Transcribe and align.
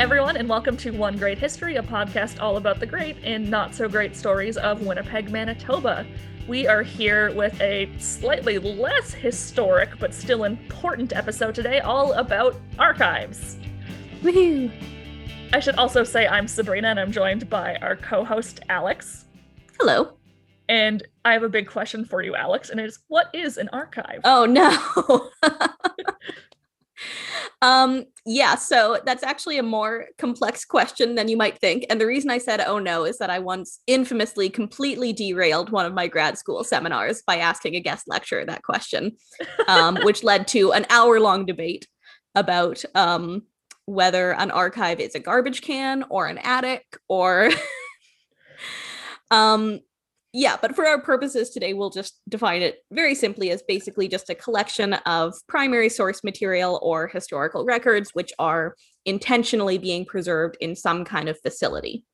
everyone, 0.00 0.38
and 0.38 0.48
welcome 0.48 0.78
to 0.78 0.92
One 0.92 1.18
Great 1.18 1.36
History, 1.36 1.76
a 1.76 1.82
podcast 1.82 2.40
all 2.40 2.56
about 2.56 2.80
the 2.80 2.86
great 2.86 3.18
and 3.22 3.50
not 3.50 3.74
so 3.74 3.86
great 3.86 4.16
stories 4.16 4.56
of 4.56 4.80
Winnipeg, 4.80 5.30
Manitoba. 5.30 6.06
We 6.48 6.66
are 6.66 6.82
here 6.82 7.34
with 7.34 7.60
a 7.60 7.86
slightly 7.98 8.56
less 8.56 9.12
historic 9.12 9.90
but 9.98 10.14
still 10.14 10.44
important 10.44 11.12
episode 11.14 11.54
today, 11.54 11.80
all 11.80 12.14
about 12.14 12.56
archives. 12.78 13.58
Woohoo! 14.22 14.72
I 15.52 15.60
should 15.60 15.74
also 15.74 16.02
say 16.02 16.26
I'm 16.26 16.48
Sabrina, 16.48 16.88
and 16.88 16.98
I'm 16.98 17.12
joined 17.12 17.50
by 17.50 17.76
our 17.82 17.94
co 17.94 18.24
host, 18.24 18.60
Alex. 18.70 19.26
Hello. 19.78 20.16
And 20.70 21.06
I 21.26 21.34
have 21.34 21.42
a 21.42 21.48
big 21.50 21.68
question 21.68 22.06
for 22.06 22.22
you, 22.22 22.34
Alex, 22.34 22.70
and 22.70 22.80
it 22.80 22.86
is 22.86 23.00
what 23.08 23.28
is 23.34 23.58
an 23.58 23.68
archive? 23.70 24.22
Oh 24.24 24.46
no. 24.46 25.30
um 27.62 28.04
yeah, 28.26 28.54
so 28.54 29.00
that's 29.04 29.22
actually 29.22 29.58
a 29.58 29.62
more 29.62 30.06
complex 30.18 30.64
question 30.64 31.14
than 31.14 31.28
you 31.28 31.36
might 31.36 31.58
think. 31.58 31.86
And 31.88 32.00
the 32.00 32.06
reason 32.06 32.30
I 32.30 32.38
said 32.38 32.60
oh 32.60 32.78
no 32.78 33.04
is 33.04 33.18
that 33.18 33.30
I 33.30 33.38
once 33.38 33.80
infamously 33.86 34.50
completely 34.50 35.12
derailed 35.12 35.70
one 35.70 35.86
of 35.86 35.94
my 35.94 36.06
grad 36.06 36.38
school 36.38 36.62
seminars 36.64 37.22
by 37.22 37.36
asking 37.38 37.76
a 37.76 37.80
guest 37.80 38.04
lecturer 38.06 38.44
that 38.44 38.62
question, 38.62 39.16
um, 39.68 39.96
which 40.02 40.22
led 40.22 40.46
to 40.48 40.72
an 40.72 40.86
hour-long 40.90 41.46
debate 41.46 41.86
about 42.34 42.82
um 42.94 43.42
whether 43.86 44.32
an 44.34 44.50
archive 44.50 45.00
is 45.00 45.14
a 45.14 45.20
garbage 45.20 45.62
can 45.62 46.04
or 46.10 46.26
an 46.26 46.38
attic 46.38 46.84
or 47.08 47.50
um 49.30 49.80
yeah, 50.32 50.56
but 50.60 50.76
for 50.76 50.86
our 50.86 51.00
purposes 51.00 51.50
today, 51.50 51.74
we'll 51.74 51.90
just 51.90 52.20
define 52.28 52.62
it 52.62 52.78
very 52.92 53.14
simply 53.14 53.50
as 53.50 53.62
basically 53.62 54.06
just 54.06 54.30
a 54.30 54.34
collection 54.34 54.94
of 54.94 55.34
primary 55.48 55.88
source 55.88 56.22
material 56.22 56.78
or 56.82 57.08
historical 57.08 57.64
records, 57.64 58.10
which 58.14 58.32
are 58.38 58.76
intentionally 59.04 59.78
being 59.78 60.04
preserved 60.04 60.56
in 60.60 60.76
some 60.76 61.04
kind 61.04 61.28
of 61.28 61.38
facility. 61.40 62.04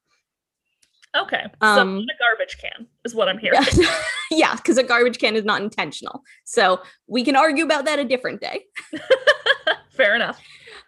Okay. 1.14 1.44
So 1.62 1.68
Um, 1.68 1.98
a 1.98 2.18
garbage 2.18 2.58
can 2.58 2.86
is 3.04 3.14
what 3.14 3.28
I'm 3.28 3.38
hearing. 3.38 3.60
yeah, 4.30 4.54
because 4.54 4.78
a 4.78 4.82
garbage 4.82 5.18
can 5.18 5.36
is 5.36 5.44
not 5.44 5.62
intentional. 5.62 6.22
So 6.44 6.80
we 7.06 7.24
can 7.24 7.36
argue 7.36 7.64
about 7.64 7.84
that 7.86 7.98
a 7.98 8.04
different 8.04 8.40
day. 8.40 8.64
Fair 9.90 10.14
enough. 10.14 10.40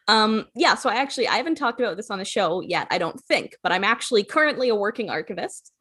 Um, 0.06 0.46
yeah, 0.54 0.74
so 0.74 0.88
I 0.88 0.94
actually 0.96 1.28
I 1.28 1.36
haven't 1.36 1.56
talked 1.56 1.80
about 1.80 1.96
this 1.96 2.10
on 2.10 2.18
the 2.18 2.24
show 2.24 2.62
yet, 2.62 2.88
I 2.90 2.98
don't 2.98 3.20
think, 3.24 3.56
but 3.62 3.72
I'm 3.72 3.84
actually 3.84 4.24
currently 4.24 4.70
a 4.70 4.74
working 4.74 5.10
archivist. 5.10 5.72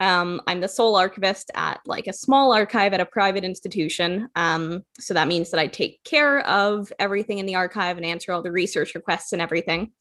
Um, 0.00 0.40
I'm 0.46 0.60
the 0.60 0.68
sole 0.68 0.96
archivist 0.96 1.50
at 1.54 1.80
like 1.86 2.06
a 2.06 2.12
small 2.12 2.52
archive 2.52 2.92
at 2.92 3.00
a 3.00 3.06
private 3.06 3.44
institution. 3.44 4.28
Um, 4.34 4.82
so 4.98 5.14
that 5.14 5.28
means 5.28 5.50
that 5.50 5.60
I 5.60 5.66
take 5.66 6.02
care 6.04 6.40
of 6.40 6.92
everything 6.98 7.38
in 7.38 7.46
the 7.46 7.54
archive 7.54 7.96
and 7.96 8.04
answer 8.04 8.32
all 8.32 8.42
the 8.42 8.52
research 8.52 8.94
requests 8.94 9.32
and 9.32 9.40
everything. 9.40 9.92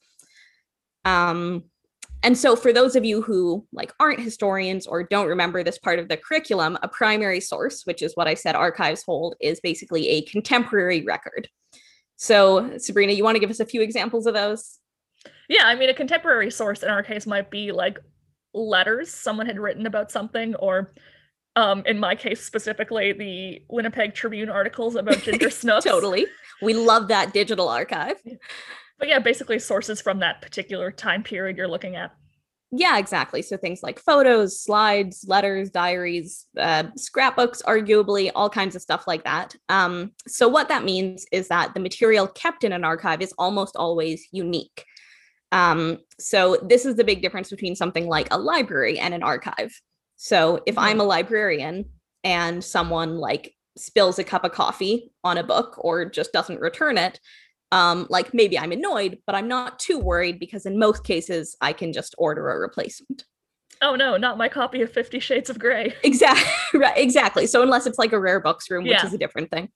Um, 1.05 1.66
and 2.23 2.38
so 2.38 2.55
for 2.55 2.72
those 2.72 2.95
of 2.95 3.03
you 3.03 3.22
who 3.22 3.67
like 3.73 3.91
aren't 4.00 4.22
historians 4.22 4.88
or 4.88 5.03
don't 5.03 5.27
remember 5.27 5.61
this 5.61 5.77
part 5.77 6.00
of 6.00 6.07
the 6.07 6.17
curriculum, 6.17 6.78
a 6.81 6.88
primary 6.88 7.41
source, 7.41 7.83
which 7.83 8.02
is 8.02 8.16
what 8.16 8.28
I 8.28 8.33
said 8.33 8.55
archives 8.55 9.03
hold, 9.03 9.35
is 9.41 9.59
basically 9.59 10.07
a 10.07 10.22
contemporary 10.23 11.03
record. 11.03 11.50
So 12.16 12.78
Sabrina, 12.78 13.11
you 13.11 13.25
want 13.25 13.35
to 13.35 13.41
give 13.41 13.50
us 13.50 13.59
a 13.59 13.66
few 13.66 13.81
examples 13.81 14.25
of 14.25 14.33
those? 14.33 14.80
Yeah, 15.50 15.66
I 15.66 15.75
mean, 15.75 15.89
a 15.89 15.94
contemporary 15.94 16.50
source 16.50 16.81
in 16.81 16.89
our 16.89 17.03
case 17.03 17.28
might 17.28 17.52
be 17.52 17.73
like 17.73 18.00
letters 18.54 19.12
someone 19.12 19.46
had 19.46 19.59
written 19.59 19.86
about 19.86 20.12
something, 20.12 20.56
or 20.56 20.94
um, 21.56 21.84
in 21.86 22.00
my 22.00 22.16
case 22.16 22.44
specifically, 22.44 23.14
the 23.14 23.62
Winnipeg 23.70 24.14
Tribune 24.14 24.50
articles 24.50 24.96
about 24.96 25.20
Ginger 25.20 25.50
Snooks. 25.52 25.86
Totally. 25.86 26.26
We 26.62 26.74
love 26.74 27.08
that 27.09 27.34
digital 27.34 27.70
archive. 27.70 28.18
But 29.00 29.08
yeah, 29.08 29.20
basically 29.20 29.59
sources 29.59 30.02
from 30.02 30.20
that 30.20 30.42
particular 30.42 30.92
time 30.92 31.24
period 31.24 31.58
you're 31.58 31.68
looking 31.68 31.96
at. 31.96 32.12
Yeah, 32.75 32.97
exactly. 32.97 33.44
So 33.44 33.56
things 33.56 33.84
like 33.84 34.00
photos, 34.00 34.59
slides, 34.59 35.25
letters, 35.28 35.69
diaries, 35.69 36.47
uh, 36.58 36.86
scrapbooks, 36.96 37.62
arguably, 37.62 38.31
all 38.34 38.50
kinds 38.50 38.75
of 38.75 38.81
stuff 38.81 39.06
like 39.06 39.24
that. 39.25 39.56
Um, 39.69 40.12
so 40.28 40.47
what 40.47 40.69
that 40.69 40.84
means 40.84 41.28
is 41.31 41.50
that 41.50 41.75
the 41.75 41.80
material 41.80 42.28
kept 42.28 42.63
in 42.63 42.72
an 42.72 42.84
archive 42.84 43.22
is 43.22 43.31
almost 43.38 43.75
always 43.75 44.28
unique. 44.31 44.86
Um, 45.53 46.00
so 46.19 46.58
this 46.64 46.84
is 46.84 46.96
the 46.96 47.03
big 47.03 47.22
difference 47.22 47.50
between 47.50 47.75
something 47.75 48.08
like 48.08 48.28
a 48.31 48.38
library 48.38 49.00
and 49.00 49.14
an 49.14 49.22
archive. 49.24 49.72
So 50.18 50.62
if 50.66 50.78
I'm 50.78 51.00
a 51.00 51.03
librarian 51.03 51.86
and 52.24 52.64
someone 52.64 53.18
like 53.18 53.53
spills 53.78 54.18
a 54.18 54.24
cup 54.24 54.44
of 54.44 54.52
coffee 54.52 55.12
on 55.24 55.38
a 55.38 55.44
book 55.44 55.75
or 55.78 56.06
just 56.06 56.34
doesn't 56.34 56.59
return 56.59 56.97
it, 56.97 57.19
um, 57.72 58.08
like 58.09 58.34
maybe 58.34 58.58
I'm 58.58 58.72
annoyed, 58.72 59.19
but 59.28 59.36
I'm 59.36 59.47
not 59.47 59.78
too 59.80 60.00
worried 60.00 60.40
because 60.40 60.66
in 60.66 60.78
most 60.80 61.03
cases 61.03 61.56
I 61.62 61.72
can 61.72 61.94
just 61.94 62.16
order 62.18 62.50
a 62.50 62.58
replacement. 62.59 63.25
Oh 63.81 63.96
no, 63.96 64.18
not 64.18 64.38
my 64.38 64.47
copy 64.47 64.81
of 64.81 64.92
Fifty 64.92 65.19
Shades 65.19 65.50
of 65.50 65.59
Grey. 65.59 65.94
Exactly. 66.03 66.46
right. 66.80 66.97
Exactly. 66.97 67.46
So 67.47 67.62
unless 67.62 67.86
it's 67.86 68.00
like 68.00 68.13
a 68.13 68.19
rare 68.19 68.40
books 68.40 68.69
room, 68.72 68.84
which 68.86 68.94
Yeah. 68.94 69.06
is 69.06 69.13
a 69.13 69.18
different 69.18 69.52
thing. 69.52 69.69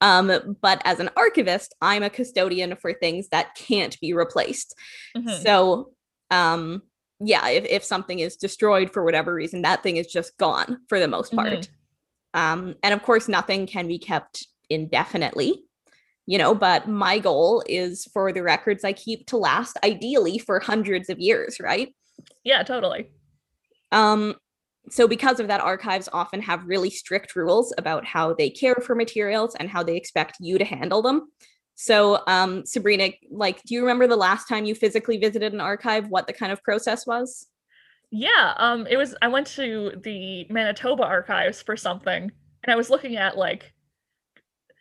Um, 0.00 0.56
but 0.60 0.82
as 0.84 1.00
an 1.00 1.10
archivist, 1.16 1.74
I'm 1.80 2.02
a 2.02 2.10
custodian 2.10 2.76
for 2.76 2.92
things 2.92 3.28
that 3.28 3.54
can't 3.54 3.98
be 4.00 4.12
replaced. 4.12 4.74
Mhm. 5.16 5.42
So 5.42 5.92
um 6.30 6.82
yeah, 7.18 7.48
if, 7.48 7.64
if 7.64 7.82
something 7.82 8.18
is 8.18 8.36
destroyed 8.36 8.92
for 8.92 9.02
whatever 9.02 9.32
reason, 9.32 9.62
that 9.62 9.82
thing 9.82 9.96
is 9.96 10.06
just 10.06 10.36
gone 10.36 10.80
for 10.88 11.00
the 11.00 11.08
most 11.08 11.32
part. 11.34 11.48
Mhm. 11.48 11.68
Um, 12.34 12.74
and 12.82 12.92
of 12.92 13.02
course, 13.02 13.28
nothing 13.28 13.66
can 13.66 13.88
be 13.88 13.98
kept 13.98 14.46
indefinitely, 14.68 15.64
you 16.26 16.36
know, 16.36 16.54
but 16.54 16.88
my 16.88 17.18
goal 17.18 17.62
is 17.66 18.04
for 18.12 18.32
the 18.32 18.42
records 18.42 18.84
I 18.84 18.92
keep 18.92 19.26
to 19.28 19.38
last 19.38 19.78
ideally 19.82 20.36
for 20.36 20.60
hundreds 20.60 21.08
of 21.08 21.18
years, 21.18 21.58
right? 21.58 21.94
Yeah, 22.44 22.62
totally. 22.62 23.08
Um, 23.92 24.34
so 24.88 25.08
because 25.08 25.40
of 25.40 25.48
that, 25.48 25.60
archives 25.60 26.08
often 26.12 26.40
have 26.42 26.66
really 26.66 26.90
strict 26.90 27.34
rules 27.34 27.72
about 27.78 28.04
how 28.04 28.32
they 28.34 28.50
care 28.50 28.76
for 28.76 28.94
materials 28.94 29.54
and 29.56 29.68
how 29.68 29.82
they 29.82 29.96
expect 29.96 30.36
you 30.40 30.58
to 30.58 30.64
handle 30.64 31.02
them. 31.02 31.28
So, 31.74 32.22
um, 32.26 32.64
Sabrina, 32.64 33.10
like, 33.30 33.62
do 33.64 33.74
you 33.74 33.82
remember 33.82 34.06
the 34.06 34.16
last 34.16 34.48
time 34.48 34.64
you 34.64 34.74
physically 34.74 35.18
visited 35.18 35.52
an 35.52 35.60
archive? 35.60 36.08
What 36.08 36.26
the 36.26 36.32
kind 36.32 36.50
of 36.50 36.62
process 36.62 37.06
was? 37.06 37.46
Yeah, 38.10 38.54
um, 38.56 38.86
it 38.86 38.96
was. 38.96 39.14
I 39.20 39.28
went 39.28 39.46
to 39.48 39.92
the 40.02 40.46
Manitoba 40.48 41.02
archives 41.02 41.60
for 41.60 41.76
something, 41.76 42.30
and 42.62 42.72
I 42.72 42.76
was 42.76 42.88
looking 42.90 43.16
at 43.16 43.36
like. 43.36 43.72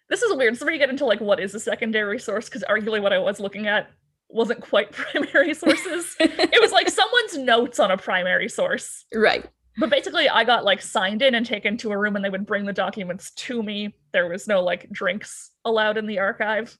This 0.07 0.21
is 0.21 0.31
weird. 0.35 0.55
So 0.55 0.67
we 0.67 0.77
get 0.77 0.91
into 0.91 1.03
like 1.03 1.19
what 1.19 1.39
is 1.39 1.55
a 1.55 1.59
secondary 1.59 2.19
source 2.19 2.47
because 2.47 2.63
arguably 2.69 3.01
what 3.01 3.11
I 3.11 3.17
was 3.17 3.39
looking 3.39 3.65
at 3.65 3.89
wasn't 4.29 4.61
quite 4.61 4.91
primary 4.91 5.55
sources. 5.55 6.15
it 6.19 6.61
was 6.61 6.71
like 6.71 6.89
someone's 7.01 7.37
notes 7.37 7.79
on 7.79 7.89
a 7.89 7.97
primary 7.97 8.47
source. 8.47 9.05
right. 9.13 9.45
But 9.77 9.89
basically, 9.89 10.29
I 10.29 10.43
got 10.43 10.63
like 10.63 10.81
signed 10.81 11.21
in 11.21 11.35
and 11.35 11.45
taken 11.45 11.77
to 11.77 11.91
a 11.91 11.97
room, 11.97 12.15
and 12.15 12.23
they 12.23 12.29
would 12.29 12.45
bring 12.45 12.65
the 12.65 12.73
documents 12.73 13.31
to 13.31 13.61
me. 13.61 13.93
There 14.13 14.29
was 14.29 14.47
no 14.47 14.63
like 14.63 14.89
drinks 14.91 15.51
allowed 15.65 15.97
in 15.97 16.05
the 16.05 16.19
archive. 16.19 16.77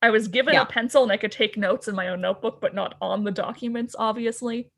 I 0.00 0.10
was 0.10 0.28
given 0.28 0.54
Yeah. 0.54 0.62
a 0.62 0.66
pencil 0.66 1.02
and 1.02 1.10
I 1.10 1.16
could 1.16 1.32
take 1.32 1.56
notes 1.56 1.88
in 1.88 1.96
my 1.96 2.08
own 2.08 2.20
notebook, 2.20 2.60
but 2.60 2.74
not 2.74 2.94
on 3.00 3.24
the 3.24 3.32
documents, 3.32 3.96
obviously. 3.98 4.70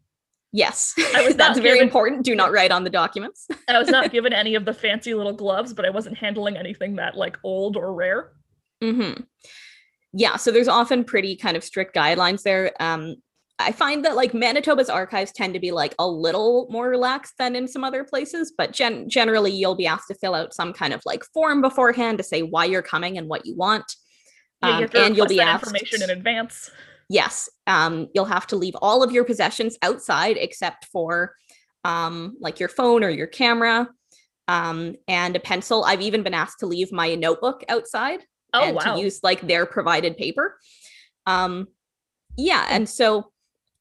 Yes, 0.52 0.94
I 1.14 1.26
was 1.26 1.36
that's 1.36 1.58
very 1.58 1.74
given- 1.76 1.88
important. 1.88 2.24
Do 2.24 2.34
not 2.34 2.52
write 2.52 2.70
on 2.72 2.84
the 2.84 2.90
documents. 2.90 3.46
I 3.68 3.78
was 3.78 3.88
not 3.88 4.10
given 4.10 4.32
any 4.32 4.54
of 4.54 4.64
the 4.64 4.72
fancy 4.72 5.12
little 5.12 5.34
gloves, 5.34 5.74
but 5.74 5.84
I 5.84 5.90
wasn't 5.90 6.16
handling 6.16 6.56
anything 6.56 6.96
that 6.96 7.16
like 7.16 7.36
old 7.44 7.76
or 7.76 7.92
rare. 7.92 8.32
hmm 8.82 9.12
Yeah, 10.14 10.36
so 10.36 10.50
there's 10.50 10.68
often 10.68 11.04
pretty 11.04 11.36
kind 11.36 11.56
of 11.56 11.62
strict 11.62 11.94
guidelines 11.94 12.42
there. 12.42 12.72
Um, 12.80 13.16
I 13.60 13.72
find 13.72 14.04
that 14.04 14.16
like 14.16 14.32
Manitoba's 14.34 14.88
archives 14.88 15.32
tend 15.32 15.54
to 15.54 15.60
be 15.60 15.70
like 15.70 15.94
a 15.98 16.06
little 16.08 16.66
more 16.70 16.88
relaxed 16.88 17.34
than 17.38 17.56
in 17.56 17.68
some 17.68 17.84
other 17.84 18.04
places, 18.04 18.52
but 18.56 18.72
gen- 18.72 19.08
generally 19.08 19.50
you'll 19.52 19.74
be 19.74 19.86
asked 19.86 20.08
to 20.08 20.14
fill 20.14 20.34
out 20.34 20.54
some 20.54 20.72
kind 20.72 20.92
of 20.92 21.00
like 21.04 21.24
form 21.32 21.60
beforehand 21.60 22.18
to 22.18 22.24
say 22.24 22.42
why 22.42 22.64
you're 22.64 22.82
coming 22.82 23.18
and 23.18 23.28
what 23.28 23.46
you 23.46 23.56
want. 23.56 23.96
Yeah, 24.62 24.78
you 24.80 24.84
Um, 24.84 24.90
and 24.94 25.16
you'll 25.16 25.26
be 25.26 25.40
asked 25.40 25.64
information 25.66 26.02
in 26.02 26.10
advance. 26.10 26.70
yes 27.08 27.48
um 27.66 28.08
you'll 28.14 28.24
have 28.26 28.46
to 28.46 28.56
leave 28.56 28.76
all 28.76 29.02
of 29.02 29.10
your 29.10 29.24
possessions 29.24 29.76
outside 29.82 30.36
except 30.38 30.84
for 30.92 31.34
um 31.84 32.36
like 32.40 32.60
your 32.60 32.68
phone 32.68 33.02
or 33.02 33.08
your 33.08 33.26
camera 33.26 33.88
um 34.48 34.94
and 35.08 35.34
a 35.34 35.40
pencil 35.40 35.82
i've 35.84 36.02
even 36.02 36.22
been 36.22 36.34
asked 36.34 36.58
to 36.60 36.66
leave 36.66 36.92
my 36.92 37.14
notebook 37.14 37.64
outside 37.68 38.20
Oh 38.52 38.62
and 38.64 38.76
wow. 38.76 38.94
to 38.96 39.00
use 39.00 39.20
like 39.22 39.40
their 39.40 39.64
provided 39.66 40.16
paper 40.16 40.58
um 41.26 41.66
yeah 42.36 42.66
and 42.70 42.88
so 42.88 43.29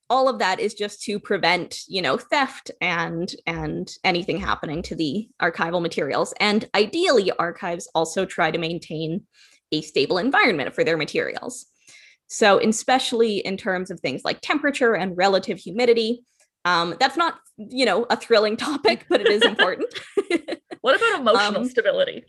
all 0.10 0.28
of 0.28 0.40
that 0.40 0.60
is 0.60 0.74
just 0.74 1.02
to 1.04 1.20
prevent 1.20 1.82
you 1.88 2.02
know 2.02 2.18
theft 2.18 2.72
and 2.82 3.36
and 3.46 3.92
anything 4.04 4.38
happening 4.38 4.82
to 4.82 4.96
the 4.96 5.30
archival 5.42 5.82
materials 5.82 6.34
and 6.40 6.70
ideally 6.76 7.32
archives 7.40 7.88
also 7.94 8.26
try 8.26 8.50
to 8.52 8.58
maintain 8.58 9.24
a 9.72 9.82
stable 9.82 10.18
environment 10.18 10.74
for 10.74 10.84
their 10.84 10.98
materials 10.98 11.66
so 12.28 12.60
especially 12.60 13.38
in 13.40 13.58
terms 13.58 13.92
of 13.92 14.00
things 14.00 14.22
like 14.24 14.40
temperature 14.42 14.96
and 14.96 15.16
relative 15.18 15.58
humidity 15.58 16.24
um, 16.66 16.96
that's 17.00 17.18
not 17.18 17.40
you 17.58 17.86
know 17.86 18.06
a 18.10 18.16
thrilling 18.18 18.58
topic 18.58 19.06
but 19.10 19.22
it 19.22 19.28
is 19.28 19.44
important 19.44 19.88
What 20.82 20.96
about 20.96 21.20
emotional 21.20 21.62
um, 21.64 21.70
stability? 21.70 22.24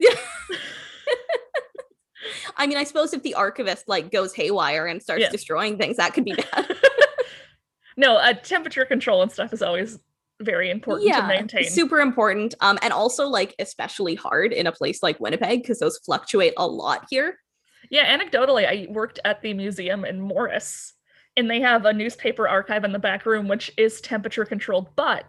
I 2.56 2.66
mean, 2.66 2.76
I 2.76 2.84
suppose 2.84 3.14
if 3.14 3.22
the 3.22 3.34
archivist 3.34 3.88
like 3.88 4.10
goes 4.10 4.34
haywire 4.34 4.86
and 4.86 5.02
starts 5.02 5.22
Yeah. 5.22 5.30
destroying 5.30 5.78
things, 5.78 5.96
that 5.96 6.12
could 6.12 6.24
be 6.24 6.34
bad. 6.34 6.76
no, 7.98 8.16
uh, 8.16 8.32
temperature 8.32 8.86
control 8.86 9.20
and 9.20 9.30
stuff 9.30 9.52
is 9.52 9.60
always 9.60 9.98
very 10.40 10.70
important 10.70 11.12
to 11.12 11.26
maintain. 11.26 11.64
super 11.68 11.98
important. 11.98 12.54
Um, 12.60 12.78
and 12.80 12.92
also 12.92 13.26
like 13.26 13.54
especially 13.58 14.14
hard 14.14 14.52
in 14.52 14.66
a 14.68 14.72
place 14.72 15.02
like 15.02 15.18
Winnipeg 15.20 15.62
because 15.62 15.80
those 15.80 15.98
fluctuate 15.98 16.54
a 16.56 16.66
lot 16.66 17.06
here. 17.10 17.38
Yeah, 17.90 18.16
anecdotally, 18.16 18.66
I 18.66 18.86
worked 18.90 19.18
at 19.24 19.42
the 19.42 19.52
museum 19.52 20.04
in 20.04 20.20
Morris, 20.20 20.94
and 21.36 21.50
they 21.50 21.60
have 21.60 21.84
a 21.86 21.92
newspaper 21.92 22.48
archive 22.48 22.84
in 22.84 22.92
the 22.92 22.98
back 22.98 23.26
room, 23.26 23.48
which 23.48 23.70
is 23.76 24.00
temperature 24.00 24.44
controlled, 24.44 24.94
but 24.94 25.24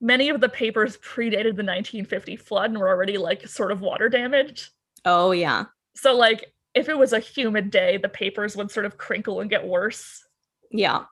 many 0.00 0.28
of 0.30 0.40
the 0.40 0.48
papers 0.48 0.96
predated 0.98 1.56
the 1.56 1.64
1950 1.64 2.36
flood 2.36 2.70
and 2.70 2.78
were 2.78 2.88
already 2.88 3.18
like 3.18 3.46
sort 3.46 3.70
of 3.72 3.80
water 3.80 4.08
damaged. 4.08 4.70
Oh 5.04 5.32
yeah, 5.32 5.64
So, 5.94 6.14
like, 6.16 6.52
if 6.74 6.88
it 6.88 6.96
was 6.96 7.12
a 7.12 7.18
humid 7.20 7.70
day, 7.70 7.98
the 7.98 8.08
papers 8.08 8.56
would 8.56 8.70
sort 8.70 8.86
of 8.86 8.96
crinkle 8.96 9.40
and 9.40 9.50
get 9.50 9.66
worse. 9.66 10.24
yeah, 10.70 11.04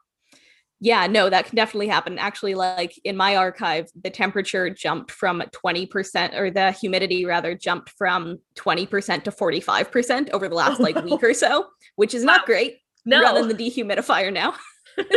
yeah. 0.82 1.06
No, 1.06 1.30
that 1.30 1.46
can 1.46 1.54
definitely 1.54 1.86
happen. 1.86 2.18
Actually, 2.18 2.56
like 2.56 3.00
in 3.04 3.16
my 3.16 3.36
archive, 3.36 3.88
the 4.02 4.10
temperature 4.10 4.68
jumped 4.68 5.12
from 5.12 5.40
twenty 5.52 5.86
percent, 5.86 6.34
or 6.34 6.50
the 6.50 6.72
humidity 6.72 7.24
rather 7.24 7.54
jumped 7.54 7.90
from 7.90 8.40
twenty 8.56 8.84
percent 8.84 9.24
to 9.26 9.30
forty 9.30 9.60
five 9.60 9.92
percent 9.92 10.28
over 10.32 10.48
the 10.48 10.56
last 10.56 10.80
like 10.80 10.96
week 11.04 11.22
or 11.22 11.34
so, 11.34 11.66
which 11.94 12.14
is 12.14 12.24
not 12.24 12.46
great. 12.46 12.78
No. 13.04 13.22
Running 13.22 13.46
the 13.46 13.54
dehumidifier 13.54 14.32
now. 14.32 14.54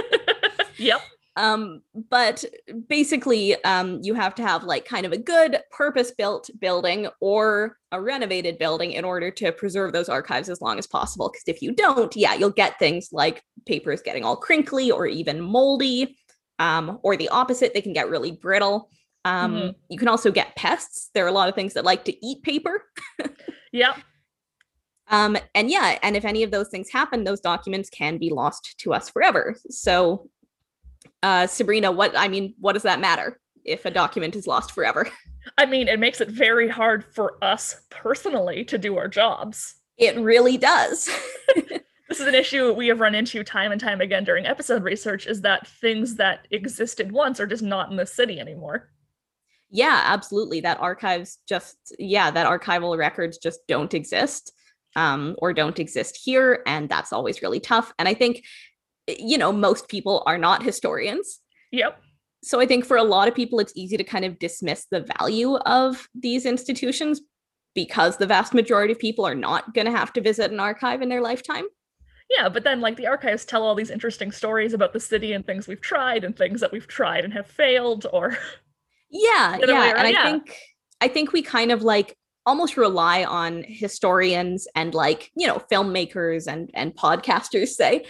yep. 0.77 1.01
Um 1.37 1.81
but 2.09 2.43
basically 2.87 3.61
um 3.65 3.99
you 4.01 4.13
have 4.13 4.33
to 4.35 4.41
have 4.41 4.63
like 4.63 4.85
kind 4.85 5.05
of 5.05 5.11
a 5.11 5.17
good 5.17 5.59
purpose 5.71 6.11
built 6.11 6.49
building 6.59 7.07
or 7.19 7.77
a 7.91 8.01
renovated 8.01 8.57
building 8.57 8.91
in 8.93 9.03
order 9.03 9.29
to 9.29 9.51
preserve 9.51 9.91
those 9.91 10.07
archives 10.09 10.49
as 10.49 10.61
long 10.61 10.79
as 10.79 10.87
possible 10.87 11.29
because 11.29 11.43
if 11.47 11.61
you 11.61 11.73
don't 11.73 12.15
yeah 12.15 12.33
you'll 12.33 12.49
get 12.49 12.79
things 12.79 13.09
like 13.11 13.43
papers 13.65 14.01
getting 14.01 14.23
all 14.23 14.35
crinkly 14.37 14.91
or 14.91 15.05
even 15.07 15.41
moldy 15.41 16.17
um 16.59 16.99
or 17.03 17.17
the 17.17 17.29
opposite 17.29 17.73
they 17.73 17.81
can 17.81 17.93
get 17.93 18.09
really 18.09 18.31
brittle 18.31 18.89
um 19.25 19.53
Mhm. 19.53 19.75
you 19.89 19.97
can 19.97 20.07
also 20.07 20.31
get 20.31 20.55
pests 20.55 21.09
there 21.13 21.25
are 21.25 21.29
a 21.29 21.33
lot 21.33 21.49
of 21.49 21.55
things 21.55 21.73
that 21.73 21.83
like 21.83 22.05
to 22.05 22.25
eat 22.25 22.41
paper 22.43 22.83
Yep. 23.73 23.97
um, 25.09 25.37
and 25.53 25.69
yeah, 25.69 25.99
and 26.01 26.15
if 26.15 26.23
any 26.25 26.43
of 26.43 26.49
those 26.51 26.69
things 26.69 26.89
happen, 26.89 27.25
those 27.25 27.41
documents 27.41 27.89
can 27.89 28.17
be 28.17 28.29
lost 28.31 28.75
to 28.79 28.93
us 28.93 29.09
forever. 29.09 29.55
So, 29.69 30.29
uh, 31.25 31.47
Sabrina, 31.47 31.91
what 31.91 32.15
I 32.15 32.27
mean, 32.27 32.53
what 32.59 32.73
does 32.73 32.83
that 32.83 32.99
matter 32.99 33.39
if 33.63 33.85
a 33.85 33.91
document 33.91 34.35
is 34.35 34.45
lost 34.45 34.71
forever? 34.71 35.09
I 35.57 35.65
mean, 35.65 35.87
it 35.87 35.99
makes 35.99 36.21
it 36.21 36.29
very 36.29 36.67
hard 36.67 37.03
for 37.03 37.43
us 37.43 37.81
personally 37.89 38.63
to 38.65 38.77
do 38.77 38.97
our 38.97 39.07
jobs. 39.07 39.75
It 39.97 40.17
really 40.17 40.57
does. 40.57 41.09
This 42.07 42.19
is 42.19 42.27
an 42.27 42.35
issue 42.35 42.71
we 42.71 42.87
have 42.89 42.99
run 42.99 43.15
into 43.15 43.43
time 43.43 43.71
and 43.71 43.81
time 43.81 43.99
again 43.99 44.23
during 44.23 44.45
episode 44.45 44.83
research 44.83 45.25
is 45.25 45.41
that 45.41 45.65
things 45.65 46.15
that 46.17 46.47
existed 46.51 47.11
once 47.11 47.39
are 47.39 47.47
just 47.47 47.63
not 47.63 47.89
in 47.89 47.97
the 47.97 48.05
city 48.05 48.39
anymore. 48.39 48.91
yeah, 49.71 50.03
absolutely. 50.05 50.61
That 50.61 50.79
archives 50.79 51.39
just, 51.49 51.77
yeah, 51.97 52.29
that 52.29 52.45
archival 52.45 52.95
records 52.95 53.39
just 53.39 53.61
don't 53.67 53.93
exist 53.95 54.53
um, 54.95 55.35
or 55.39 55.51
don't 55.51 55.79
exist 55.79 56.19
here. 56.23 56.61
And 56.67 56.87
that's 56.87 57.11
always 57.11 57.41
really 57.41 57.59
tough. 57.59 57.91
And 57.97 58.07
I 58.07 58.13
think, 58.13 58.43
you 59.07 59.37
know, 59.37 59.51
most 59.51 59.87
people 59.87 60.23
are 60.25 60.37
not 60.37 60.63
historians. 60.63 61.39
Yep. 61.71 61.99
so 62.43 62.59
I 62.61 62.65
think 62.65 62.85
for 62.85 62.95
a 62.95 63.03
lot 63.03 63.27
of 63.27 63.35
people, 63.35 63.59
it's 63.59 63.73
easy 63.75 63.97
to 63.97 64.03
kind 64.03 64.23
of 64.23 64.39
dismiss 64.39 64.85
the 64.89 65.05
value 65.19 65.55
of 65.55 66.07
these 66.13 66.45
institutions 66.45 67.21
because 67.73 68.17
the 68.17 68.27
vast 68.27 68.53
majority 68.53 68.93
of 68.93 68.99
people 68.99 69.25
are 69.25 69.35
not 69.35 69.73
going 69.73 69.85
to 69.85 69.91
have 69.91 70.13
to 70.13 70.21
visit 70.21 70.51
an 70.51 70.59
archive 70.59 71.01
in 71.01 71.09
their 71.09 71.21
lifetime. 71.21 71.65
Yeah, 72.29 72.49
but 72.49 72.63
then 72.63 72.81
like 72.81 72.97
the 72.97 73.07
archives 73.07 73.45
tell 73.45 73.63
all 73.63 73.75
these 73.75 73.91
interesting 73.91 74.31
stories 74.31 74.73
about 74.73 74.93
the 74.93 74.99
city 74.99 75.33
and 75.33 75.45
things 75.45 75.67
we've 75.67 75.81
tried 75.81 76.23
and 76.23 76.35
things 76.35 76.61
that 76.61 76.71
we've 76.71 76.87
tried 76.87 77.23
and 77.23 77.33
have 77.33 77.47
failed 77.47 78.07
or 78.11 78.37
Yeah, 79.09 79.57
yeah, 79.67 79.93
and 79.97 80.07
I 80.07 80.09
yeah. 80.09 80.23
think 80.23 80.55
I 81.01 81.07
think 81.07 81.33
we 81.33 81.41
kind 81.41 81.71
of 81.71 81.83
like 81.83 82.15
almost 82.45 82.77
rely 82.77 83.23
on 83.23 83.63
historians 83.67 84.67
and 84.75 84.93
like 84.93 85.31
you 85.35 85.47
know 85.47 85.61
filmmakers 85.71 86.47
and 86.47 86.69
and 86.73 86.95
podcasters 86.95 87.69
say 87.69 88.05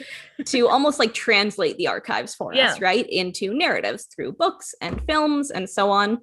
to 0.46 0.68
almost 0.68 1.00
like 1.00 1.14
translate 1.14 1.78
the 1.78 1.88
archives 1.88 2.36
for 2.36 2.54
us 2.54 2.80
right 2.82 3.08
into 3.10 3.54
narratives 3.54 4.06
through 4.06 4.34
books 4.34 4.76
and 4.82 5.02
films 5.08 5.52
and 5.52 5.70
so 5.70 5.90
on 5.92 6.20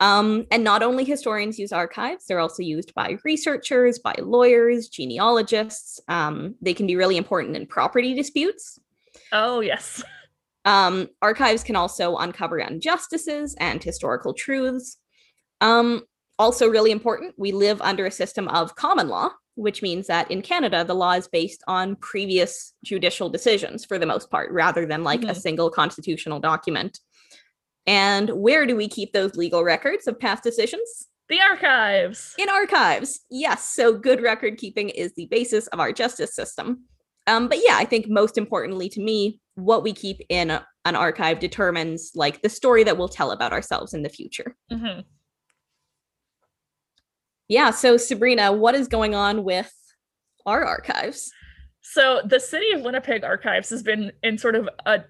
um, 0.00 0.46
and 0.50 0.64
not 0.64 0.82
only 0.82 1.04
historians 1.04 1.58
use 1.58 1.72
archives 1.72 2.26
they're 2.26 2.40
also 2.40 2.62
used 2.62 2.92
by 2.94 3.16
researchers 3.24 3.98
by 3.98 4.14
lawyers 4.18 4.88
genealogists 4.88 6.00
um, 6.08 6.54
they 6.60 6.74
can 6.74 6.86
be 6.86 6.96
really 6.96 7.16
important 7.16 7.56
in 7.56 7.66
property 7.66 8.14
disputes 8.14 8.78
oh 9.32 9.60
yes. 9.60 10.02
um, 10.64 11.08
archives 11.22 11.64
can 11.64 11.76
also 11.76 12.16
uncover 12.16 12.58
injustices 12.58 13.56
and 13.58 13.82
historical 13.82 14.32
truths. 14.32 14.98
Um, 15.60 16.02
also, 16.42 16.68
really 16.68 16.90
important, 16.90 17.34
we 17.38 17.52
live 17.52 17.80
under 17.80 18.04
a 18.06 18.10
system 18.10 18.48
of 18.48 18.74
common 18.74 19.08
law, 19.08 19.30
which 19.54 19.80
means 19.80 20.06
that 20.08 20.28
in 20.30 20.42
Canada, 20.42 20.84
the 20.84 20.94
law 20.94 21.12
is 21.12 21.28
based 21.28 21.62
on 21.68 21.94
previous 21.96 22.74
judicial 22.84 23.28
decisions 23.28 23.84
for 23.84 23.96
the 23.98 24.06
most 24.06 24.28
part, 24.30 24.50
rather 24.50 24.84
than 24.84 25.04
like 25.04 25.22
a 25.22 25.26
Mhm. 25.26 25.36
single 25.40 25.70
constitutional 25.70 26.40
document. 26.40 26.98
And 27.86 28.28
where 28.30 28.66
do 28.66 28.74
we 28.76 28.88
keep 28.88 29.12
those 29.12 29.36
legal 29.36 29.62
records 29.64 30.06
of 30.06 30.18
past 30.18 30.42
decisions? 30.42 31.08
The 31.28 31.40
archives. 31.40 32.34
in 32.38 32.48
archives 32.50 33.20
yes 33.30 33.72
so 33.72 33.94
good 33.94 34.20
record 34.20 34.58
keeping 34.58 34.90
is 34.90 35.14
the 35.14 35.26
basis 35.30 35.66
of 35.68 35.80
our 35.80 35.90
justice 35.90 36.34
system 36.34 36.84
um, 37.26 37.48
but 37.48 37.58
yeah 37.64 37.76
i 37.78 37.86
think 37.86 38.06
most 38.06 38.36
importantly 38.36 38.88
to 38.90 39.00
me 39.00 39.40
what 39.54 39.82
we 39.82 39.94
keep 39.94 40.18
in 40.28 40.50
a- 40.50 40.66
an 40.84 40.94
archive 40.94 41.38
determines 41.38 42.10
like 42.14 42.42
the 42.42 42.50
story 42.50 42.84
that 42.84 42.98
we'll 42.98 43.08
tell 43.08 43.30
about 43.30 43.52
ourselves 43.52 43.94
in 43.94 44.02
the 44.02 44.10
future 44.10 44.54
Mhm. 44.70 45.04
Yeah 47.52 47.70
so 47.70 47.96
sabrina 47.96 48.50
what 48.50 48.74
is 48.74 48.88
going 48.88 49.14
on 49.14 49.44
with 49.44 49.72
our 50.46 50.64
archives 50.64 51.30
So 51.82 52.22
the 52.24 52.38
city 52.40 52.70
of 52.72 52.82
Winnipeg 52.82 53.24
archives 53.24 53.68
has 53.70 53.82
been 53.82 54.12
in 54.22 54.38
sort 54.38 54.54
of 54.54 54.68
a 54.86 55.04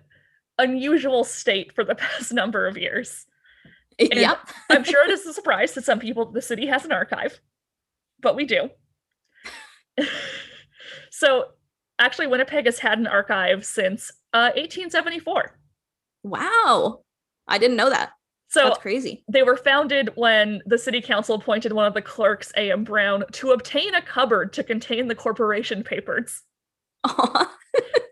unusual 0.59 1.23
state 1.25 1.75
for 1.75 1.85
the 1.85 1.95
past 2.03 2.33
number 2.33 2.67
of 2.67 2.77
years. 2.77 3.27
yep 3.99 4.39
I'm 4.71 4.85
sure 4.91 5.05
it 5.05 5.11
is 5.11 5.27
a 5.27 5.33
surprise 5.35 5.73
to 5.73 5.83
some 5.83 6.01
people 6.01 6.25
that 6.27 6.35
the 6.35 6.43
city 6.43 6.67
has 6.67 6.85
an 6.85 6.93
archive, 6.93 7.41
but 8.21 8.37
we 8.37 8.45
do. 8.47 8.71
so 11.11 11.45
actually, 11.99 12.27
Winnipeg 12.27 12.65
has 12.67 12.79
had 12.79 12.99
an 12.99 13.07
archive 13.07 13.65
since 13.65 14.11
uh, 14.33 14.51
1874. 14.57 15.59
wow 16.25 17.01
i 17.49 17.59
didn't 17.59 17.77
know 17.77 17.91
that 17.91 18.13
So 18.53 18.65
that's 18.65 18.79
crazy 18.79 19.25
they 19.29 19.43
were 19.43 19.57
founded 19.57 20.11
when 20.15 20.61
the 20.67 20.77
city 20.77 21.01
council 21.01 21.37
appointed 21.37 21.73
one 21.73 21.87
of 21.87 21.95
the 21.95 22.03
clerks, 22.03 22.53
A.M. 22.57 22.85
Brown, 22.85 23.25
to 23.33 23.53
obtain 23.53 23.95
a 23.95 24.03
cupboard 24.03 24.53
to 24.53 24.63
contain 24.63 25.09
the 25.09 25.15
corporation 25.15 25.83
papers. 25.83 26.43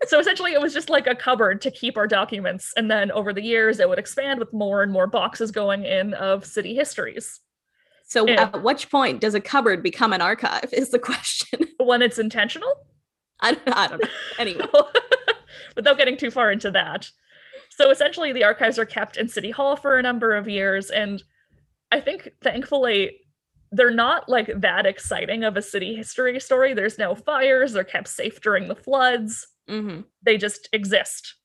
So 0.06 0.18
essentially, 0.18 0.54
it 0.54 0.60
was 0.60 0.72
just 0.74 0.90
like 0.90 1.06
a 1.06 1.14
cupboard 1.14 1.60
to 1.60 1.70
keep 1.70 1.96
our 1.96 2.08
documents. 2.08 2.72
And 2.76 2.90
then 2.90 3.12
over 3.12 3.32
the 3.32 3.42
years, 3.42 3.78
it 3.78 3.88
would 3.88 3.98
expand 4.00 4.40
with 4.40 4.52
more 4.52 4.82
and 4.82 4.90
more 4.90 5.06
boxes 5.06 5.52
going 5.52 5.84
in 5.84 6.14
of 6.14 6.44
city 6.44 6.74
histories. 6.74 7.38
so 8.06 8.26
Yeah. 8.26 8.50
at 8.52 8.62
which 8.62 8.90
point 8.90 9.20
does 9.20 9.34
a 9.36 9.40
cupboard 9.40 9.84
become 9.84 10.12
an 10.12 10.20
archive 10.20 10.72
is 10.72 10.90
the 10.90 10.98
question 10.98 11.60
When 11.78 12.02
it's 12.02 12.18
intentional, 12.18 12.74
I, 13.38 13.54
don't, 13.54 13.76
I 13.76 13.86
don't 13.86 14.02
know 14.02 14.08
anyway 14.38 14.64
without 15.76 15.96
getting 15.96 16.16
too 16.16 16.32
far 16.32 16.50
into 16.50 16.72
that. 16.72 17.08
So 17.80 17.90
essentially, 17.90 18.34
the 18.34 18.44
archives 18.44 18.78
are 18.78 18.84
kept 18.84 19.16
in 19.16 19.26
City 19.26 19.50
Hall 19.50 19.74
for 19.74 19.96
a 19.98 20.02
number 20.02 20.36
of 20.36 20.46
years. 20.46 20.90
And 20.90 21.22
I 21.90 21.98
think 21.98 22.28
thankfully, 22.42 23.20
they're 23.72 23.90
not 23.90 24.28
like 24.28 24.50
that 24.54 24.84
exciting 24.84 25.44
of 25.44 25.56
a 25.56 25.62
city 25.62 25.96
history 25.96 26.38
story. 26.40 26.74
There's 26.74 26.98
no 26.98 27.14
fires, 27.14 27.72
they're 27.72 27.82
kept 27.82 28.08
safe 28.08 28.42
during 28.42 28.68
the 28.68 28.74
floods. 28.74 29.46
Mhm. 29.66 30.04
they 30.22 30.36
just 30.36 30.68
exist. 30.74 31.36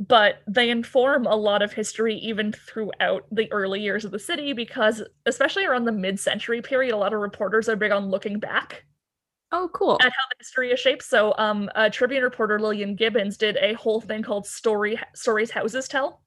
But 0.00 0.42
they 0.48 0.68
inform 0.68 1.26
a 1.26 1.36
lot 1.36 1.62
of 1.62 1.74
history 1.74 2.16
even 2.16 2.50
throughout 2.50 3.26
the 3.30 3.52
early 3.52 3.82
years 3.82 4.04
of 4.04 4.10
the 4.10 4.18
city 4.18 4.52
because, 4.52 5.00
especially 5.26 5.64
around 5.64 5.84
the 5.84 5.92
mid 5.92 6.18
century 6.18 6.60
period, 6.60 6.92
a 6.92 6.96
lot 6.96 7.12
of 7.12 7.20
reporters 7.20 7.68
are 7.68 7.76
big 7.76 7.92
on 7.92 8.10
looking 8.10 8.40
back 8.40 8.84
oh 9.52 9.68
cool 9.72 9.98
at 10.00 10.12
how 10.12 10.26
the 10.30 10.36
history 10.38 10.70
is 10.72 10.80
shaped. 10.80 11.02
So, 11.02 11.34
um, 11.38 11.70
uh, 11.74 11.90
Tribune 11.90 12.22
reporter 12.22 12.58
Lillian 12.60 12.94
Gibbons 12.96 13.36
did 13.36 13.56
a 13.60 13.74
whole 13.74 14.00
thing 14.00 14.22
called 14.22 14.46
"Story 14.46 14.98
Stories 15.14 15.50
Houses 15.50 15.88
Tell," 15.88 16.22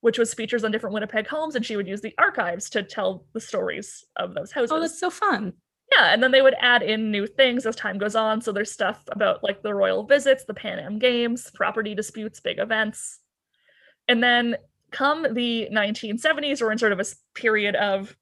which 0.00 0.18
was 0.18 0.34
features 0.34 0.64
on 0.64 0.70
different 0.70 0.94
Winnipeg 0.94 1.26
homes, 1.26 1.54
and 1.54 1.64
she 1.64 1.76
would 1.76 1.88
use 1.88 2.00
the 2.00 2.14
archives 2.18 2.70
to 2.70 2.82
tell 2.82 3.26
the 3.32 3.40
stories 3.40 4.04
of 4.16 4.34
those 4.34 4.52
houses. 4.52 4.72
oh 4.72 4.80
that's 4.80 4.98
so 5.00 5.10
fun 5.10 5.52
Yeah, 5.92 6.12
and 6.12 6.22
then 6.22 6.30
they 6.32 6.42
would 6.42 6.54
add 6.60 6.82
in 6.82 7.10
new 7.10 7.26
things 7.26 7.66
as 7.66 7.76
time 7.76 7.98
goes 7.98 8.16
on. 8.16 8.40
So 8.40 8.52
there's 8.52 8.72
stuff 8.72 9.02
about 9.08 9.42
like 9.44 9.62
the 9.62 9.74
royal 9.74 10.04
visits, 10.04 10.44
the 10.44 10.54
Pan 10.54 10.78
Am 10.78 10.98
Games, 10.98 11.50
property 11.54 11.94
disputes, 11.94 12.40
big 12.40 12.58
events. 12.58 13.20
And 14.08 14.22
then 14.22 14.56
come 14.90 15.26
the 15.34 15.68
1970s, 15.72 16.60
we're 16.62 16.72
in 16.72 16.78
sort 16.78 16.92
of 16.92 17.00
a 17.00 17.04
period 17.34 17.76
of 17.76 18.16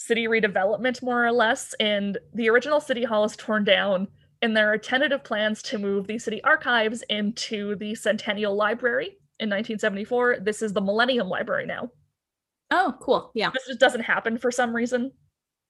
city 0.00 0.26
redevelopment, 0.26 1.02
more 1.02 1.24
or 1.26 1.30
less. 1.32 1.74
And 1.78 2.16
the 2.32 2.48
original 2.48 2.80
city 2.80 3.04
hall 3.04 3.24
is 3.24 3.36
torn 3.36 3.64
down, 3.64 4.08
and 4.40 4.56
there 4.56 4.72
are 4.72 4.78
tentative 4.78 5.22
plans 5.22 5.62
to 5.64 5.78
move 5.78 6.06
the 6.06 6.18
city 6.18 6.42
archives 6.42 7.02
into 7.10 7.76
the 7.76 7.94
Centennial 7.94 8.56
Library 8.56 9.18
in 9.38 9.50
1974. 9.50 10.38
This 10.40 10.62
is 10.62 10.72
the 10.72 10.80
Millennium 10.80 11.28
Library 11.28 11.66
now. 11.66 11.90
Oh, 12.70 12.94
cool. 13.00 13.30
Yeah. 13.34 13.50
This 13.52 13.66
just 13.66 13.80
doesn't 13.80 14.02
happen 14.02 14.38
for 14.38 14.50
some 14.50 14.74
reason. 14.74 15.12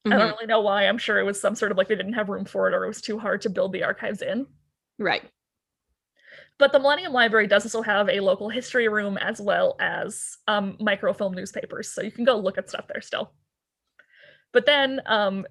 I 0.07 0.11
Mhm. 0.11 0.19
don't 0.19 0.31
really 0.35 0.47
know 0.47 0.61
why. 0.61 0.85
I'm 0.87 0.99
sure 0.99 1.19
it 1.19 1.25
was 1.25 1.41
some 1.41 1.55
sort 1.57 1.73
of 1.73 1.79
like 1.79 1.89
they 1.89 1.97
didn't 1.97 2.13
have 2.15 2.29
room 2.29 2.45
for 2.45 2.69
it 2.69 2.75
or 2.75 2.85
it 2.85 2.89
was 2.89 3.01
too 3.03 3.19
hard 3.19 3.41
to 3.43 3.51
build 3.51 3.73
the 3.73 3.83
archives 3.85 4.23
in. 4.23 4.47
Right. 4.99 5.25
But 6.59 6.73
the 6.73 6.79
Millennium 6.79 7.13
Library 7.13 7.47
does 7.47 7.65
also 7.65 7.83
have 7.83 8.09
a 8.09 8.21
local 8.21 8.49
history 8.49 8.89
room 8.89 9.19
as 9.19 9.41
well 9.41 9.77
as 9.81 10.37
um, 10.47 10.77
microfilm 10.79 11.33
newspapers, 11.35 11.91
so 11.91 12.03
you 12.03 12.13
can 12.13 12.25
go 12.25 12.37
look 12.39 12.59
at 12.59 12.69
stuff 12.69 12.87
there 12.87 13.01
still. 13.01 13.33
But 14.53 14.67
then 14.67 15.01
um, 15.07 15.47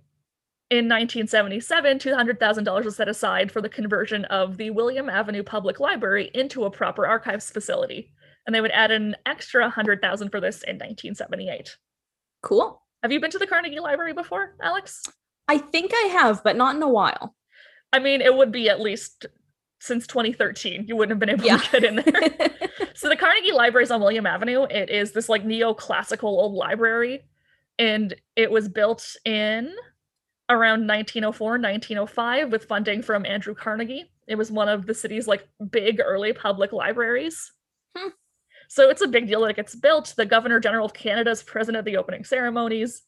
in 0.69 0.87
1977, 0.87 1.99
$200,000 1.99 2.85
was 2.85 2.95
set 2.95 3.07
aside 3.07 3.51
for 3.51 3.61
the 3.61 3.69
conversion 3.69 4.25
of 4.25 4.57
the 4.57 4.69
William 4.71 5.09
Avenue 5.09 5.43
Public 5.43 5.79
Library 5.79 6.29
into 6.33 6.65
a 6.65 6.71
proper 6.71 7.07
archives 7.07 7.49
facility. 7.49 8.11
And 8.45 8.55
they 8.55 8.61
would 8.61 8.71
add 8.71 8.91
an 8.91 9.15
extra 9.25 9.63
100,000 9.63 10.29
for 10.29 10.39
this 10.39 10.63
in 10.63 10.75
1978. 10.75 11.77
Cool. 12.41 12.81
Have 13.03 13.11
you 13.11 13.19
been 13.19 13.31
to 13.31 13.39
the 13.39 13.47
Carnegie 13.47 13.79
Library 13.79 14.13
before, 14.13 14.55
Alex? 14.61 15.03
I 15.47 15.57
think 15.57 15.91
I 15.93 16.07
have, 16.07 16.43
but 16.43 16.55
not 16.55 16.75
in 16.75 16.83
a 16.83 16.89
while. 16.89 17.35
I 17.91 17.99
mean, 17.99 18.21
it 18.21 18.33
would 18.35 18.51
be 18.51 18.69
at 18.69 18.79
least 18.81 19.25
since 19.79 20.05
2013. 20.07 20.85
You 20.87 20.95
wouldn't 20.95 21.11
have 21.11 21.19
been 21.19 21.29
able 21.29 21.45
Yeah. 21.45 21.57
to 21.57 21.71
get 21.71 21.83
in 21.83 21.95
there. 21.97 22.89
so 22.95 23.07
the 23.09 23.15
Carnegie 23.15 23.51
Library 23.53 23.83
is 23.83 23.91
on 23.91 24.01
William 24.01 24.25
Avenue. 24.25 24.63
It 24.69 24.89
is 24.89 25.11
this 25.13 25.29
like 25.29 25.43
neoclassical 25.45 26.23
old 26.23 26.53
library, 26.53 27.23
and 27.79 28.13
it 28.35 28.51
was 28.51 28.67
built 28.67 29.15
in 29.25 29.73
around 30.49 30.85
1904, 30.85 31.51
1905 31.51 32.51
with 32.51 32.65
funding 32.65 33.01
from 33.01 33.25
Andrew 33.25 33.55
Carnegie. 33.55 34.11
It 34.27 34.35
was 34.35 34.51
one 34.51 34.67
of 34.67 34.85
the 34.85 34.93
city's 34.93 35.27
like 35.27 35.47
big 35.71 36.01
early 36.03 36.33
public 36.33 36.73
libraries. 36.73 37.51
Hmm. 37.97 38.09
So 38.67 38.89
it's 38.89 39.01
a 39.01 39.07
big 39.07 39.27
deal 39.27 39.41
that 39.41 39.51
it 39.51 39.55
gets 39.55 39.75
built. 39.75 40.13
The 40.15 40.25
Governor 40.25 40.59
General 40.59 40.85
of 40.85 40.93
Canada 40.93 41.31
is 41.31 41.41
present 41.41 41.77
at 41.77 41.85
the 41.85 41.97
opening 41.97 42.23
ceremonies. 42.23 43.01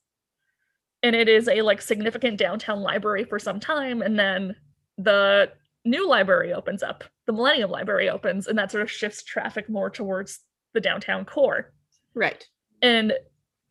And 1.04 1.16
it 1.16 1.28
is 1.28 1.48
a 1.48 1.62
like 1.62 1.82
significant 1.82 2.38
downtown 2.38 2.82
library 2.82 3.25
for 3.25 3.40
some 3.40 3.60
time. 3.60 4.01
And 4.01 4.18
then 4.18 4.56
the 4.98 5.51
new 5.84 6.08
library 6.08 6.54
opens 6.54 6.82
up. 6.82 7.04
The 7.28 7.34
Millennium 7.34 7.72
Library 7.72 8.10
opens, 8.10 8.48
and 8.48 8.58
that 8.58 8.72
sort 8.72 8.84
of 8.84 8.92
shifts 8.92 9.24
traffic 9.24 9.70
more 9.70 9.90
towards 9.90 10.40
the 10.74 10.82
downtown 10.82 11.25
core. 11.25 11.74
right. 12.13 12.46
And 12.84 13.13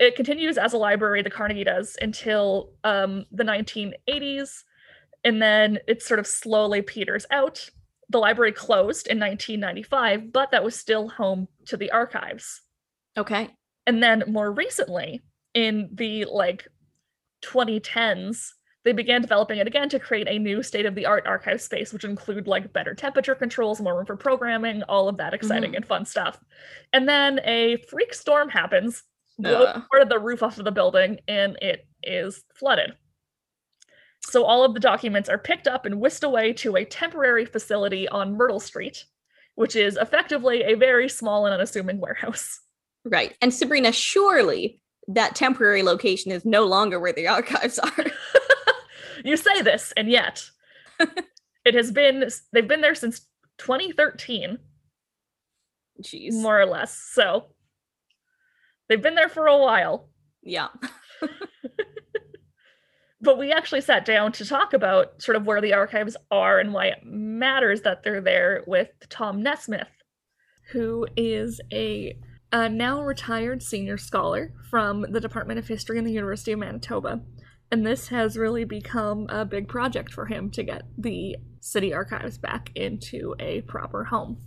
it 0.01 0.17
continues 0.17 0.59
as 0.59 0.73
a 0.73 0.79
library, 0.79 1.23
the 1.23 1.31
Carnegie 1.31 1.63
does, 1.63 1.97
until 2.01 2.73
um, 2.83 3.27
the 3.31 3.45
1980s. 3.45 4.65
And 5.23 5.41
then 5.41 5.79
it 5.87 6.03
sort 6.03 6.19
of 6.19 6.27
slowly 6.27 6.83
peters 6.83 7.27
out. 7.31 7.69
The 8.09 8.19
library 8.19 8.53
closed 8.53 9.07
in 9.07 9.21
1995, 9.21 10.33
but 10.33 10.51
that 10.51 10.65
was 10.65 10.75
still 10.75 11.09
home 11.11 11.47
to 11.67 11.77
the 11.77 11.91
archives. 11.93 12.63
Okay. 13.17 13.51
And 13.87 14.03
then 14.03 14.25
more 14.27 14.51
recently, 14.51 15.21
in 15.55 15.91
the 15.93 16.25
like 16.25 16.67
2010s, 17.45 18.53
they 18.85 18.93
began 18.93 19.21
developing 19.21 19.59
it 19.59 19.67
again 19.67 19.89
to 19.91 19.99
create 20.01 20.27
a 20.29 20.39
new 20.39 20.63
state 20.63 20.87
of 20.87 20.95
the 20.95 21.05
art 21.07 21.27
archive 21.27 21.61
space, 21.61 21.93
which 21.93 22.05
include 22.05 22.47
like 22.47 22.73
better 22.73 22.95
temperature 22.95 23.35
controls, 23.35 23.81
more 23.81 23.97
room 23.97 24.07
for 24.07 24.17
programming, 24.17 24.83
all 24.85 25.09
of 25.09 25.19
that 25.19 25.35
exciting 25.35 25.73
Mhm. 25.73 25.77
and 25.77 25.87
fun 25.87 26.07
stuff. 26.07 26.41
And 26.93 27.07
then 27.09 27.41
a 27.45 27.77
freak 27.91 28.15
storm 28.15 28.49
happens, 28.49 29.03
blows 29.43 29.83
part 29.91 30.03
of 30.03 30.09
the 30.09 30.19
roof 30.19 30.43
off 30.43 30.59
of 30.59 30.65
the 30.65 30.73
building, 30.73 31.19
and 31.29 31.57
it 31.61 31.87
is 32.03 32.43
flooded. 32.55 32.93
So 34.23 34.45
all 34.45 34.65
of 34.65 34.75
the 34.75 34.81
documents 34.81 35.29
are 35.29 35.39
picked 35.39 35.67
up 35.67 35.87
and 35.87 36.01
whisked 36.01 36.25
away 36.25 36.53
to 36.55 36.77
a 36.77 36.85
temporary 36.85 37.45
facility 37.45 38.09
on 38.09 38.37
Myrtle 38.37 38.61
Street, 38.61 39.05
which 39.55 39.77
is 39.77 39.97
effectively 39.97 40.63
a 40.63 40.75
very 40.75 41.09
small 41.09 41.47
and 41.47 41.55
unassuming 41.55 42.01
warehouse. 42.01 42.61
Right. 43.05 43.35
And 43.41 43.53
Sabrina, 43.53 43.93
surely 43.93 44.81
that 45.09 45.35
temporary 45.35 45.83
location 45.83 46.33
is 46.33 46.45
no 46.45 46.67
longer 46.67 47.01
where 47.01 47.13
the 47.13 47.29
archives 47.29 47.79
are. 47.79 48.07
you 49.25 49.37
say 49.37 49.63
this, 49.63 49.93
and 49.97 50.09
yet 50.11 50.45
it 51.65 51.75
has 51.75 51.91
been 51.91 52.29
they've 52.53 52.69
been 52.69 52.83
there 52.83 52.95
since 52.95 53.21
2013, 53.59 54.59
Jeez. 56.03 56.33
more 56.33 56.61
or 56.61 56.67
less. 56.67 56.97
So 57.13 57.47
they've 58.91 59.01
been 59.01 59.15
there 59.15 59.31
for 59.31 59.47
a 59.47 59.57
while. 59.57 60.11
yeah. 60.43 60.69
But 63.23 63.39
we 63.39 63.53
actually 63.53 63.83
sat 63.83 64.07
down 64.07 64.33
to 64.33 64.47
talk 64.47 64.73
about 64.73 65.21
sort 65.21 65.37
of 65.37 65.45
where 65.45 65.61
the 65.61 65.75
archives 65.75 66.17
are 66.31 66.59
and 66.59 66.73
why 66.73 66.87
it 66.87 67.01
matters 67.05 67.83
that 67.83 68.03
they're 68.03 68.23
there 68.23 68.65
with 68.67 68.89
Tom 69.11 69.43
Nesmith, 69.43 69.89
who 70.73 71.07
is 71.17 71.61
a, 71.71 72.17
a 72.51 72.69
now 72.71 73.03
retired 73.03 73.63
senior 73.63 73.99
scholar 73.99 74.55
from 74.71 75.03
the 75.03 75.21
Department 75.21 75.59
of 75.59 75.69
History 75.69 75.99
in 75.99 76.05
the 76.05 76.13
University 76.13 76.53
of 76.53 76.61
Manitoba. 76.61 77.21
And 77.71 77.85
this 77.85 78.09
has 78.09 78.39
really 78.39 78.65
become 78.65 79.27
a 79.29 79.45
big 79.45 79.69
project 79.69 80.13
for 80.13 80.25
him 80.25 80.51
to 80.53 80.63
get 80.63 80.83
the 80.97 81.37
city 81.61 81.93
archives 81.93 82.39
back 82.39 82.71
into 82.75 83.35
a 83.39 83.61
proper 83.63 84.05
home. 84.05 84.39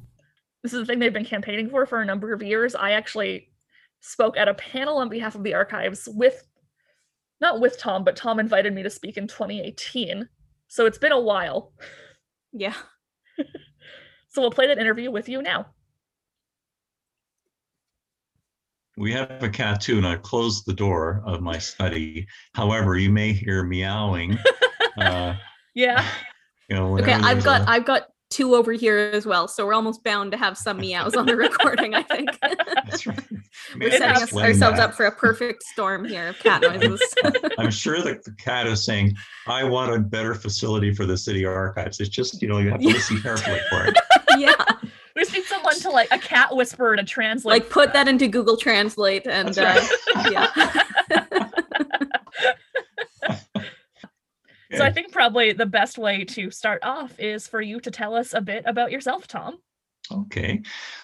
This 0.64 0.74
is 0.74 0.80
the 0.80 0.86
thing 0.88 0.98
they've 0.98 1.14
been 1.14 1.26
campaigning 1.26 1.70
for 1.70 1.86
for 1.86 2.02
a 2.02 2.06
number 2.06 2.34
of 2.34 2.42
years. 2.42 2.74
I 2.74 2.92
actually 2.92 3.50
spoke 4.06 4.38
at 4.38 4.48
a 4.50 4.54
panel 4.54 4.98
on 4.98 5.08
behalf 5.10 5.34
of 5.34 5.44
the 5.44 5.54
archives 5.54 6.08
with 6.12 6.46
not 7.42 7.60
with 7.60 7.80
Tom, 7.80 8.04
but 8.04 8.16
Tom 8.16 8.40
invited 8.40 8.74
me 8.74 8.84
to 8.84 8.90
speak 8.90 9.18
in 9.18 9.28
2018. 9.28 10.28
So 10.68 10.86
it's 10.86 10.98
been 10.98 11.12
a 11.12 11.20
while. 11.20 11.74
Yeah. 12.52 12.76
So 14.30 14.42
we'll 14.42 14.50
play 14.50 14.66
that 14.66 14.80
interview 14.80 15.12
with 15.12 15.30
you 15.30 15.44
now. 15.44 15.68
We 18.98 19.12
have 19.12 19.44
a 19.44 19.50
cat 19.50 19.80
too, 19.82 19.98
and 19.98 20.08
I've 20.08 20.24
closed 20.24 20.66
the 20.66 20.74
door 20.74 21.22
of 21.26 21.42
my 21.42 21.60
study. 21.60 22.28
However, 22.56 22.96
you 22.98 23.12
may 23.12 23.32
hear 23.34 23.64
meowing. 23.64 24.40
uh, 24.98 25.36
Yeah. 25.76 26.04
you 26.68 26.76
know, 26.76 26.98
Okay, 26.98 27.14
I've 27.14 27.22
there's 27.24 27.44
got 27.44 27.62
a- 27.62 27.70
I've 27.70 27.86
got 27.86 28.08
two 28.34 28.56
over 28.56 28.74
here 28.74 28.98
as 28.98 29.26
well, 29.26 29.48
so 29.48 29.66
we're 29.66 29.74
almost 29.74 30.04
bound 30.04 30.32
to 30.32 30.38
have 30.38 30.58
some 30.58 30.78
meows 30.78 31.16
on 31.16 31.28
the 31.28 31.36
recording, 31.36 31.94
I 31.94 32.02
think. 32.02 32.38
That's 32.42 33.06
right. 33.06 33.20
We're 33.80 33.92
setting 33.92 34.24
us, 34.24 34.36
ourselves 34.36 34.78
that? 34.78 34.90
up 34.90 34.94
for 34.94 35.06
a 35.06 35.12
perfect 35.12 35.64
storm 35.64 36.06
here 36.06 36.30
of 36.30 36.40
cat 36.40 36.62
noises. 36.64 37.02
I'm 37.58 37.72
sure 37.72 38.02
that 38.02 38.24
the 38.24 38.32
cat 38.32 38.68
is 38.68 38.84
saying, 38.84 39.16
"I 39.48 39.64
want 39.64 39.94
a 39.94 40.00
better 40.00 40.34
facility 40.34 40.94
for 40.94 41.06
the 41.06 41.16
city 41.16 41.46
archives." 41.46 42.00
It's 42.00 42.10
just 42.10 42.42
you 42.42 42.48
know 42.48 42.58
you 42.58 42.72
have 42.72 42.82
to 42.82 42.88
listen 42.88 43.22
carefully 43.22 43.60
for 43.70 43.86
it. 43.86 43.98
yeah. 44.38 44.56
We 45.16 45.22
just 45.22 45.34
need 45.34 45.46
someone 45.46 45.80
to 45.80 45.90
like 45.92 46.08
a 46.12 46.18
cat 46.18 46.56
whisperer 46.56 46.96
to 46.98 47.04
translate. 47.04 47.62
Like 47.62 47.70
put 47.70 47.94
that 47.94 48.08
into 48.08 48.28
Google 48.28 48.58
Translate 48.58 49.28
and 49.28 49.54
That's 49.54 49.92
uh, 50.16 50.30
yeah. 50.32 51.23
So 54.76 54.84
I 54.84 54.92
think 54.92 55.12
probably 55.12 55.54
the 55.54 55.66
best 55.66 55.98
way 55.98 56.26
to 56.26 56.50
start 56.52 56.84
off 56.84 57.20
is 57.20 57.48
for 57.48 57.62
you 57.62 57.80
to 57.82 57.92
tell 57.92 58.16
us 58.16 58.34
a 58.34 58.42
bit 58.42 58.64
about 58.66 58.92
yourself, 58.92 59.28
Tom. 59.28 59.58
Okay. 60.12 60.62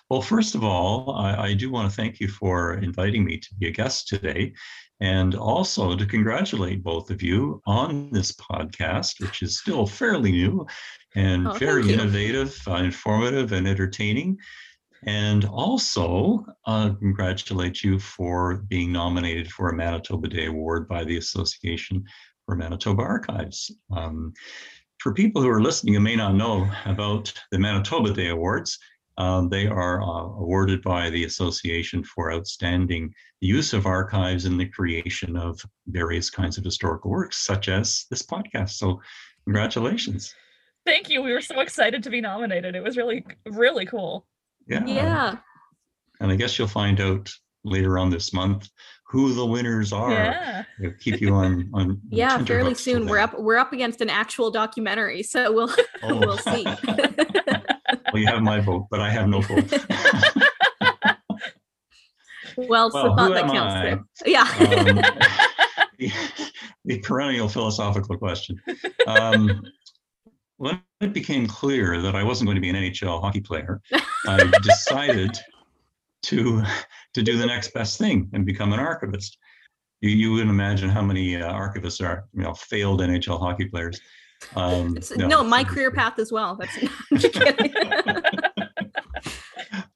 Well, 0.09 0.21
first 0.21 0.55
of 0.55 0.63
all, 0.63 1.15
I, 1.15 1.47
I 1.49 1.53
do 1.53 1.69
want 1.69 1.89
to 1.89 1.95
thank 1.95 2.19
you 2.19 2.27
for 2.27 2.75
inviting 2.75 3.23
me 3.23 3.37
to 3.37 3.55
be 3.57 3.67
a 3.67 3.71
guest 3.71 4.07
today 4.07 4.53
and 4.99 5.35
also 5.35 5.95
to 5.95 6.05
congratulate 6.05 6.83
both 6.83 7.09
of 7.09 7.21
you 7.21 7.61
on 7.65 8.09
this 8.11 8.33
podcast, 8.33 9.21
which 9.21 9.41
is 9.41 9.59
still 9.59 9.87
fairly 9.87 10.31
new 10.31 10.67
and 11.15 11.47
Oh, 11.47 11.53
very 11.53 11.91
innovative, 11.91 12.61
uh, 12.67 12.75
informative, 12.75 13.53
and 13.53 13.67
entertaining. 13.67 14.37
And 15.05 15.45
also 15.45 16.45
uh, 16.65 16.89
congratulate 16.99 17.81
you 17.83 17.99
for 17.99 18.57
being 18.67 18.91
nominated 18.91 19.49
for 19.49 19.69
a 19.69 19.75
Manitoba 19.75 20.27
Day 20.27 20.47
Award 20.47 20.89
by 20.89 21.05
the 21.05 21.17
Association 21.17 22.03
for 22.49 22.55
Manitoba 22.55 23.03
Archives. 23.03 23.71
Um, 23.95 24.33
for 24.97 25.13
people 25.13 25.39
who 25.39 25.49
are 25.49 25.61
listening 25.61 25.95
and 25.95 26.03
may 26.03 26.15
not 26.15 26.33
know 26.33 26.67
about 26.85 27.31
the 27.51 27.59
Manitoba 27.59 28.11
Day 28.11 28.29
Awards, 28.29 28.79
um, 29.19 29.49
they 29.49 29.67
are 29.67 30.01
uh, 30.01 30.23
awarded 30.41 30.81
by 30.81 31.11
the 31.11 31.25
Association 31.25 32.03
for 32.03 32.33
Outstanding 32.33 33.13
Use 33.39 33.73
of 33.73 33.85
Archives 33.85 34.45
in 34.45 34.57
the 34.57 34.65
creation 34.65 35.37
of 35.37 35.61
various 35.89 36.31
kinds 36.31 36.57
of 36.57 36.63
historical 36.63 37.11
works, 37.11 37.37
such 37.45 37.69
as 37.69 38.07
this 38.09 38.23
podcast. 38.23 38.71
So, 38.71 38.99
congratulations. 39.45 40.33
Thank 40.87 41.07
you. 41.07 41.21
We 41.21 41.33
were 41.33 41.41
so 41.41 41.59
excited 41.59 42.01
to 42.01 42.09
be 42.09 42.19
nominated. 42.19 42.75
It 42.75 42.83
was 42.83 42.97
really, 42.97 43.23
really 43.45 43.85
cool. 43.85 44.25
Yeah. 44.67 44.85
Yeah. 44.87 45.37
And 46.19 46.31
I 46.31 46.35
guess 46.35 46.57
you'll 46.57 46.67
find 46.67 46.99
out 46.99 47.31
later 47.63 47.99
on 47.99 48.09
this 48.09 48.33
month 48.33 48.69
who 49.09 49.33
the 49.33 49.45
winners 49.45 49.91
are. 49.91 50.11
Yeah. 50.11 50.63
It'll 50.79 50.93
keep 50.99 51.19
you 51.19 51.33
on 51.33 51.69
on. 51.73 51.99
Yeah, 52.11 52.43
fairly 52.45 52.75
soon. 52.75 53.07
We're 53.07 53.19
up 53.19 53.37
we're 53.39 53.57
up 53.57 53.73
against 53.73 54.01
an 54.01 54.09
actual 54.09 54.51
documentary, 54.51 55.23
so 55.23 55.51
we'll 55.51 55.73
Oh. 56.03 56.15
we'll 56.19 56.37
see. 56.37 56.63
well, 56.93 58.15
you 58.15 58.27
have 58.27 58.41
my 58.41 58.59
vote, 58.59 58.87
but 58.91 58.99
I 58.99 59.09
have 59.09 59.27
no 59.27 59.41
vote. 59.41 59.71
well, 62.55 62.87
it's 62.87 62.93
Well, 62.93 63.03
the 63.03 63.09
who 63.09 63.15
thought 63.15 63.33
that 63.33 63.51
counts. 63.51 64.21
Yeah. 64.25 64.47
Um, 64.59 66.09
the 66.85 66.99
perennial 66.99 67.49
philosophical 67.49 68.15
question. 68.17 68.61
Um, 69.07 69.63
when 70.57 70.81
it 71.01 71.13
became 71.13 71.47
clear 71.47 72.01
that 72.01 72.15
I 72.15 72.23
wasn't 72.23 72.47
going 72.47 72.55
to 72.55 72.61
be 72.61 72.69
an 72.69 72.75
NHL 72.75 73.21
hockey 73.21 73.41
player, 73.41 73.81
I 74.27 74.43
decided 74.61 75.37
to 76.23 76.63
to 77.19 77.31
do 77.31 77.37
the 77.37 77.45
next 77.45 77.73
best 77.73 77.97
thing 77.97 78.29
and 78.33 78.45
become 78.45 78.73
an 78.73 78.79
archivist. 78.79 79.37
You, 80.01 80.09
you 80.09 80.31
wouldn't 80.31 80.49
imagine 80.49 80.89
how 80.89 81.01
many 81.01 81.35
uh, 81.35 81.51
archivists 81.51 82.03
are, 82.05 82.25
you 82.33 82.43
know, 82.43 82.53
failed 82.53 83.01
NHL 83.01 83.39
hockey 83.39 83.65
players. 83.65 83.99
Um, 84.55 84.97
no, 85.17 85.27
no, 85.27 85.43
my 85.43 85.65
career 85.65 85.91
path 85.91 86.17
as 86.17 86.31
well. 86.31 86.57
That's 86.57 86.77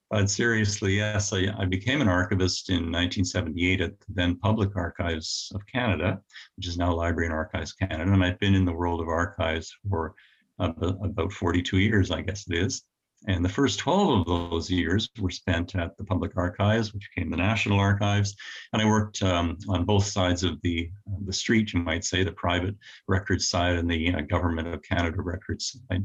but 0.10 0.28
seriously, 0.28 0.96
yes, 0.96 1.32
I, 1.32 1.46
I, 1.58 1.64
became 1.64 2.02
an 2.02 2.08
archivist 2.08 2.68
in 2.68 2.92
1978 2.92 3.80
at 3.80 3.98
the 4.00 4.06
then 4.10 4.36
Public 4.36 4.76
Archives 4.76 5.50
of 5.54 5.62
Canada, 5.66 6.20
which 6.56 6.68
is 6.68 6.76
now 6.76 6.92
Library 6.92 7.26
and 7.26 7.34
Archives 7.34 7.72
Canada, 7.72 8.12
and 8.12 8.22
I've 8.22 8.38
been 8.38 8.54
in 8.54 8.66
the 8.66 8.72
world 8.72 9.00
of 9.00 9.08
archives 9.08 9.74
for 9.88 10.14
about 10.58 11.32
42 11.32 11.78
years, 11.78 12.10
I 12.10 12.20
guess 12.20 12.44
it 12.48 12.56
is. 12.58 12.82
And 13.26 13.44
the 13.44 13.48
first 13.48 13.78
12 13.78 14.20
of 14.20 14.50
those 14.50 14.70
years 14.70 15.08
were 15.18 15.30
spent 15.30 15.74
at 15.76 15.96
the 15.96 16.04
Public 16.04 16.32
Archives, 16.36 16.92
which 16.92 17.08
became 17.14 17.30
the 17.30 17.36
National 17.36 17.78
Archives. 17.78 18.36
And 18.72 18.82
I 18.82 18.84
worked 18.84 19.22
um, 19.22 19.56
on 19.68 19.84
both 19.84 20.04
sides 20.04 20.44
of 20.44 20.60
the, 20.62 20.90
uh, 21.08 21.16
the 21.24 21.32
street, 21.32 21.72
you 21.72 21.80
might 21.80 22.04
say, 22.04 22.22
the 22.22 22.32
private 22.32 22.76
records 23.08 23.48
side 23.48 23.76
and 23.76 23.90
the 23.90 24.14
uh, 24.14 24.20
Government 24.22 24.68
of 24.68 24.82
Canada 24.82 25.16
records 25.22 25.76
side. 25.88 26.04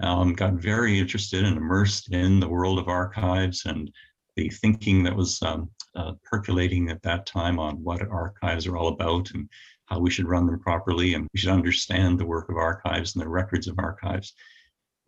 Um, 0.00 0.34
got 0.34 0.54
very 0.54 0.98
interested 0.98 1.44
and 1.44 1.56
immersed 1.56 2.12
in 2.12 2.38
the 2.38 2.48
world 2.48 2.78
of 2.78 2.88
archives 2.88 3.64
and 3.64 3.90
the 4.34 4.50
thinking 4.50 5.02
that 5.04 5.16
was 5.16 5.42
um, 5.42 5.70
uh, 5.94 6.12
percolating 6.22 6.90
at 6.90 7.02
that 7.02 7.24
time 7.24 7.58
on 7.58 7.82
what 7.82 8.06
archives 8.08 8.66
are 8.66 8.76
all 8.76 8.88
about 8.88 9.30
and 9.30 9.48
how 9.86 9.98
we 9.98 10.10
should 10.10 10.28
run 10.28 10.46
them 10.46 10.58
properly, 10.58 11.14
and 11.14 11.26
we 11.32 11.38
should 11.38 11.50
understand 11.50 12.18
the 12.18 12.26
work 12.26 12.48
of 12.50 12.56
archives 12.56 13.14
and 13.14 13.24
the 13.24 13.28
records 13.28 13.68
of 13.68 13.78
archives. 13.78 14.34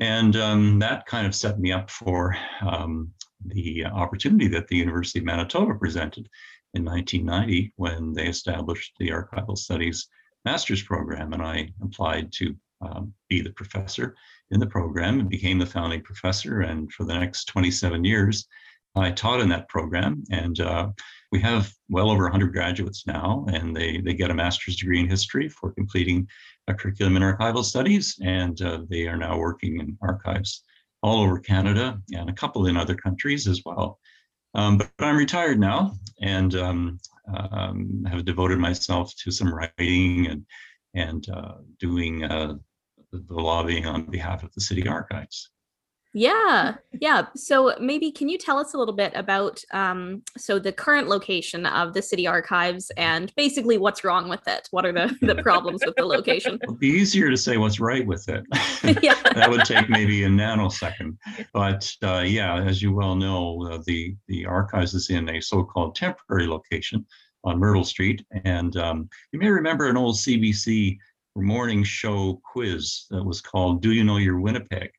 And 0.01 0.37
um, 0.37 0.79
that 0.79 1.07
kind 1.07 1.27
of 1.27 1.35
set 1.35 1.59
me 1.59 1.73
up 1.73 1.91
for 1.91 2.37
um, 2.61 3.13
the 3.45 3.85
opportunity 3.87 4.49
that 4.49 4.69
the 4.69 4.77
University 4.77 5.19
of 5.19 5.25
Manitoba 5.25 5.75
presented 5.75 6.29
in 6.75 6.85
1990 6.85 7.73
when 7.77 8.13
they 8.13 8.27
established 8.27 8.95
the 8.99 9.09
Archival 9.09 9.57
Studies 9.57 10.09
master's 10.45 10.83
program. 10.83 11.33
And 11.33 11.43
I 11.43 11.71
applied 11.83 12.33
to 12.35 12.55
um, 12.81 13.13
be 13.29 13.41
the 13.41 13.51
professor 13.51 14.15
in 14.51 14.61
the 14.61 14.67
program 14.67 15.19
and 15.19 15.29
became 15.29 15.59
the 15.59 15.67
founding 15.67 16.03
professor. 16.03 16.61
And 16.61 16.93
for 16.93 17.05
the 17.05 17.19
next 17.19 17.47
27 17.47 18.05
years, 18.05 18.47
I 18.95 19.11
taught 19.11 19.41
in 19.41 19.49
that 19.51 19.69
program. 19.69 20.25
And 20.31 20.61
uh, 20.61 20.91
we 21.33 21.41
have 21.41 21.73
well 21.89 22.11
over 22.11 22.25
100 22.25 22.53
graduates 22.53 23.07
now, 23.07 23.47
and 23.53 23.75
they, 23.75 24.01
they 24.01 24.15
get 24.15 24.31
a 24.31 24.35
master's 24.35 24.77
degree 24.77 25.01
in 25.01 25.09
history 25.09 25.49
for 25.49 25.73
completing 25.73 26.27
curriculum 26.75 27.17
in 27.17 27.23
archival 27.23 27.65
studies. 27.65 28.19
And 28.23 28.61
uh, 28.63 28.83
they 28.89 29.07
are 29.07 29.17
now 29.17 29.39
working 29.39 29.81
in 29.81 29.97
archives 30.03 30.63
all 31.03 31.23
over 31.23 31.39
Canada 31.39 32.01
and 32.13 32.29
a 32.29 32.33
couple 32.35 32.67
in 32.67 32.77
other 32.77 32.95
countries 32.95 33.47
as 33.47 33.63
well. 33.65 33.99
Um, 34.55 34.79
but 34.79 34.91
I'm 34.99 35.17
retired 35.17 35.61
now 35.61 35.93
and 36.21 36.55
um, 36.55 36.99
um, 37.37 38.05
have 38.11 38.25
devoted 38.25 38.59
myself 38.59 39.15
to 39.23 39.31
some 39.31 39.55
writing 39.55 40.27
and, 40.27 40.47
and 40.95 41.29
uh, 41.29 41.55
doing 41.79 42.25
uh, 42.25 42.55
the 43.13 43.35
lobbying 43.35 43.87
on 43.87 44.07
behalf 44.07 44.43
of 44.43 44.53
the 44.55 44.61
city 44.61 44.87
archives. 44.89 45.51
Yeah, 46.15 46.75
yeah. 47.01 47.27
So 47.37 47.75
maybe 47.81 48.11
can 48.11 48.29
you 48.29 48.39
tell 48.39 48.59
us 48.59 48.75
a 48.75 48.79
little 48.79 48.95
bit 48.95 49.13
about 49.15 49.63
um, 49.73 50.23
so 50.37 50.59
the 50.59 50.73
current 50.73 51.09
location 51.09 51.67
of 51.67 51.95
the 51.95 52.03
city 52.03 52.27
archives 52.27 52.91
and 52.97 53.33
basically 53.37 53.79
what's 53.79 54.05
wrong 54.05 54.29
with 54.29 54.47
it? 54.47 54.69
What 54.71 54.87
are 54.87 54.93
the, 54.93 55.17
the 55.21 55.43
problems 55.43 55.83
with 55.85 55.97
the 55.97 56.05
location? 56.05 56.59
It'd 56.63 56.79
be 56.79 56.89
easier 56.89 57.31
to 57.31 57.37
say 57.37 57.57
what's 57.57 57.81
right 57.81 58.07
with 58.07 58.29
it. 58.29 58.45
yeah. 59.03 59.15
that 59.35 59.51
would 59.51 59.65
take 59.65 59.89
maybe 59.89 60.25
a 60.25 60.29
nanosecond. 60.29 61.17
But 61.53 61.91
uh, 62.03 62.25
yeah, 62.27 62.63
as 62.63 62.83
you 62.83 62.93
well 62.93 63.15
know, 63.15 63.69
uh, 63.71 63.79
the 63.87 64.17
the 64.29 64.47
archives 64.47 64.95
is 64.95 65.11
in 65.11 65.29
a 65.29 65.41
so-called 65.41 65.95
temporary 65.95 66.47
location 66.47 67.05
on 67.45 67.59
Myrtle 67.59 67.85
Street, 67.85 68.25
and 68.45 68.77
um, 68.77 69.09
you 69.33 69.39
may 69.39 69.49
remember 69.49 69.89
an 69.89 69.97
old 69.97 70.17
CBC 70.17 70.99
morning 71.37 71.85
show 71.85 72.41
quiz 72.53 73.07
that 73.11 73.23
was 73.23 73.41
called 73.41 73.81
"Do 73.81 73.93
You 73.93 74.05
Know 74.05 74.17
Your 74.17 74.41
Winnipeg?" 74.41 74.91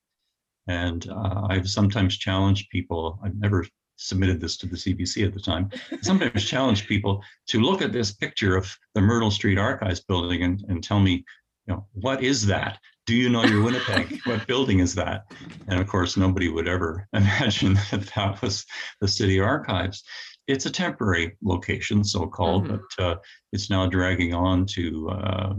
And 0.70 1.10
uh, 1.10 1.48
I've 1.50 1.68
sometimes 1.68 2.16
challenged 2.16 2.70
people, 2.70 3.20
I've 3.24 3.36
never 3.36 3.66
submitted 3.96 4.40
this 4.40 4.56
to 4.58 4.68
the 4.68 4.78
CBC 4.78 5.26
at 5.26 5.34
the 5.34 5.40
time, 5.40 5.72
sometimes 6.04 6.46
challenged 6.56 6.88
people 6.88 7.24
to 7.48 7.60
look 7.60 7.82
at 7.82 7.92
this 7.92 8.14
picture 8.14 8.56
of 8.56 8.72
the 8.94 9.02
Myrtle 9.02 9.32
Street 9.32 9.58
Archives 9.58 10.00
building 10.02 10.44
and, 10.44 10.64
and 10.70 10.84
tell 10.84 11.00
me, 11.00 11.26
you 11.66 11.74
know, 11.74 11.88
what 11.94 12.24
is 12.24 12.46
that? 12.46 12.78
Do 13.08 13.16
you 13.16 13.30
know 13.30 13.44
your 13.46 13.64
Winnipeg? 13.64 14.20
what 14.26 14.46
building 14.46 14.78
is 14.80 14.94
that? 14.94 15.24
And 15.68 15.82
of 15.82 15.88
course, 15.88 16.16
nobody 16.18 16.50
would 16.50 16.68
ever 16.68 17.08
imagine 17.14 17.74
that 17.90 18.12
that 18.16 18.40
was 18.44 18.64
the 19.02 19.08
city 19.08 19.40
archives. 19.40 20.04
It's 20.48 20.68
a 20.68 20.72
temporary 20.72 21.36
location, 21.44 22.04
so 22.04 22.28
called, 22.28 22.66
mm-hmm. 22.66 22.78
but 22.98 23.04
uh, 23.04 23.16
it's 23.54 23.72
now 23.72 23.88
dragging 23.88 24.36
on 24.36 24.68
to 24.68 25.10
uh, 25.10 25.54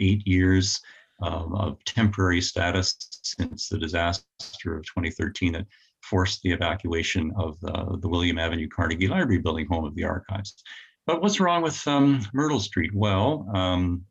eight 0.00 0.26
years 0.26 0.80
um, 1.22 1.54
of 1.54 1.84
temporary 1.84 2.40
status 2.40 2.96
since 3.22 3.68
the 3.68 3.78
disaster 3.78 4.76
of 4.76 4.84
2013 4.84 5.52
that 5.52 5.66
forced 6.02 6.42
the 6.42 6.52
evacuation 6.52 7.32
of 7.36 7.58
the, 7.60 7.98
the 8.00 8.08
William 8.08 8.38
Avenue 8.38 8.68
Carnegie 8.68 9.08
Library 9.08 9.38
building, 9.38 9.66
home 9.66 9.84
of 9.84 9.94
the 9.94 10.04
archives. 10.04 10.62
But 11.06 11.22
what's 11.22 11.40
wrong 11.40 11.62
with 11.62 11.86
um, 11.86 12.22
Myrtle 12.32 12.60
Street? 12.60 12.92
Well, 12.94 13.48
um, 13.54 14.04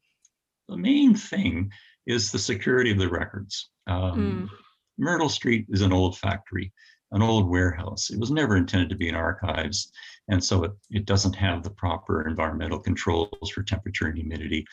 the 0.68 0.78
main 0.78 1.16
thing 1.16 1.72
is 2.06 2.32
the 2.32 2.40
security 2.40 2.92
of 2.92 2.98
the 2.98 3.10
records. 3.10 3.70
Um, 3.88 4.50
mm. 4.50 4.50
Myrtle 4.98 5.30
Street 5.30 5.66
is 5.70 5.82
an 5.82 5.94
old 5.94 6.18
factory, 6.18 6.74
an 7.12 7.22
old 7.22 7.48
warehouse. 7.48 8.10
It 8.10 8.20
was 8.20 8.32
never 8.32 8.58
intended 8.58 8.90
to 8.90 8.96
be 8.96 9.10
an 9.10 9.16
archives. 9.16 9.92
And 10.30 10.44
so 10.44 10.64
it, 10.64 10.72
it 10.92 11.06
doesn't 11.06 11.36
have 11.36 11.64
the 11.64 11.72
proper 11.72 12.28
environmental 12.28 12.80
controls 12.80 13.50
for 13.54 13.64
temperature 13.64 14.08
and 14.08 14.18
humidity 14.18 14.66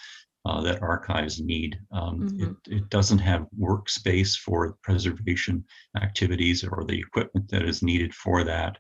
uh, 0.47 0.61
that 0.61 0.81
archives 0.81 1.41
need. 1.41 1.77
Um, 1.91 2.21
mm-hmm. 2.21 2.45
it, 2.45 2.77
it, 2.77 2.89
doesn't 2.89 3.19
have 3.19 3.49
workspace 3.59 4.39
for 4.39 4.77
preservation 4.83 5.65
activities 6.01 6.63
or 6.63 6.85
the 6.85 6.99
equipment 6.99 7.49
that 7.49 7.65
is 7.65 7.83
needed 7.83 8.15
for 8.15 8.45
that. 8.45 8.79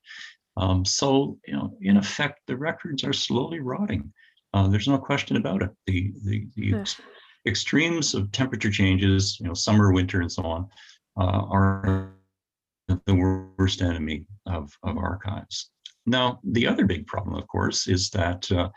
Um, 0.56 0.84
so, 0.84 1.38
you 1.44 1.54
know, 1.54 1.76
in 1.80 1.96
effect, 1.96 2.40
the 2.46 2.56
records 2.56 3.02
are 3.02 3.12
slowly 3.12 3.58
rotting. 3.58 4.12
Uh, 4.54 4.68
there's 4.68 4.86
no 4.86 4.96
question 4.96 5.36
about 5.36 5.60
it. 5.62 5.70
The 5.86 6.12
the, 6.24 6.46
the 6.54 6.74
ex- 6.78 7.00
extremes 7.46 8.14
of 8.14 8.30
temperature 8.30 8.70
changes, 8.70 9.38
you 9.40 9.48
know, 9.48 9.54
summer, 9.54 9.92
winter, 9.92 10.20
and 10.20 10.30
so 10.30 10.44
on, 10.44 10.68
uh, 11.18 11.42
are 11.50 12.12
the 13.06 13.48
worst 13.58 13.82
enemy 13.82 14.24
of, 14.46 14.72
of 14.84 14.96
archives. 14.96 15.70
Now, 16.06 16.38
the 16.44 16.68
other 16.68 16.86
big 16.86 17.08
problem, 17.08 17.34
of 17.34 17.48
course, 17.48 17.88
is 17.88 18.10
that 18.10 18.50
uh, 18.52 18.68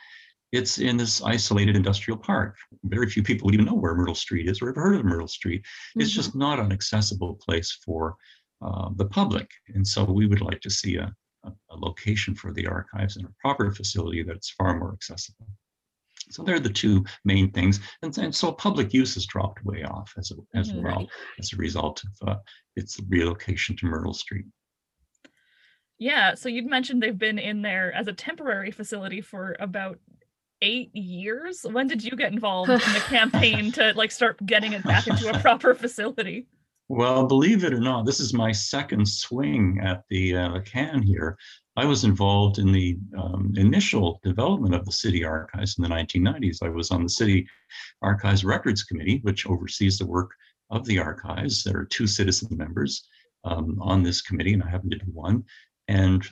it's 0.52 0.80
in 0.80 0.98
this 0.98 1.22
isolated 1.22 1.76
industrial 1.76 2.18
park. 2.18 2.56
Very 2.84 3.10
few 3.10 3.24
people 3.24 3.46
would 3.46 3.54
even 3.54 3.66
know 3.66 3.76
where 3.76 3.96
Myrtle 3.96 4.16
Street 4.16 4.50
is 4.50 4.62
or 4.62 4.70
ever 4.70 4.82
heard 4.82 5.00
of 5.00 5.06
Myrtle 5.06 5.28
Street. 5.28 5.62
Mm-hmm. 5.62 6.02
It's 6.02 6.12
just 6.12 6.36
not 6.36 6.60
an 6.60 6.72
accessible 6.72 7.36
place 7.36 7.78
for 7.86 8.16
uh, 8.62 8.90
the 8.96 9.06
public. 9.06 9.50
And 9.76 9.86
so 9.86 10.04
we 10.04 10.28
would 10.28 10.42
like 10.42 10.62
to 10.62 10.70
see 10.70 10.96
a, 10.96 11.14
a, 11.44 11.50
a 11.70 11.76
location 11.76 12.36
for 12.36 12.52
the 12.54 12.68
archives 12.68 13.18
in 13.18 13.26
a 13.26 13.34
proper 13.40 13.72
facility 13.72 14.24
that's 14.24 14.50
far 14.52 14.78
more 14.78 14.94
accessible. 14.94 15.48
So 16.32 16.44
they're 16.44 16.60
the 16.60 16.70
two 16.70 17.06
main 17.26 17.52
things. 17.52 17.80
And, 18.02 18.16
and 18.18 18.36
so 18.36 18.52
public 18.52 18.94
use 18.94 19.16
has 19.16 19.26
dropped 19.26 19.64
way 19.66 19.84
off 19.84 20.14
as, 20.18 20.32
a, 20.32 20.58
as 20.58 20.72
mm-hmm. 20.72 20.84
well 20.84 21.08
as 21.40 21.54
a 21.54 21.58
result 21.58 22.04
of 22.22 22.30
uh, 22.30 22.36
its 22.76 23.00
relocation 23.08 23.76
to 23.78 23.86
Myrtle 23.86 24.14
Street. 24.14 24.46
Yeah, 25.98 26.36
so 26.36 26.48
you'd 26.48 26.66
mentioned 26.66 27.04
they've 27.04 27.18
been 27.18 27.40
in 27.40 27.62
there 27.62 27.94
as 27.94 28.08
a 28.08 28.14
temporary 28.14 28.72
facility 28.72 29.20
for 29.20 29.58
about 29.60 30.00
eight 30.62 30.96
years. 30.96 31.66
When 31.70 31.88
did 31.88 32.04
you 32.04 32.12
get 32.12 32.32
involved 32.32 32.70
in 32.70 32.78
the 32.78 33.04
campaign 33.08 33.72
to 33.74 33.94
like 33.96 34.12
start 34.12 34.44
getting 34.46 34.74
it 34.74 34.84
back 34.84 35.08
into 35.08 35.30
a 35.30 35.40
proper 35.42 35.74
facility? 35.74 36.48
Well, 36.92 37.28
believe 37.28 37.64
it 37.64 37.74
or 37.74 37.80
not, 37.80 38.06
this 38.06 38.20
is 38.20 38.34
my 38.34 38.52
second 38.52 39.08
swing 39.08 39.80
at 39.84 40.04
the, 40.10 40.36
uh, 40.36 40.60
can 40.62 41.04
here. 41.04 41.38
I 41.76 41.86
was 41.86 42.04
involved 42.04 42.58
in 42.58 42.72
the 42.72 42.98
um, 43.16 43.54
initial 43.56 44.20
development 44.24 44.74
of 44.74 44.86
the 44.86 44.92
city 44.92 45.24
archives 45.24 45.78
in 45.78 45.84
the 45.84 45.90
1990s. 45.90 46.64
I 46.64 46.70
was 46.70 46.90
on 46.90 47.04
the 47.04 47.10
city 47.10 47.48
archives 48.02 48.44
records 48.44 48.84
committee, 48.84 49.20
which 49.22 49.46
oversees 49.46 50.00
the 50.00 50.08
work 50.08 50.32
of 50.72 50.84
the 50.86 50.98
archives. 50.98 51.64
There 51.64 51.78
are 51.78 51.86
two 51.86 52.08
citizen 52.08 52.58
members 52.58 53.08
um, 53.44 53.78
on 53.82 54.04
this 54.04 54.22
committee, 54.22 54.54
and 54.54 54.64
I 54.64 54.70
happen 54.70 54.90
to 54.90 54.98
be 54.98 55.12
one. 55.12 55.44
And 55.90 56.24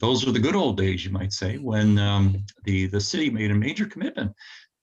those 0.00 0.26
are 0.26 0.32
the 0.32 0.38
good 0.38 0.56
old 0.56 0.78
days, 0.78 1.04
you 1.04 1.12
might 1.12 1.32
say, 1.32 1.58
when 1.58 1.98
um, 1.98 2.42
the, 2.64 2.86
the 2.86 3.00
city 3.00 3.28
made 3.28 3.50
a 3.50 3.54
major 3.54 3.84
commitment 3.84 4.32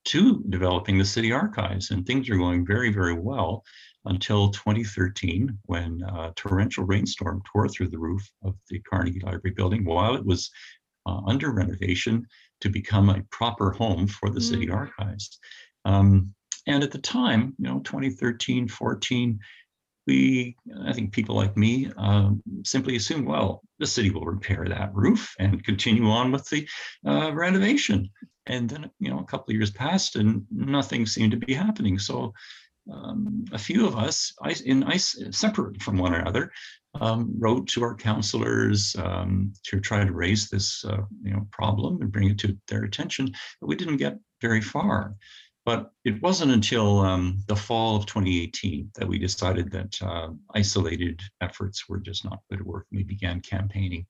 to 0.06 0.44
developing 0.50 0.98
the 0.98 1.06
city 1.06 1.32
archives. 1.32 1.90
And 1.90 2.06
things 2.06 2.30
are 2.30 2.38
going 2.38 2.66
very, 2.66 2.94
very 2.94 3.16
well 3.16 3.64
until 4.06 4.50
2013, 4.52 5.58
when 5.66 6.02
a 6.04 6.32
torrential 6.36 6.86
rainstorm 6.86 7.42
tore 7.52 7.68
through 7.68 7.90
the 7.90 7.98
roof 8.00 8.24
of 8.44 8.56
the 8.70 8.80
Carnegie 8.80 9.22
Library 9.22 9.56
building 9.56 9.84
while 9.86 10.16
it 10.16 10.26
was 10.26 10.52
uh, 11.08 11.22
under 11.26 11.52
renovation 11.52 12.28
to 12.62 12.70
become 12.70 13.10
a 13.10 13.24
proper 13.32 13.72
home 13.72 14.06
for 14.08 14.30
the 14.30 14.42
city 14.42 14.68
Mm. 14.68 14.76
archives. 14.76 15.40
Um, 15.86 16.34
and 16.68 16.84
at 16.84 16.92
the 16.92 17.00
time, 17.00 17.56
you 17.58 17.66
know, 17.66 17.80
2013, 17.80 18.68
14, 18.68 19.40
we, 20.12 20.58
I 20.90 20.92
think 20.94 21.14
people 21.14 21.36
like 21.36 21.56
me, 21.56 21.90
um, 21.98 22.42
simply 22.64 22.96
assumed, 22.98 23.26
well, 23.26 23.62
the 23.80 23.88
city 23.88 24.10
will 24.10 24.26
repair 24.26 24.66
that 24.68 24.94
roof 24.94 25.34
and 25.40 25.64
continue 25.64 26.08
on 26.10 26.32
with 26.34 26.46
the 26.50 26.68
uh, 27.08 27.32
renovation. 27.34 28.10
And 28.46 28.70
then, 28.70 28.92
you 29.00 29.10
know, 29.10 29.20
a 29.20 29.30
couple 29.32 29.52
of 29.52 29.56
years 29.56 29.72
passed 29.72 30.18
and 30.18 30.46
nothing 30.52 31.06
seemed 31.06 31.32
to 31.32 31.46
be 31.46 31.54
happening. 31.54 31.98
So 32.00 32.34
um, 32.92 33.46
a 33.54 33.58
few 33.58 33.88
of 33.88 33.96
us, 33.96 34.34
in 34.66 34.78
separate 35.32 35.82
from 35.82 35.98
one 35.98 36.16
another, 36.16 36.52
um, 37.00 37.34
wrote 37.44 37.66
to 37.70 37.84
our 37.84 37.96
counselors 37.96 38.96
um, 39.08 39.54
to 39.68 39.80
try 39.80 40.04
to 40.04 40.20
raise 40.26 40.50
this, 40.50 40.84
uh, 40.84 41.04
you 41.24 41.32
know, 41.34 41.48
problem 41.60 42.02
and 42.02 42.12
bring 42.12 42.30
it 42.30 42.40
to 42.40 42.58
their 42.68 42.84
attention. 42.84 43.26
But 43.60 43.70
we 43.70 43.78
didn't 43.78 44.04
get 44.06 44.20
very 44.42 44.62
far. 44.62 45.16
But 45.64 45.92
it 46.06 46.22
wasn't 46.22 46.52
until 46.52 47.00
um, 47.00 47.44
the 47.48 47.56
fall 47.56 47.96
of 47.96 48.08
2018 48.08 48.92
that 48.96 49.08
we 49.08 49.20
decided 49.20 49.72
that 49.72 50.02
uh, 50.02 50.30
isolated 50.56 51.22
efforts 51.40 51.88
were 51.88 52.00
just 52.00 52.26
not 52.26 52.40
going 52.50 52.64
to 52.64 52.68
work. 52.68 52.88
We 52.92 53.04
began 53.04 53.42
campaigning 53.42 54.08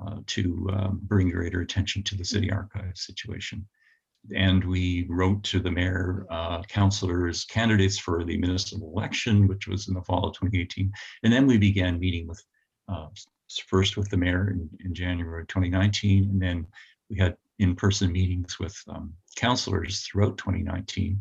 uh, 0.00 0.18
to 0.26 0.68
um, 0.72 1.00
bring 1.02 1.30
greater 1.30 1.62
attention 1.62 2.02
to 2.04 2.16
the 2.16 2.24
city 2.24 2.50
archive 2.50 2.96
situation. 2.96 3.66
And 4.34 4.64
we 4.64 5.06
wrote 5.08 5.42
to 5.44 5.60
the 5.60 5.70
mayor, 5.70 6.26
uh, 6.30 6.62
councilors, 6.62 7.44
candidates 7.44 7.98
for 7.98 8.24
the 8.24 8.38
municipal 8.38 8.92
election, 8.96 9.48
which 9.48 9.66
was 9.66 9.88
in 9.88 9.94
the 9.94 10.02
fall 10.02 10.28
of 10.28 10.34
2018. 10.34 10.90
And 11.24 11.32
then 11.32 11.46
we 11.46 11.58
began 11.58 11.98
meeting 11.98 12.26
with, 12.26 12.42
uh, 12.88 13.08
first 13.66 13.96
with 13.96 14.08
the 14.08 14.16
mayor 14.16 14.50
in, 14.50 14.70
in 14.84 14.94
January 14.94 15.44
2019, 15.46 16.30
and 16.30 16.40
then 16.40 16.66
we 17.10 17.18
had 17.18 17.36
in-person 17.58 18.12
meetings 18.12 18.58
with 18.58 18.76
um, 18.88 19.12
councilors 19.36 20.00
throughout 20.00 20.38
2019. 20.38 21.20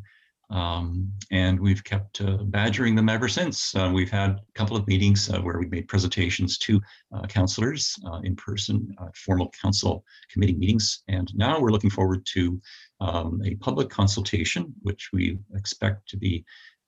Um, 0.53 1.11
and 1.31 1.59
we've 1.59 1.83
kept 1.83 2.21
uh, 2.21 2.37
badgering 2.43 2.93
them 2.93 3.09
ever 3.09 3.27
since. 3.27 3.73
Uh, 3.73 3.89
we've 3.91 4.11
had 4.11 4.31
a 4.31 4.41
couple 4.53 4.77
of 4.77 4.87
meetings 4.87 5.29
uh, 5.29 5.39
where 5.41 5.57
we 5.57 5.65
made 5.65 5.87
presentations 5.87 6.59
to 6.59 6.79
uh, 7.11 7.25
councilors 7.25 7.97
uh, 8.05 8.19
in 8.23 8.35
person, 8.35 8.93
uh, 8.99 9.07
formal 9.15 9.51
council 9.59 10.03
committee 10.29 10.55
meetings. 10.55 11.01
And 11.07 11.31
now 11.33 11.59
we're 11.59 11.71
looking 11.71 11.89
forward 11.89 12.25
to 12.33 12.61
um, 13.01 13.41
a 13.43 13.55
public 13.55 13.89
consultation, 13.89 14.73
which 14.83 15.09
we 15.11 15.39
expect 15.55 16.07
to 16.09 16.17
be 16.17 16.45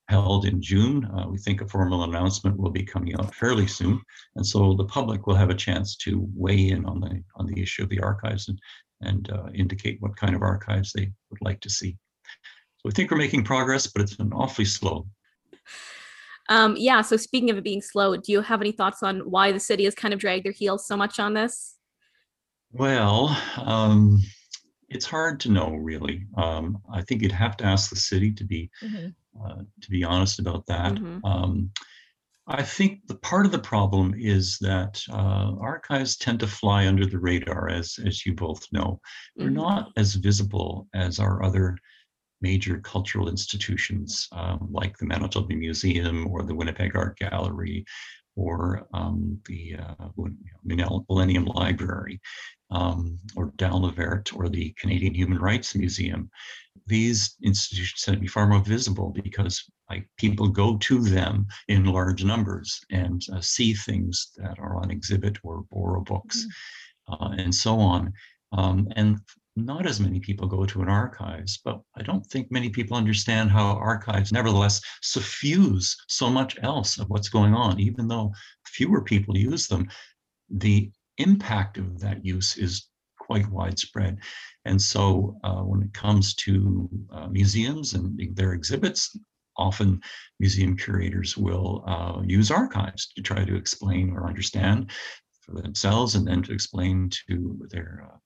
held 0.08 0.46
in 0.46 0.62
June. 0.62 1.10
We 1.28 1.38
think 1.38 1.60
a 1.60 1.66
formal 1.66 2.04
announcement 2.04 2.56
will 2.56 2.70
be 2.70 2.84
coming 2.84 3.18
out 3.18 3.34
fairly 3.34 3.66
soon. 3.66 4.00
And 4.36 4.46
so 4.46 4.74
the 4.74 4.84
public 4.84 5.26
will 5.26 5.34
have 5.34 5.50
a 5.50 5.54
chance 5.54 5.96
to 5.96 6.24
weigh 6.32 6.68
in 6.68 6.86
on 6.86 7.00
the 7.00 7.24
on 7.34 7.46
the 7.46 7.60
issue 7.60 7.82
of 7.82 7.88
the 7.88 7.98
archives 7.98 8.48
and, 8.48 8.56
and 9.00 9.30
uh, 9.30 9.48
indicate 9.54 10.00
what 10.00 10.16
kind 10.16 10.34
of 10.34 10.42
archives 10.42 10.92
they 10.92 11.10
would 11.30 11.40
like 11.42 11.60
to 11.60 11.70
see. 11.70 11.96
So 12.78 12.88
I 12.88 12.92
think 12.92 13.10
we're 13.10 13.16
making 13.16 13.44
progress, 13.44 13.86
but 13.86 14.02
it's 14.02 14.16
been 14.16 14.32
awfully 14.32 14.64
slow. 14.64 15.06
Um, 16.48 16.76
yeah. 16.78 17.00
So 17.02 17.16
speaking 17.16 17.50
of 17.50 17.58
it 17.58 17.64
being 17.64 17.82
slow, 17.82 18.16
do 18.16 18.30
you 18.30 18.40
have 18.40 18.60
any 18.60 18.72
thoughts 18.72 19.02
on 19.02 19.18
why 19.20 19.52
the 19.52 19.60
city 19.60 19.84
has 19.84 19.94
kind 19.94 20.14
of 20.14 20.20
dragged 20.20 20.44
their 20.44 20.52
heels 20.52 20.86
so 20.86 20.96
much 20.96 21.18
on 21.18 21.34
this? 21.34 21.76
Well, 22.72 23.36
um, 23.56 24.22
it's 24.88 25.06
hard 25.06 25.40
to 25.40 25.50
know 25.50 25.70
really. 25.70 26.26
Um, 26.36 26.78
I 26.92 27.02
think 27.02 27.22
you'd 27.22 27.32
have 27.32 27.56
to 27.58 27.64
ask 27.64 27.90
the 27.90 27.96
city 27.96 28.32
to 28.32 28.44
be 28.44 28.70
Mhm. 28.82 29.14
uh, 29.44 29.62
to 29.80 29.90
be 29.90 30.04
honest 30.04 30.38
about 30.38 30.64
that. 30.66 30.94
Mhm. 30.94 31.70
I 32.48 32.62
think 32.62 33.06
the 33.06 33.16
part 33.16 33.44
of 33.46 33.52
the 33.52 33.58
problem 33.58 34.14
is 34.16 34.58
that 34.60 35.02
uh, 35.10 35.52
archives 35.60 36.16
tend 36.16 36.40
to 36.40 36.46
fly 36.46 36.86
under 36.86 37.04
the 37.06 37.18
radar, 37.18 37.68
as 37.68 37.98
as 38.04 38.24
you 38.24 38.34
both 38.34 38.66
know. 38.72 39.00
They're 39.38 39.50
Mhm. 39.50 39.54
not 39.54 39.92
as 39.96 40.14
visible 40.14 40.88
as 40.94 41.18
our 41.18 41.42
other 41.42 41.76
major 42.40 42.80
cultural 42.80 43.28
institutions, 43.28 44.28
um, 44.32 44.68
like 44.72 44.98
the 44.98 45.06
Manitoba 45.06 45.54
Museum 45.56 46.26
or 46.28 46.42
the 46.44 46.54
Winnipeg 46.54 46.96
Art 46.96 47.18
Gallery, 47.18 47.84
or 48.36 48.86
um, 48.94 49.40
the 49.46 49.76
uh, 49.76 50.08
Millennium 51.08 51.46
Library, 51.46 52.20
um, 52.70 53.18
or 53.36 53.52
Dalnavert, 53.52 54.36
or 54.36 54.48
the 54.48 54.72
Canadian 54.78 55.14
Human 55.14 55.38
Rights 55.38 55.74
Museum. 55.74 56.30
These 56.86 57.36
institutions 57.42 58.02
tend 58.02 58.16
to 58.16 58.20
be 58.20 58.28
far 58.28 58.46
more 58.46 58.60
visible 58.64 59.10
because 59.10 59.64
like 59.90 60.08
people 60.16 60.48
go 60.48 60.76
to 60.78 61.00
them 61.00 61.46
in 61.68 61.84
large 61.84 62.24
numbers 62.24 62.80
and 62.90 63.22
uh, 63.32 63.40
see 63.40 63.74
things 63.74 64.32
that 64.36 64.58
are 64.58 64.76
on 64.76 64.90
exhibit 64.90 65.38
or 65.42 65.64
borrow 65.70 66.00
books 66.00 66.46
uh, 67.08 67.30
and 67.38 67.54
so 67.54 67.78
on. 67.78 68.12
Um, 68.52 68.88
and 68.96 69.18
not 69.56 69.86
as 69.86 70.00
many 70.00 70.20
people 70.20 70.46
go 70.46 70.66
to 70.66 70.82
an 70.82 70.88
archives, 70.88 71.58
but 71.64 71.80
I 71.96 72.02
don't 72.02 72.24
think 72.26 72.50
many 72.50 72.68
people 72.68 72.96
understand 72.96 73.50
how 73.50 73.76
archives 73.76 74.30
nevertheless 74.30 74.82
suffuse 75.00 75.96
so 76.08 76.28
much 76.28 76.58
else 76.62 76.98
of 76.98 77.08
what's 77.08 77.30
going 77.30 77.54
on, 77.54 77.80
even 77.80 78.06
though 78.06 78.32
fewer 78.66 79.02
people 79.02 79.36
use 79.36 79.66
them. 79.66 79.88
The 80.50 80.90
impact 81.16 81.78
of 81.78 81.98
that 82.00 82.24
use 82.24 82.58
is 82.58 82.88
quite 83.18 83.48
widespread. 83.50 84.18
And 84.66 84.80
so 84.80 85.38
uh, 85.42 85.62
when 85.62 85.82
it 85.82 85.92
comes 85.94 86.34
to 86.34 86.88
uh, 87.10 87.28
museums 87.28 87.94
and 87.94 88.36
their 88.36 88.52
exhibits, 88.52 89.16
often 89.58 90.00
museum 90.38 90.76
curators 90.76 91.36
will 91.36 91.84
uh, 91.86 92.22
use 92.24 92.50
archives 92.50 93.12
to 93.14 93.22
try 93.22 93.44
to 93.44 93.56
explain 93.56 94.10
or 94.10 94.26
understand 94.26 94.90
for 95.40 95.60
themselves 95.60 96.14
and 96.14 96.26
then 96.26 96.42
to 96.42 96.52
explain 96.52 97.10
to 97.28 97.58
their, 97.70 98.04
uh, 98.06 98.16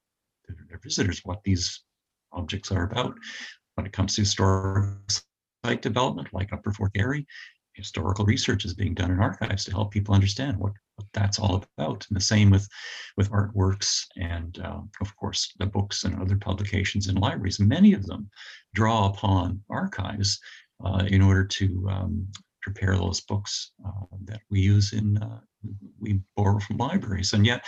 their, 0.49 0.57
their 0.69 0.81
visitors 0.83 1.21
what 1.25 1.43
these 1.45 1.83
objects 2.33 2.73
are 2.73 2.85
about. 2.85 3.15
When 3.75 3.87
it 3.87 3.93
comes 3.93 4.15
to 4.15 4.23
historic 4.23 4.89
site 5.65 5.83
development, 5.83 6.29
like 6.33 6.53
Upper 6.53 6.73
Fort 6.73 6.93
Garry, 6.95 7.27
historical 7.75 8.25
research 8.25 8.65
is 8.65 8.75
being 8.75 8.95
done 8.95 9.11
in 9.11 9.21
archives 9.21 9.65
to 9.65 9.71
help 9.71 9.91
people 9.91 10.15
understand 10.15 10.57
what, 10.57 10.73
what 10.97 11.07
that's 11.13 11.39
all 11.39 11.65
about. 11.79 12.07
And 12.09 12.17
the 12.17 12.21
same 12.21 12.51
with, 12.51 12.69
with 13.17 13.31
artworks 13.31 14.05
and, 14.17 14.59
uh, 14.59 14.81
of 15.01 15.17
course, 15.17 15.53
the 15.59 15.67
books 15.67 16.05
and 16.05 16.21
other 16.21 16.37
publications 16.37 17.09
in 17.09 17.17
libraries. 17.17 17.61
Many 17.61 17.93
of 17.93 18.07
them 18.07 18.29
draw 18.75 19.09
upon 19.09 19.63
archives 19.71 20.39
in 21.09 21.23
order 21.23 21.45
to 21.45 21.89
um, 21.91 22.27
prepare 22.63 22.97
those 22.97 23.21
books 23.21 23.73
uh, 23.87 24.07
that 24.25 24.41
we 24.51 24.61
use 24.61 24.93
in, 24.93 25.17
uh, 25.19 25.41
we 25.99 26.21
borrow 26.37 26.59
from 26.59 26.77
libraries. 26.77 27.33
And 27.33 27.47
yet 27.47 27.65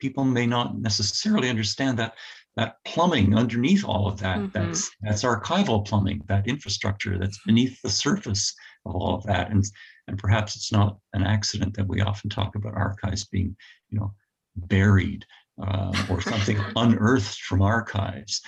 people 0.00 0.24
may 0.24 0.46
not 0.46 0.78
necessarily 0.78 1.48
understand 1.48 1.98
that 1.98 2.14
that 2.56 2.76
plumbing 2.84 3.36
underneath 3.36 3.84
all 3.84 4.06
of 4.06 4.18
that, 4.20 4.38
Mhm. 4.38 4.52
that's, 4.52 4.90
that's 5.00 5.24
archival 5.24 5.84
plumbing, 5.84 6.22
that 6.28 6.46
infrastructure 6.46 7.18
that's 7.18 7.40
beneath 7.44 7.80
the 7.82 7.90
surface 7.90 8.54
of 8.86 8.94
all 8.94 9.16
of 9.16 9.24
that. 9.24 9.50
And, 9.50 9.64
and 10.06 10.18
perhaps 10.18 10.54
it's 10.54 10.70
not 10.70 10.98
an 11.14 11.24
accident 11.24 11.74
that 11.74 11.88
we 11.88 12.00
often 12.00 12.30
talk 12.30 12.54
about 12.54 12.74
archives 12.74 13.24
being, 13.24 13.56
you 13.90 13.98
know, 13.98 14.14
buried 14.56 15.26
uh, 15.62 15.92
or 16.10 16.20
something 16.20 16.58
unearthed 16.76 17.40
from 17.40 17.62
archives 17.62 18.40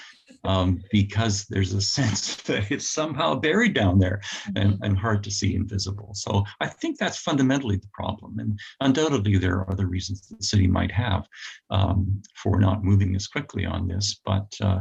um, 0.45 0.83
because 0.91 1.47
there's 1.49 1.73
a 1.73 1.81
sense 1.81 2.37
that 2.43 2.71
it's 2.71 2.89
somehow 2.91 3.35
buried 3.35 3.75
down 3.75 3.99
there 3.99 4.21
and, 4.55 4.79
and 4.83 4.99
hard 4.99 5.23
to 5.25 5.31
see 5.31 5.55
invisible. 5.55 6.11
So 6.15 6.45
I 6.61 6.69
think 6.69 6.99
that's 6.99 7.19
fundamentally 7.19 7.77
the 7.77 7.89
problem. 7.93 8.39
And 8.39 8.59
undoubtedly, 8.81 9.39
there 9.39 9.57
are 9.57 9.71
other 9.71 9.87
reasons 9.87 10.29
the 10.29 10.43
city 10.43 10.67
might 10.67 10.93
have 10.93 11.27
um, 11.71 12.23
for 12.35 12.59
not 12.59 12.85
moving 12.85 13.15
as 13.15 13.27
quickly 13.27 13.65
on 13.65 13.89
this. 13.89 14.21
But 14.25 14.53
uh, 14.61 14.81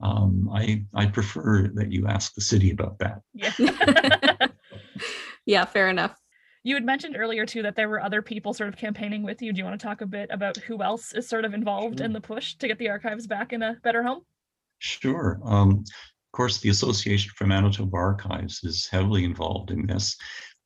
um, 0.00 0.48
I, 0.52 0.84
I 0.94 1.06
prefer 1.06 1.68
that 1.74 1.92
you 1.92 2.06
ask 2.06 2.34
the 2.34 2.40
city 2.40 2.70
about 2.70 2.98
that. 2.98 3.20
Yeah. 3.34 4.48
yeah, 5.46 5.64
fair 5.64 5.88
enough. 5.88 6.16
You 6.68 6.74
had 6.74 6.84
mentioned 6.84 7.16
earlier 7.16 7.46
too 7.46 7.62
that 7.62 7.76
there 7.76 7.88
were 7.88 8.02
other 8.02 8.20
people 8.20 8.52
sort 8.52 8.68
of 8.68 8.76
campaigning 8.76 9.22
with 9.22 9.40
you. 9.40 9.54
Do 9.54 9.58
you 9.58 9.64
want 9.64 9.80
to 9.80 9.86
talk 9.86 10.02
a 10.02 10.06
bit 10.06 10.28
about 10.30 10.58
who 10.58 10.82
else 10.82 11.14
is 11.14 11.26
sort 11.26 11.46
of 11.46 11.54
involved 11.54 12.02
in 12.02 12.12
the 12.12 12.20
push 12.20 12.56
to 12.56 12.68
get 12.68 12.78
the 12.78 12.90
archives 12.90 13.26
back 13.26 13.54
in 13.54 13.62
a 13.62 13.78
better 13.82 14.02
home? 14.02 14.20
Sure. 14.78 15.40
Um, 15.44 15.70
of 15.70 16.32
course, 16.32 16.60
the 16.60 16.68
Association 16.68 17.32
for 17.34 17.46
Manitoba 17.46 17.96
Archives 17.96 18.62
is 18.64 18.86
heavily 18.86 19.24
involved 19.24 19.70
in 19.70 19.86
this. 19.86 20.14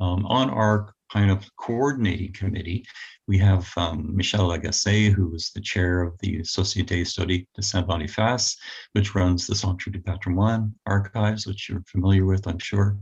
Um, 0.01 0.27
on 0.27 0.51
our 0.51 0.93
kind 1.13 1.31
of 1.31 1.49
coordinating 1.57 2.33
committee, 2.33 2.85
we 3.29 3.39
have 3.39 3.73
um, 3.77 4.11
Michel 4.17 4.49
Lagacé, 4.49 5.13
who 5.13 5.33
is 5.37 5.53
the 5.55 5.61
chair 5.61 6.03
of 6.03 6.19
the 6.19 6.39
Société 6.39 6.99
Historique 6.99 7.47
de 7.55 7.63
Saint-Boniface, 7.63 8.57
which 8.95 9.15
runs 9.15 9.47
the 9.47 9.55
Centre 9.55 9.91
du 9.91 10.01
Patrimoine 10.01 10.75
archives, 10.85 11.47
which 11.47 11.69
you're 11.69 11.85
familiar 11.87 12.25
with, 12.25 12.49
I'm 12.49 12.59
sure. 12.59 12.99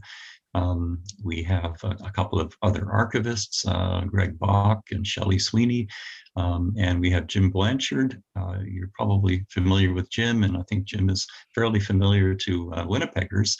Um, 0.55 1.03
we 1.23 1.43
have 1.45 1.79
a, 1.85 1.97
a 2.05 2.11
couple 2.11 2.41
of 2.41 2.57
other 2.63 2.83
archivists, 2.93 3.67
uh, 3.69 4.05
Greg 4.05 4.39
Bak 4.39 4.79
and 4.91 5.07
Shelley 5.07 5.39
Sweeney, 5.39 5.89
um, 6.37 6.75
and 6.79 7.01
we 7.01 7.11
have 7.11 7.27
Jim 7.27 7.51
Blanchard. 7.51 8.21
Uh, 8.39 8.59
you're 8.65 8.91
probably 8.95 9.45
familiar 9.51 9.93
with 9.93 10.11
Jim, 10.11 10.43
and 10.45 10.57
I 10.57 10.63
think 10.69 10.85
Jim 10.85 11.09
is 11.11 11.27
fairly 11.55 11.81
familiar 11.81 12.35
to 12.35 12.73
uh, 12.73 12.85
Winnipeggers 12.87 13.57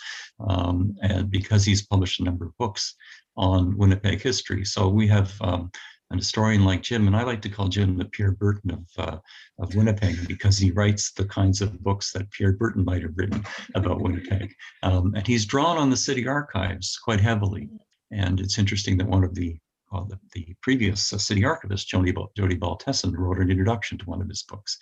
um, 0.49 0.95
and 1.03 1.31
because 1.31 1.65
he's 1.65 1.87
published 1.87 2.21
a 2.21 2.25
number 2.25 2.47
of 2.47 2.57
books 2.59 2.95
on 3.37 3.77
Winnipeg 3.77 4.21
history. 4.21 4.65
So 4.65 4.89
we 4.89 5.07
have 5.09 5.33
um, 5.41 5.71
an 6.11 6.19
historian 6.19 6.65
like 6.65 6.83
Jim, 6.83 7.07
and 7.07 7.17
I 7.17 7.23
like 7.23 7.43
to 7.43 7.49
call 7.49 7.69
Jim 7.69 7.97
the 7.97 8.05
Pierre 8.05 8.33
Berton 8.33 8.71
of 8.73 8.87
uh, 8.99 9.19
of 9.59 9.75
Winnipeg 9.75 10.27
because 10.27 10.59
he 10.59 10.71
writes 10.71 11.13
the 11.13 11.25
kinds 11.25 11.61
of 11.61 11.83
books 11.83 12.13
that 12.13 12.31
Pierre 12.31 12.53
Berton 12.53 12.85
might 12.85 13.03
have 13.03 13.17
written 13.17 13.45
about 13.75 14.01
Winnipeg, 14.03 14.55
um, 14.83 15.15
and 15.15 15.27
he's 15.27 15.47
drawn 15.47 15.79
on 15.79 15.91
the 15.91 15.97
city 15.97 16.27
archives 16.27 16.99
quite 17.03 17.21
heavily. 17.21 17.69
And 18.13 18.41
it's 18.41 18.59
interesting 18.59 18.99
that 18.99 19.07
one 19.07 19.23
of 19.23 19.35
the 19.35 19.57
well, 19.93 20.05
the, 20.09 20.19
the 20.33 20.55
previous 20.63 21.13
uh, 21.13 21.19
city 21.19 21.45
archivist, 21.45 21.89
Jody, 21.89 22.15
Jody 22.37 22.57
Baltessen, 22.57 23.17
wrote 23.17 23.39
an 23.39 23.51
introduction 23.51 23.99
to 23.99 24.05
one 24.05 24.23
of 24.23 24.29
his 24.29 24.45
books. 24.45 24.79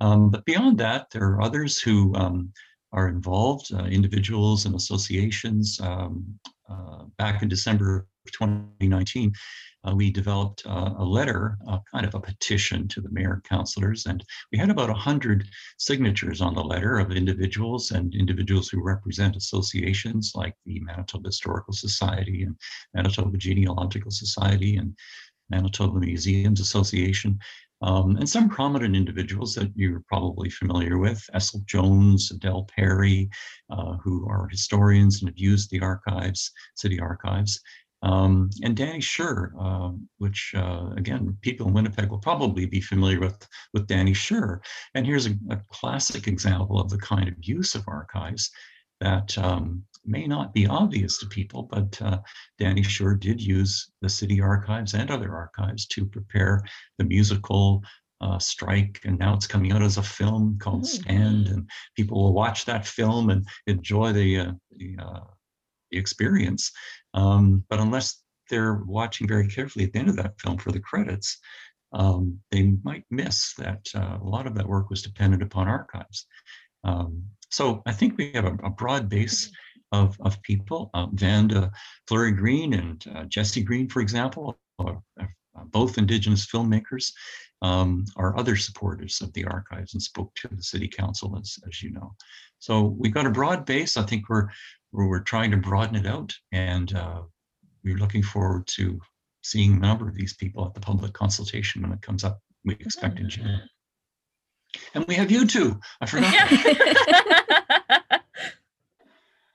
Um, 0.00 0.30
but 0.30 0.44
beyond 0.44 0.78
that, 0.78 1.08
there 1.10 1.24
are 1.24 1.42
others 1.42 1.78
who 1.78 2.14
um, 2.14 2.52
are 2.96 3.08
involved, 3.08 3.72
uh, 3.72 3.84
individuals 3.84 4.64
and 4.64 4.74
associations. 4.74 5.78
Um, 5.80 6.24
uh, 6.68 7.04
back 7.18 7.42
in 7.42 7.48
December 7.48 8.08
of 8.24 8.32
2019, 8.32 9.32
uh, 9.86 9.94
we 9.94 10.10
developed 10.10 10.64
uh, 10.66 10.94
a 10.98 11.04
letter, 11.04 11.58
kind 11.92 12.04
of 12.06 12.14
a 12.14 12.20
petition 12.20 12.88
to 12.88 13.00
the 13.00 13.10
mayor 13.10 13.40
councilors, 13.48 14.06
and 14.06 14.24
we 14.50 14.58
had 14.58 14.70
about 14.70 14.88
100 14.88 15.46
signatures 15.78 16.40
on 16.40 16.54
the 16.54 16.64
letter 16.64 16.98
of 16.98 17.12
individuals 17.12 17.92
and 17.92 18.14
individuals 18.14 18.68
who 18.68 18.82
represent 18.82 19.36
associations 19.36 20.32
like 20.34 20.54
the 20.64 20.80
Manitoba 20.80 21.28
Historical 21.28 21.74
Society 21.74 22.42
and 22.42 22.56
Manitoba 22.94 23.36
Genealogical 23.36 24.10
Society 24.10 24.76
and 24.76 24.96
Manitoba 25.50 26.00
Museums 26.00 26.60
Association, 26.60 27.38
um, 27.82 28.16
and 28.16 28.28
some 28.28 28.48
prominent 28.48 28.96
individuals 28.96 29.54
that 29.54 29.70
you're 29.74 30.02
probably 30.08 30.50
familiar 30.50 30.98
with, 30.98 31.22
Esyllt 31.34 31.66
Jones, 31.66 32.30
Adele 32.30 32.68
Perry, 32.74 33.28
uh, 33.70 33.96
who 34.02 34.26
are 34.28 34.48
historians 34.48 35.20
and 35.20 35.28
have 35.28 35.38
used 35.38 35.70
the 35.70 35.80
archives, 35.80 36.50
city 36.74 36.98
archives, 36.98 37.60
um, 38.02 38.50
and 38.62 38.76
Danny 38.76 39.00
Schur, 39.00 39.50
uh, 39.58 39.92
which 40.18 40.54
uh, 40.56 40.90
again, 40.96 41.36
people 41.40 41.66
in 41.66 41.74
Winnipeg 41.74 42.10
will 42.10 42.18
probably 42.18 42.66
be 42.66 42.80
familiar 42.80 43.20
with, 43.20 43.46
with 43.72 43.86
Danny 43.86 44.12
Schur. 44.12 44.60
And 44.94 45.06
here's 45.06 45.26
a, 45.26 45.34
a 45.50 45.60
classic 45.70 46.28
example 46.28 46.80
of 46.80 46.90
the 46.90 46.98
kind 46.98 47.28
of 47.28 47.34
use 47.40 47.74
of 47.74 47.84
archives 47.88 48.50
that 49.00 49.36
um, 49.38 49.82
may 50.06 50.26
not 50.26 50.54
be 50.54 50.66
obvious 50.66 51.18
to 51.18 51.26
people, 51.26 51.64
but 51.64 52.00
uh, 52.02 52.18
Danny 52.58 52.82
Schur 52.82 53.18
did 53.18 53.40
use 53.40 53.90
the 54.02 54.08
city 54.08 54.40
archives 54.40 54.94
and 54.94 55.10
other 55.10 55.34
archives 55.34 55.86
to 55.86 56.06
prepare 56.06 56.62
the 56.98 57.04
musical 57.04 57.82
uh, 58.20 58.38
strike, 58.38 59.00
and 59.04 59.18
now 59.18 59.34
it's 59.34 59.46
coming 59.46 59.72
out 59.72 59.82
as 59.82 59.98
a 59.98 60.02
film 60.02 60.58
called 60.58 60.84
mm-hmm. 60.84 61.02
Stand, 61.02 61.48
and 61.48 61.68
people 61.96 62.22
will 62.22 62.32
watch 62.32 62.64
that 62.64 62.86
film 62.86 63.30
and 63.30 63.46
enjoy 63.66 64.12
the, 64.12 64.38
uh, 64.38 64.52
the, 64.76 64.96
uh, 64.98 65.20
the 65.90 65.98
experience. 65.98 66.72
Um, 67.14 67.64
but 67.68 67.80
unless 67.80 68.22
they're 68.48 68.82
watching 68.86 69.26
very 69.28 69.48
carefully 69.48 69.84
at 69.84 69.92
the 69.92 69.98
end 69.98 70.08
of 70.08 70.16
that 70.16 70.40
film 70.40 70.56
for 70.58 70.72
the 70.72 70.80
credits, 70.80 71.38
um, 71.92 72.38
they 72.50 72.74
might 72.82 73.04
miss 73.10 73.54
that 73.58 73.86
uh, 73.94 74.18
a 74.20 74.24
lot 74.24 74.46
of 74.46 74.54
that 74.54 74.68
work 74.68 74.90
was 74.90 75.02
dependent 75.02 75.42
upon 75.42 75.68
archives. 75.68 76.26
Um, 76.84 77.24
so 77.50 77.82
I 77.86 77.92
think 77.92 78.16
we 78.16 78.32
have 78.32 78.44
a, 78.44 78.56
a 78.64 78.70
broad 78.70 79.08
base 79.08 79.50
of, 79.92 80.16
of 80.20 80.40
people. 80.42 80.90
Uh, 80.94 81.06
Vanda 81.12 81.70
Fleury 82.08 82.32
Green 82.32 82.74
and 82.74 83.04
uh, 83.14 83.24
Jesse 83.24 83.62
Green, 83.62 83.88
for 83.88 84.00
example, 84.00 84.58
are, 84.78 85.02
are 85.18 85.34
both 85.66 85.98
Indigenous 85.98 86.46
filmmakers, 86.46 87.12
um, 87.62 88.04
are 88.16 88.38
other 88.38 88.56
supporters 88.56 89.20
of 89.22 89.32
the 89.32 89.44
archives 89.44 89.94
and 89.94 90.02
spoke 90.02 90.34
to 90.34 90.48
the 90.48 90.62
City 90.62 90.88
Council, 90.88 91.36
as, 91.38 91.56
as 91.66 91.82
you 91.82 91.90
know. 91.90 92.14
So 92.58 92.96
we've 92.98 93.14
got 93.14 93.26
a 93.26 93.30
broad 93.30 93.64
base. 93.64 93.96
I 93.96 94.02
think 94.02 94.28
we're, 94.28 94.48
we're, 94.92 95.08
we're 95.08 95.20
trying 95.20 95.50
to 95.52 95.56
broaden 95.56 95.96
it 95.96 96.06
out 96.06 96.34
and 96.52 96.94
uh, 96.94 97.22
we're 97.84 97.98
looking 97.98 98.22
forward 98.22 98.66
to 98.68 99.00
seeing 99.42 99.74
a 99.74 99.78
number 99.78 100.08
of 100.08 100.14
these 100.14 100.34
people 100.34 100.66
at 100.66 100.74
the 100.74 100.80
public 100.80 101.12
consultation 101.12 101.82
when 101.82 101.92
it 101.92 102.02
comes 102.02 102.24
up, 102.24 102.40
we 102.64 102.74
expect 102.74 103.18
in 103.18 103.30
June. 103.30 103.62
And 104.94 105.04
we 105.06 105.14
have 105.14 105.30
you 105.30 105.46
too. 105.46 105.80
I 106.00 106.06
forgot. 106.06 107.44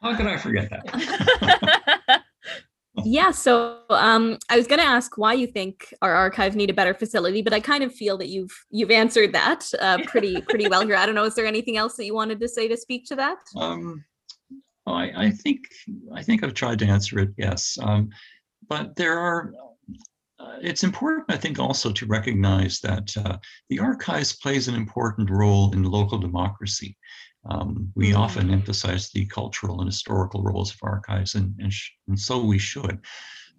How 0.02 0.16
could 0.16 0.28
I 0.28 0.38
forget 0.38 0.70
that? 0.70 2.24
yeah, 3.04 3.32
so 3.32 3.80
um, 3.90 4.38
I 4.50 4.58
was 4.58 4.68
going 4.68 4.80
to 4.80 4.86
ask 4.86 5.18
why 5.18 5.34
you 5.34 5.48
think 5.48 5.94
our 6.02 6.14
archive 6.14 6.56
need 6.56 6.70
a 6.70 6.74
better 6.74 6.94
facility, 6.94 7.42
but 7.42 7.54
I 7.54 7.60
kind 7.60 7.84
of 7.84 7.94
feel 7.94 8.18
that 8.18 8.28
you've 8.28 8.52
you've 8.72 8.92
answered 8.92 9.34
that 9.34 9.66
uh, 9.80 10.00
pretty 10.08 10.42
pretty 10.42 10.68
well 10.68 10.86
here. 10.86 10.96
I 10.96 11.06
don't 11.06 11.16
know, 11.16 11.26
is 11.26 11.36
there 11.36 11.46
anything 11.46 11.78
else 11.78 11.96
that 11.98 12.06
you 12.06 12.16
wanted 12.16 12.40
to 12.40 12.48
say 12.48 12.68
to 12.68 12.78
speak 12.78 13.06
to 13.08 13.16
that? 13.16 13.38
Um, 13.56 14.04
I, 14.88 15.12
I 15.16 15.30
think 15.30 15.60
I 16.14 16.24
think 16.24 16.44
I've 16.44 16.56
tried 16.56 16.80
to 16.80 16.86
answer 16.86 17.20
it. 17.20 17.30
Yes, 17.38 17.78
um, 17.82 18.10
but 18.68 18.96
there 18.96 19.18
are 19.18 19.54
uh, 20.40 20.58
it's 20.62 20.84
important, 20.84 21.26
I 21.30 21.38
think, 21.38 21.60
also 21.60 21.92
to 21.92 22.06
recognize 22.08 22.80
that 22.80 23.16
uh, 23.18 23.38
the 23.70 23.80
archives 23.80 24.34
plays 24.34 24.68
an 24.68 24.76
important 24.76 25.30
role 25.30 25.72
in 25.74 25.84
local 25.84 26.18
democracy. 26.18 26.98
Um, 27.46 27.92
we 27.96 28.10
mm-hmm. 28.10 28.22
often 28.22 28.52
emphasize 28.52 29.10
the 29.10 29.26
cultural 29.26 29.80
and 29.80 29.88
historical 29.88 30.44
roles 30.44 30.72
of 30.74 30.80
archives, 30.84 31.36
and, 31.36 31.56
and, 31.60 31.74
and 32.08 32.20
so 32.20 32.44
we 32.44 32.60
should. 32.60 33.00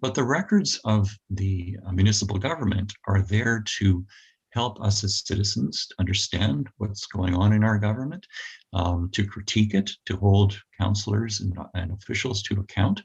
But 0.01 0.15
the 0.15 0.23
records 0.23 0.79
of 0.85 1.09
the 1.29 1.77
uh, 1.85 1.91
municipal 1.91 2.37
government 2.37 2.93
are 3.07 3.21
there 3.21 3.63
to 3.79 4.05
help 4.51 4.79
us 4.81 5.03
as 5.03 5.23
citizens 5.25 5.87
to 5.87 5.95
understand 5.99 6.69
what's 6.77 7.07
going 7.07 7.33
on 7.33 7.53
in 7.53 7.63
our 7.63 7.79
government, 7.79 8.25
um, 8.73 9.09
to 9.11 9.25
critique 9.25 9.73
it, 9.73 9.89
to 10.05 10.15
hold 10.17 10.61
councillors 10.79 11.41
and, 11.41 11.57
and 11.73 11.91
officials 11.91 12.43
to 12.43 12.59
account. 12.59 13.01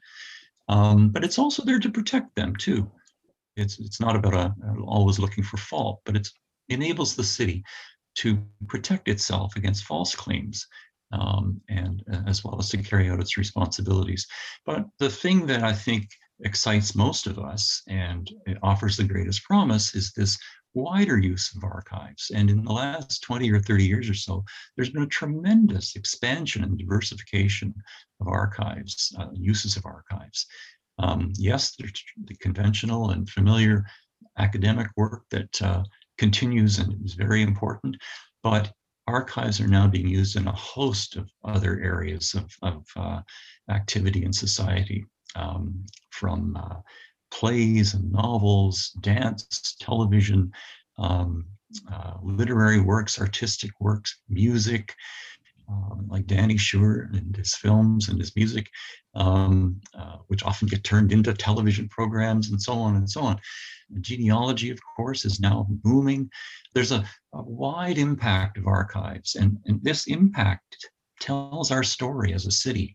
Um, 0.68 1.08
but 1.08 1.24
it's 1.24 1.38
also 1.38 1.64
there 1.64 1.78
to 1.78 1.90
protect 1.90 2.34
them 2.34 2.54
too. 2.54 2.90
It's, 3.56 3.78
it's 3.78 4.00
not 4.00 4.14
about 4.14 4.34
a, 4.34 4.54
always 4.84 5.18
looking 5.18 5.42
for 5.42 5.56
fault, 5.56 6.00
but 6.04 6.16
it 6.16 6.28
enables 6.68 7.16
the 7.16 7.24
city 7.24 7.64
to 8.18 8.38
protect 8.66 9.08
itself 9.08 9.54
against 9.56 9.84
false 9.84 10.14
claims 10.14 10.66
um, 11.12 11.60
and 11.68 12.02
uh, 12.12 12.20
as 12.26 12.44
well 12.44 12.56
as 12.58 12.68
to 12.70 12.78
carry 12.78 13.08
out 13.08 13.20
its 13.20 13.36
responsibilities. 13.36 14.26
But 14.66 14.86
the 14.98 15.08
thing 15.08 15.46
that 15.46 15.62
I 15.62 15.72
think 15.72 16.08
excites 16.44 16.94
most 16.94 17.26
of 17.26 17.38
us 17.38 17.82
and 17.88 18.30
it 18.46 18.58
offers 18.62 18.96
the 18.96 19.04
greatest 19.04 19.42
promise 19.44 19.94
is 19.94 20.12
this 20.12 20.38
wider 20.74 21.18
use 21.18 21.52
of 21.56 21.64
archives. 21.64 22.30
And 22.34 22.50
in 22.50 22.62
the 22.62 22.72
last 22.72 23.22
20 23.22 23.50
or 23.50 23.60
30 23.60 23.84
years 23.84 24.08
or 24.08 24.14
so, 24.14 24.44
there's 24.76 24.90
been 24.90 25.02
a 25.02 25.06
tremendous 25.06 25.96
expansion 25.96 26.62
and 26.62 26.78
diversification 26.78 27.74
of 28.20 28.28
archives, 28.28 29.14
uh, 29.18 29.28
uses 29.32 29.76
of 29.76 29.86
archives. 29.86 30.46
Um, 30.98 31.32
yes, 31.36 31.74
there's 31.76 32.04
the 32.24 32.34
conventional 32.36 33.10
and 33.10 33.28
familiar 33.28 33.84
academic 34.38 34.88
work 34.96 35.22
that 35.30 35.62
uh, 35.62 35.84
continues 36.18 36.78
and 36.78 36.94
is 37.04 37.14
very 37.14 37.42
important, 37.42 37.96
but 38.42 38.72
archives 39.06 39.60
are 39.60 39.68
now 39.68 39.88
being 39.88 40.08
used 40.08 40.36
in 40.36 40.46
a 40.46 40.52
host 40.52 41.16
of 41.16 41.30
other 41.44 41.80
areas 41.80 42.34
of, 42.34 42.50
of 42.62 42.84
uh, 42.96 43.20
activity 43.70 44.24
in 44.24 44.32
society, 44.32 45.04
um, 45.34 45.84
from 46.10 46.56
uh, 46.56 46.76
plays 47.30 47.94
and 47.94 48.12
novels, 48.12 48.90
dance, 49.00 49.76
television, 49.80 50.52
um, 50.98 51.46
uh, 51.92 52.14
literary 52.22 52.80
works, 52.80 53.20
artistic 53.20 53.70
works, 53.80 54.20
music, 54.28 54.94
um, 55.68 56.06
like 56.08 56.26
Danny 56.26 56.56
Schur 56.56 57.12
and 57.16 57.36
his 57.36 57.54
films 57.54 58.08
and 58.08 58.18
his 58.18 58.34
music, 58.34 58.70
um, 59.14 59.80
uh, 59.94 60.16
which 60.28 60.44
often 60.44 60.68
get 60.68 60.84
turned 60.84 61.12
into 61.12 61.32
television 61.34 61.88
programs 61.88 62.50
and 62.50 62.60
so 62.60 62.74
on 62.74 62.96
and 62.96 63.08
so 63.08 63.22
on. 63.22 63.38
Genealogy, 64.00 64.70
of 64.70 64.78
course, 64.96 65.24
is 65.24 65.40
now 65.40 65.66
booming. 65.68 66.30
There's 66.74 66.92
a, 66.92 67.04
a 67.34 67.42
wide 67.42 67.98
impact 67.98 68.58
of 68.58 68.66
archives, 68.66 69.34
and, 69.34 69.58
and 69.66 69.82
this 69.82 70.06
impact 70.06 70.90
tells 71.20 71.70
our 71.70 71.82
story 71.82 72.32
as 72.32 72.46
a 72.46 72.50
city, 72.50 72.94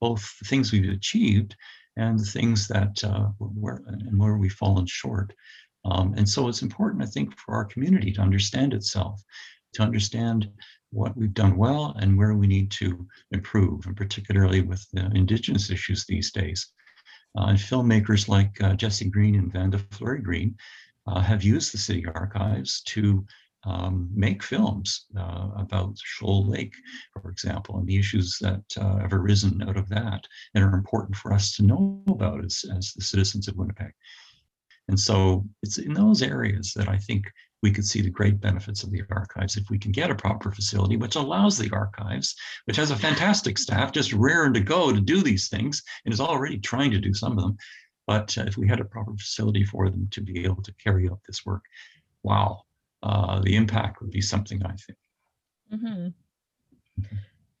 both 0.00 0.34
the 0.40 0.48
things 0.48 0.72
we've 0.72 0.90
achieved 0.90 1.56
and 1.96 2.18
the 2.18 2.24
things 2.24 2.68
that 2.68 3.02
uh, 3.04 3.28
where 3.38 3.82
and 3.86 4.18
where 4.18 4.36
we've 4.36 4.52
fallen 4.52 4.86
short. 4.86 5.32
Um, 5.84 6.14
and 6.16 6.28
so 6.28 6.48
it's 6.48 6.62
important, 6.62 7.02
I 7.02 7.06
think, 7.06 7.36
for 7.38 7.54
our 7.54 7.64
community 7.64 8.12
to 8.12 8.22
understand 8.22 8.72
itself, 8.72 9.22
to 9.74 9.82
understand 9.82 10.48
what 10.90 11.16
we've 11.16 11.34
done 11.34 11.56
well 11.56 11.94
and 11.98 12.16
where 12.16 12.34
we 12.34 12.46
need 12.46 12.70
to 12.70 13.06
improve, 13.32 13.84
and 13.86 13.96
particularly 13.96 14.62
with 14.62 14.86
the 14.92 15.10
Indigenous 15.14 15.70
issues 15.70 16.04
these 16.04 16.30
days. 16.30 16.72
Uh, 17.36 17.46
and 17.46 17.58
filmmakers 17.58 18.28
like 18.28 18.60
uh, 18.62 18.74
Jesse 18.74 19.10
Green 19.10 19.34
and 19.34 19.52
Vanda 19.52 19.78
Fleury 19.90 20.20
Green 20.20 20.56
uh, 21.06 21.20
have 21.20 21.42
used 21.42 21.72
the 21.72 21.78
city 21.78 22.06
archives 22.14 22.80
to 22.82 23.26
um, 23.66 24.08
make 24.14 24.42
films 24.42 25.06
uh, 25.18 25.48
about 25.56 25.96
Shoal 25.98 26.46
Lake, 26.46 26.74
for 27.12 27.30
example, 27.30 27.78
and 27.78 27.86
the 27.86 27.98
issues 27.98 28.38
that 28.40 28.62
uh, 28.78 28.98
have 28.98 29.12
arisen 29.12 29.62
out 29.62 29.76
of 29.76 29.88
that 29.88 30.24
and 30.54 30.62
are 30.62 30.74
important 30.74 31.16
for 31.16 31.32
us 31.32 31.56
to 31.56 31.64
know 31.64 32.02
about 32.08 32.44
as, 32.44 32.64
as 32.76 32.92
the 32.92 33.02
citizens 33.02 33.48
of 33.48 33.56
Winnipeg. 33.56 33.92
And 34.88 35.00
so 35.00 35.44
it's 35.62 35.78
in 35.78 35.94
those 35.94 36.22
areas 36.22 36.74
that 36.74 36.88
I 36.88 36.98
think 36.98 37.24
we 37.64 37.72
could 37.72 37.86
see 37.86 38.02
the 38.02 38.10
great 38.10 38.42
benefits 38.42 38.82
of 38.82 38.90
the 38.90 39.02
archives 39.10 39.56
if 39.56 39.70
we 39.70 39.78
can 39.78 39.90
get 39.90 40.10
a 40.10 40.14
proper 40.14 40.52
facility, 40.52 40.98
which 40.98 41.16
allows 41.16 41.56
the 41.56 41.70
archives, 41.72 42.36
which 42.66 42.76
has 42.76 42.90
a 42.90 42.96
fantastic 42.96 43.56
staff, 43.56 43.90
just 43.90 44.12
raring 44.12 44.52
to 44.52 44.60
go 44.60 44.92
to 44.92 45.00
do 45.00 45.22
these 45.22 45.48
things, 45.48 45.82
and 46.04 46.12
is 46.12 46.20
already 46.20 46.58
trying 46.58 46.90
to 46.90 47.00
do 47.00 47.14
some 47.14 47.32
of 47.32 47.42
them, 47.42 47.56
But 48.06 48.36
uh, 48.36 48.44
if 48.46 48.58
we 48.58 48.68
had 48.68 48.80
a 48.80 48.84
proper 48.84 49.16
facility 49.16 49.64
for 49.64 49.88
them 49.88 50.08
to 50.10 50.20
be 50.20 50.44
able 50.44 50.62
to 50.62 50.74
carry 50.74 51.08
out 51.08 51.20
this 51.26 51.46
work, 51.46 51.62
wow, 52.22 52.64
uh, 53.02 53.40
the 53.40 53.56
impact 53.56 54.02
would 54.02 54.10
be 54.10 54.20
something 54.20 54.62
I 54.62 54.76
think. 54.84 54.98
hmm 55.82 56.08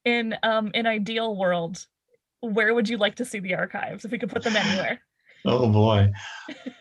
In 0.04 0.36
um 0.42 0.70
an 0.74 0.86
ideal 0.86 1.34
world, 1.34 1.86
where 2.40 2.74
would 2.74 2.90
you 2.90 2.98
like 2.98 3.14
to 3.16 3.24
see 3.24 3.40
the 3.40 3.54
archives 3.54 4.04
if 4.04 4.10
we 4.12 4.18
could 4.18 4.28
put 4.34 4.44
them 4.44 4.56
anywhere? 4.56 5.00
Oh 5.46 5.68
boy. 5.70 6.10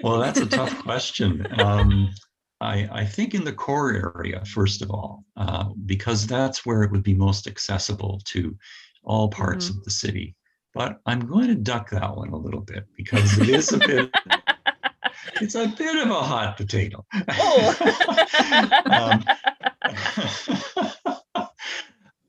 Well, 0.03 0.19
that's 0.19 0.39
a 0.39 0.45
tough 0.59 0.73
question. 0.83 1.45
Um, 1.59 2.09
I, 2.61 2.87
I 2.91 3.05
think 3.05 3.33
in 3.33 3.43
the 3.43 3.53
core 3.53 4.13
area, 4.15 4.43
first 4.45 4.81
of 4.81 4.89
all, 4.89 5.25
uh, 5.35 5.69
because 5.85 6.25
that's 6.27 6.65
where 6.65 6.83
it 6.83 6.91
would 6.91 7.03
be 7.03 7.13
most 7.13 7.47
accessible 7.47 8.21
to 8.25 8.55
all 9.03 9.27
parts 9.29 9.69
of 9.69 9.83
the 9.83 9.91
city. 9.91 10.35
But 10.73 10.99
I'm 11.05 11.19
going 11.27 11.47
to 11.47 11.55
duck 11.55 11.89
that 11.91 12.15
one 12.15 12.29
a 12.29 12.37
little 12.37 12.61
bit 12.61 12.85
because 12.95 13.37
it 13.37 13.49
is 13.49 13.71
a 13.73 13.77
bit, 13.77 14.09
it's 15.41 15.55
a 15.55 15.67
bit 15.67 15.95
of 15.97 16.09
a 16.09 16.21
hot 16.21 16.57
potato. 16.57 17.05
Um, 18.85 19.23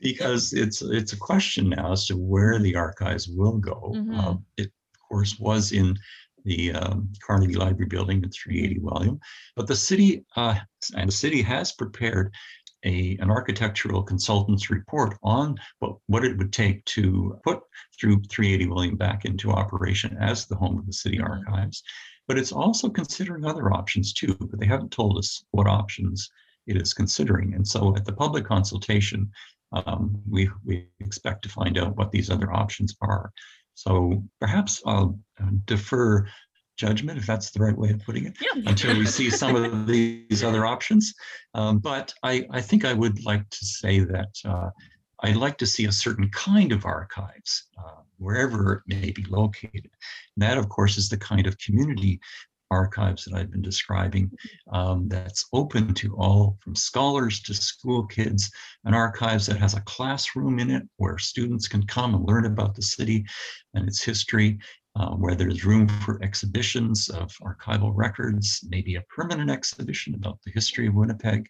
because 0.00 0.52
it's 0.52 0.82
it's 0.82 1.12
a 1.12 1.16
question 1.16 1.70
now 1.70 1.92
as 1.92 2.06
to 2.06 2.16
where 2.16 2.58
the 2.58 2.76
archives 2.76 3.28
will 3.28 3.58
go. 3.58 3.92
Mhm. 3.94 4.16
Um, 4.16 4.44
it 4.56 4.66
of 4.66 5.08
course 5.08 5.38
was 5.38 5.72
in 5.72 5.96
the 6.44 6.72
um, 6.72 7.11
Carnegie 7.26 7.54
Library 7.54 7.87
building 7.87 8.22
at 8.24 8.33
380 8.35 8.80
William, 8.80 9.20
but 9.57 9.66
the 9.66 9.76
city 9.76 10.24
uh, 10.37 10.57
and 10.96 11.09
the 11.09 11.12
city 11.12 11.42
has 11.42 11.72
prepared 11.72 12.33
a 12.85 13.16
an 13.20 13.30
architectural 13.30 14.02
consultant's 14.02 14.68
report 14.70 15.16
on 15.22 15.57
what 15.78 15.96
what 16.07 16.24
it 16.24 16.37
would 16.37 16.52
take 16.52 16.85
to 16.85 17.38
put 17.44 17.61
through 17.98 18.20
380 18.28 18.68
William 18.70 18.96
back 18.96 19.24
into 19.24 19.50
operation 19.50 20.16
as 20.20 20.46
the 20.46 20.57
home 20.57 20.78
of 20.78 20.87
the 20.87 20.92
city 20.92 21.18
Mhm. 21.18 21.28
archives. 21.28 21.83
But 22.28 22.38
it's 22.38 22.52
also 22.52 22.88
considering 22.88 23.44
other 23.44 23.72
options 23.72 24.12
too, 24.12 24.35
but 24.38 24.59
they 24.59 24.66
haven't 24.66 24.92
told 24.92 25.18
us 25.18 25.44
what 25.50 25.66
options 25.66 26.30
it 26.66 26.80
is 26.80 26.94
considering. 26.94 27.54
And 27.54 27.66
so 27.66 27.94
at 27.96 28.04
the 28.07 28.12
public 28.12 28.44
consultation, 28.46 29.30
um, 29.72 30.22
we, 30.28 30.48
we 30.64 30.87
expect 31.00 31.42
to 31.42 31.48
find 31.48 31.76
out 31.78 31.96
what 31.96 32.11
these 32.12 32.30
other 32.30 32.52
options 32.52 32.96
are. 33.02 33.33
So 33.74 34.22
perhaps 34.40 34.82
I'll 34.87 35.18
uh, 35.40 35.50
defer 35.64 36.26
judgment, 36.76 37.18
if 37.18 37.26
that's 37.26 37.50
the 37.50 37.60
right 37.60 37.76
way 37.76 37.90
of 37.90 38.04
putting 38.04 38.26
it, 38.26 38.37
yeah. 38.40 38.62
until 38.66 38.98
we 38.98 39.06
see 39.06 39.30
some 39.30 39.54
of 39.56 39.87
these 39.87 40.42
other 40.42 40.66
options. 40.66 41.14
Um, 41.54 41.78
but 41.78 42.12
I, 42.22 42.46
I 42.50 42.60
think 42.60 42.84
I 42.84 42.92
would 42.92 43.24
like 43.24 43.48
to 43.50 43.64
say 43.64 44.00
that 44.00 44.34
uh, 44.44 44.70
I'd 45.22 45.37
like 45.37 45.56
to 45.58 45.66
see 45.66 45.87
a 45.87 45.92
certain 45.92 46.28
kind 46.30 46.72
of 46.72 46.84
archives, 46.84 47.68
uh, 47.78 48.02
wherever 48.18 48.74
it 48.74 48.82
may 48.87 49.10
be 49.10 49.24
located. 49.28 49.90
That, 50.37 50.58
of 50.58 50.68
course, 50.68 50.96
is 50.96 51.08
the 51.08 51.16
kind 51.16 51.46
of 51.46 51.56
community 51.58 52.20
archives 52.74 53.24
that 53.24 53.34
I've 53.34 53.50
been 53.50 53.62
describing 53.62 54.30
um, 54.72 55.08
that's 55.08 55.46
open 55.52 55.94
to 55.94 56.14
all 56.16 56.58
from 56.60 56.74
scholars 56.74 57.40
to 57.42 57.54
school 57.54 58.06
kids, 58.06 58.50
an 58.84 58.94
archives 58.94 59.46
that 59.46 59.58
has 59.58 59.74
a 59.74 59.80
classroom 59.82 60.58
in 60.58 60.70
it 60.70 60.82
where 60.96 61.18
students 61.18 61.68
can 61.68 61.84
come 61.87 62.14
and 62.14 62.26
learn 62.26 62.46
about 62.46 62.74
the 62.74 62.82
city 62.82 63.24
and 63.74 63.88
its 63.88 64.02
history, 64.02 64.58
uh, 64.96 65.11
where 65.11 65.35
there's 65.35 65.64
room 65.64 65.88
for 65.88 66.22
exhibitions 66.22 67.09
of 67.09 67.33
archival 67.42 67.92
records, 67.94 68.64
maybe 68.68 68.94
a 68.94 69.00
permanent 69.02 69.50
exhibition 69.50 70.14
about 70.14 70.38
the 70.44 70.52
history 70.52 70.87
of 70.87 70.94
Winnipeg, 70.94 71.48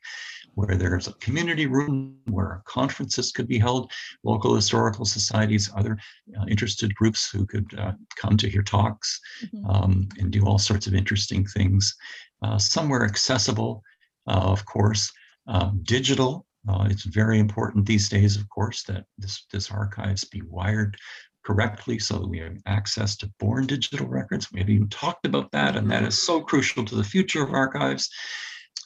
where 0.54 0.76
there's 0.76 1.09
a 1.09 1.12
community 1.14 1.66
room 1.66 2.16
where 2.26 2.62
conferences 2.64 3.33
could 3.33 3.46
be 3.46 3.59
held, 3.59 3.92
local 4.22 4.54
historical 4.54 5.04
societies, 5.04 5.70
other 5.76 5.98
uh, 6.38 6.44
interested 6.48 6.94
groups 6.94 7.30
who 7.30 7.44
could 7.44 7.66
uh, 7.78 7.92
come 8.16 8.37
to 8.37 8.48
hear 8.48 8.62
talks 8.62 9.20
Mhm. 9.42 9.70
um, 9.70 10.09
and 10.18 10.30
do 10.30 10.44
all 10.46 10.59
sorts 10.59 10.87
of 10.87 10.94
interesting 10.94 11.44
things. 11.46 11.94
Uh, 12.42 12.59
somewhere 12.59 13.04
accessible, 13.04 13.83
uh, 14.26 14.33
of 14.54 14.64
course, 14.64 15.12
um, 15.46 15.80
digital. 15.83 16.46
Uh, 16.66 16.87
it's 16.90 17.04
very 17.04 17.38
important 17.38 17.85
these 17.85 18.09
days, 18.09 18.37
of 18.37 18.48
course, 18.48 18.85
that 18.85 19.04
this, 19.18 19.44
this 19.52 19.70
archives 19.70 20.24
be 20.24 20.40
wired 20.42 20.96
correctly 21.44 21.98
so 21.98 22.18
that 22.18 22.28
we 22.28 22.38
have 22.38 22.57
access 22.66 23.16
to 23.16 23.30
born 23.38 23.66
digital 23.66 24.07
records. 24.07 24.50
We 24.52 24.61
haven't 24.61 24.74
even 24.74 24.88
talked 24.88 25.26
about 25.26 25.50
that, 25.52 25.76
and 25.76 25.90
that 25.90 26.02
is 26.02 26.20
so 26.20 26.40
crucial 26.40 26.85
to 26.85 26.94
the 26.94 27.04
future 27.04 27.42
of 27.42 27.52
archives. 27.52 28.11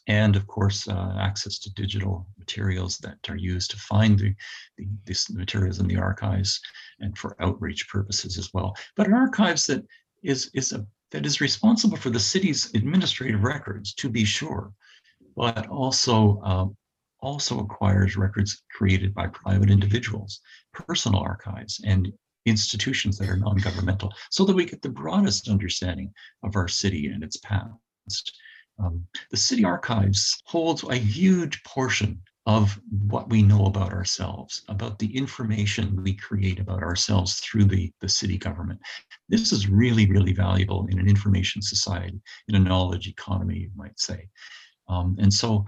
And 0.07 0.37
of 0.37 0.47
course, 0.47 0.89
uh, 0.89 1.17
access 1.19 1.59
to 1.61 1.75
digital 1.75 2.27
materials 2.39 2.97
that 2.99 3.19
are 3.29 3.37
used 3.37 3.71
to 3.73 3.77
find 3.77 4.19
the, 4.19 4.35
the, 4.77 4.87
these 5.05 5.29
materials 5.31 5.81
in 5.81 5.87
the 5.87 5.99
archives 5.99 6.61
and 7.01 7.17
for 7.17 7.37
outreach 7.41 7.89
purposes 7.89 8.39
as 8.39 8.53
well. 8.55 8.75
But 8.97 9.07
an 9.07 9.15
archives 9.15 9.67
that 9.67 9.85
is, 10.23 10.51
is 10.55 10.73
a, 10.73 10.87
that 11.11 11.27
is 11.27 11.41
responsible 11.41 11.97
for 11.99 12.11
the 12.11 12.21
city's 12.21 12.75
administrative 12.75 13.43
records, 13.43 13.95
to 13.95 14.09
be 14.09 14.25
sure, 14.25 14.73
but 15.37 15.69
also 15.69 16.41
um, 16.43 16.77
also 17.21 17.61
acquires 17.61 18.17
records 18.17 18.63
created 18.77 19.13
by 19.15 19.27
private 19.27 19.71
individuals, 19.71 20.41
personal 20.73 21.21
archives, 21.21 21.81
and 21.85 22.13
institutions 22.47 23.19
that 23.19 23.29
are 23.29 23.37
non-governmental, 23.37 24.13
so 24.31 24.45
that 24.45 24.57
we 24.57 24.65
get 24.65 24.83
the 24.83 24.89
broadest 24.89 25.49
understanding 25.49 26.13
of 26.43 26.57
our 26.57 26.69
city 26.69 27.09
and 27.09 27.23
its 27.23 27.37
past. 27.39 28.41
Um, 28.79 29.05
the 29.31 29.37
city 29.37 29.65
archives 29.65 30.41
holds 30.45 30.85
a 30.85 30.97
huge 30.97 31.63
portion 31.65 32.21
of 32.47 32.81
what 33.09 33.29
we 33.29 33.43
know 33.43 33.67
about 33.67 33.93
ourselves, 33.93 34.63
about 34.69 34.99
the 34.99 35.15
information 35.15 36.03
we 36.03 36.15
create 36.15 36.59
about 36.59 36.83
ourselves 36.83 37.41
through 37.41 37.65
the, 37.65 37.93
the 38.01 38.09
city 38.09 38.39
government. 38.39 38.81
This 39.29 39.53
is 39.53 39.69
really, 39.69 40.07
really 40.07 40.33
valuable 40.33 40.87
in 40.91 40.99
an 40.99 41.09
information 41.09 41.61
society, 41.61 42.19
in 42.49 42.55
a 42.55 42.59
knowledge 42.59 43.07
economy, 43.07 43.59
you 43.59 43.71
might 43.77 44.01
say. 44.01 44.29
Um, 44.89 45.15
and 45.19 45.31
so 45.31 45.67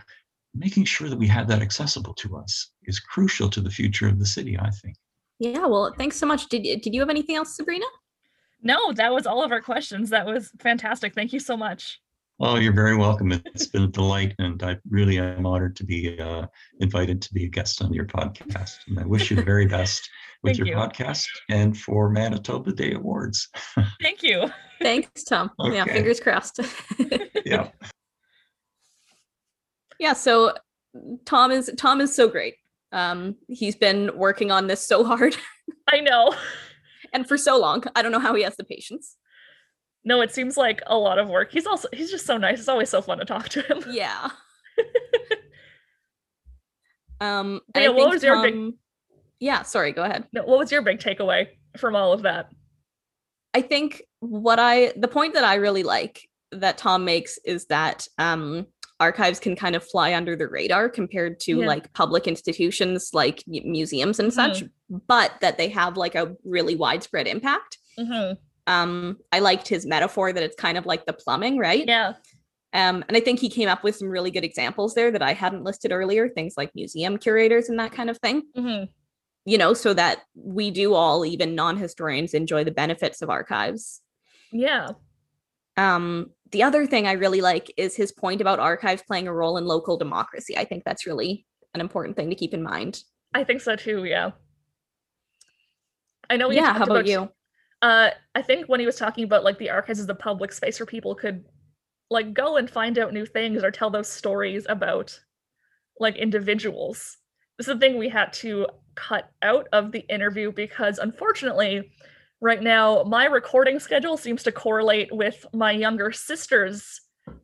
making 0.54 0.86
sure 0.86 1.10
that 1.10 1.18
we 1.18 1.26
have 1.26 1.48
that 1.48 1.60
accessible 1.60 2.14
to 2.14 2.38
us 2.38 2.70
is 2.84 2.98
crucial 2.98 3.50
to 3.50 3.60
the 3.60 3.70
future 3.70 4.08
of 4.08 4.18
the 4.18 4.24
city, 4.24 4.58
I 4.58 4.70
think. 4.70 4.96
Yeah, 5.40 5.66
well, 5.66 5.94
thanks 5.96 6.16
so 6.16 6.26
much. 6.26 6.48
Did 6.48 6.62
did 6.82 6.94
you 6.94 7.00
have 7.00 7.08
anything 7.08 7.34
else, 7.34 7.56
Sabrina? 7.56 7.86
No, 8.62 8.92
that 8.92 9.12
was 9.12 9.26
all 9.26 9.42
of 9.42 9.50
our 9.52 9.62
questions. 9.62 10.10
That 10.10 10.26
was 10.26 10.50
fantastic. 10.60 11.14
Thank 11.14 11.32
you 11.32 11.40
so 11.40 11.56
much. 11.56 11.98
Oh, 12.42 12.56
you're 12.56 12.74
very 12.74 12.96
welcome. 12.96 13.32
It's 13.32 13.66
been 13.66 13.82
a 13.84 13.86
delight, 13.86 14.34
and 14.38 14.62
I 14.62 14.76
really 14.88 15.18
am 15.18 15.46
honored 15.46 15.76
to 15.76 15.84
be 15.84 16.18
uh, 16.18 16.46
invited 16.80 17.20
to 17.22 17.34
be 17.34 17.44
a 17.44 17.48
guest 17.48 17.82
on 17.82 17.92
your 17.92 18.04
podcast. 18.04 18.76
And 18.86 18.98
I 18.98 19.04
wish 19.04 19.30
you 19.30 19.36
the 19.36 19.42
very 19.42 19.66
best 19.66 20.08
with 20.42 20.58
your 20.58 20.66
you. 20.66 20.74
podcast 20.74 21.26
and 21.48 21.76
for 21.76 22.10
Manitoba 22.10 22.72
Day 22.72 22.92
Awards. 22.92 23.48
Thank 24.02 24.22
you. 24.22 24.50
Thanks, 24.80 25.24
Tom. 25.24 25.50
Yeah, 25.58 25.84
fingers 25.84 26.20
crossed. 26.20 26.60
Yeah. 27.46 27.70
yeah, 29.98 30.12
so 30.12 30.52
Tom 31.24 31.50
is 31.50 31.72
Tom 31.78 32.00
is 32.02 32.14
so 32.14 32.28
great. 32.28 32.54
Um, 32.92 33.36
he's 33.48 33.76
been 33.76 34.10
working 34.16 34.50
on 34.50 34.66
this 34.66 34.84
so 34.84 35.04
hard 35.04 35.36
I 35.88 36.00
know. 36.00 36.34
and 37.12 37.26
for 37.26 37.38
so 37.38 37.58
long. 37.58 37.84
I 37.94 38.02
don't 38.02 38.12
know 38.12 38.18
how 38.18 38.34
he 38.34 38.42
has 38.42 38.56
the 38.56 38.64
patience. 38.64 39.16
No, 40.04 40.20
it 40.22 40.32
seems 40.32 40.56
like 40.56 40.82
a 40.86 40.96
lot 40.96 41.18
of 41.18 41.28
work. 41.28 41.52
He's 41.52 41.66
also 41.66 41.88
he's 41.92 42.10
just 42.10 42.26
so 42.26 42.36
nice. 42.36 42.58
It's 42.58 42.68
always 42.68 42.88
so 42.88 43.02
fun 43.02 43.18
to 43.18 43.24
talk 43.24 43.48
to 43.50 43.62
him. 43.62 43.84
Yeah. 43.90 44.30
um, 47.20 47.60
yeah, 47.76 47.88
what 47.88 48.10
was 48.10 48.22
your 48.22 48.42
big- 48.42 48.74
Yeah, 49.40 49.62
sorry, 49.62 49.92
go 49.92 50.04
ahead. 50.04 50.26
No, 50.32 50.42
what 50.44 50.58
was 50.58 50.72
your 50.72 50.82
big 50.82 51.00
takeaway 51.00 51.48
from 51.76 51.94
all 51.94 52.12
of 52.12 52.22
that? 52.22 52.50
I 53.52 53.62
think 53.62 54.02
what 54.20 54.58
I 54.58 54.92
the 54.96 55.08
point 55.08 55.34
that 55.34 55.44
I 55.44 55.56
really 55.56 55.82
like 55.82 56.20
that 56.52 56.78
Tom 56.78 57.04
makes 57.04 57.38
is 57.44 57.66
that 57.66 58.06
um 58.18 58.66
archives 59.00 59.40
can 59.40 59.56
kind 59.56 59.74
of 59.74 59.82
fly 59.82 60.14
under 60.14 60.36
the 60.36 60.46
radar 60.48 60.88
compared 60.88 61.40
to 61.40 61.58
Yeah. 61.60 61.66
like 61.66 61.92
public 61.94 62.26
institutions 62.28 63.10
like 63.12 63.42
museums 63.46 64.20
and 64.20 64.32
such, 64.32 64.62
but 65.08 65.32
that 65.40 65.58
they 65.58 65.68
have 65.70 65.96
like 65.96 66.14
a 66.14 66.36
really 66.44 66.76
widespread 66.76 67.26
impact. 67.26 67.78
hmm 67.98 68.32
Um 68.66 69.18
I 69.32 69.38
liked 69.40 69.66
his 69.68 69.86
metaphor 69.86 70.32
that 70.32 70.42
it's 70.42 70.56
kind 70.56 70.76
of 70.78 70.86
like 70.86 71.06
the 71.06 71.12
plumbing, 71.14 71.58
right? 71.58 71.84
Yeah. 71.88 72.12
Um 72.72 73.02
and 73.08 73.16
I 73.16 73.20
think 73.20 73.40
he 73.40 73.48
came 73.48 73.68
up 73.68 73.82
with 73.82 73.96
some 73.96 74.08
really 74.08 74.30
good 74.30 74.44
examples 74.44 74.94
there 74.94 75.10
that 75.10 75.22
I 75.22 75.32
hadn't 75.32 75.64
listed 75.64 75.90
earlier, 75.92 76.28
things 76.28 76.54
like 76.56 76.70
museum 76.74 77.16
curators 77.18 77.68
and 77.70 77.78
that 77.80 77.92
kind 77.92 78.10
of 78.10 78.18
thing. 78.18 78.42
hmm 78.54 78.84
You 79.46 79.58
know, 79.58 79.72
so 79.74 79.94
that 79.94 80.20
we 80.34 80.70
do 80.70 80.92
all 80.94 81.24
even 81.24 81.54
non-historians 81.54 82.34
enjoy 82.34 82.62
the 82.64 82.70
benefits 82.82 83.22
of 83.22 83.30
archives. 83.30 84.02
Yeah. 84.52 84.90
Um, 85.80 86.30
the 86.52 86.62
other 86.62 86.86
thing 86.86 87.06
I 87.06 87.12
really 87.12 87.40
like 87.40 87.72
is 87.76 87.96
his 87.96 88.12
point 88.12 88.40
about 88.40 88.58
archives 88.58 89.02
playing 89.06 89.28
a 89.28 89.32
role 89.32 89.56
in 89.56 89.64
local 89.64 89.96
democracy. 89.96 90.58
I 90.58 90.64
think 90.64 90.84
that's 90.84 91.06
really 91.06 91.46
an 91.74 91.80
important 91.80 92.16
thing 92.16 92.28
to 92.28 92.36
keep 92.36 92.52
in 92.52 92.62
mind. 92.62 93.02
I 93.32 93.44
think 93.44 93.60
so 93.60 93.76
too. 93.76 94.04
Yeah. 94.04 94.32
I 96.28 96.36
know. 96.36 96.48
we 96.48 96.56
yeah, 96.56 96.72
how 96.72 96.84
about 96.84 96.90
about 96.90 97.06
you? 97.06 97.28
Uh, 97.82 98.10
I 98.34 98.42
think 98.42 98.66
when 98.66 98.78
he 98.78 98.86
was 98.86 98.96
talking 98.96 99.24
about 99.24 99.42
like 99.42 99.58
the 99.58 99.70
archives 99.70 100.00
as 100.00 100.08
a 100.08 100.14
public 100.14 100.52
space 100.52 100.78
where 100.78 100.86
people 100.86 101.14
could 101.14 101.44
like 102.10 102.34
go 102.34 102.56
and 102.56 102.68
find 102.68 102.98
out 102.98 103.14
new 103.14 103.24
things 103.24 103.62
or 103.62 103.70
tell 103.70 103.88
those 103.88 104.08
stories 104.08 104.66
about 104.68 105.18
like 105.98 106.16
individuals. 106.16 107.16
This 107.56 107.68
is 107.68 107.74
the 107.74 107.80
thing 107.80 107.96
we 107.96 108.08
had 108.08 108.32
to 108.34 108.66
cut 108.96 109.30
out 109.42 109.66
of 109.72 109.92
the 109.92 110.00
interview 110.08 110.52
because 110.52 110.98
unfortunately 110.98 111.90
right 112.40 112.62
now 112.62 113.02
my 113.04 113.26
recording 113.26 113.78
schedule 113.78 114.16
seems 114.16 114.42
to 114.42 114.52
correlate 114.52 115.14
with 115.14 115.44
my 115.52 115.72
younger 115.72 116.12
sister's 116.12 117.00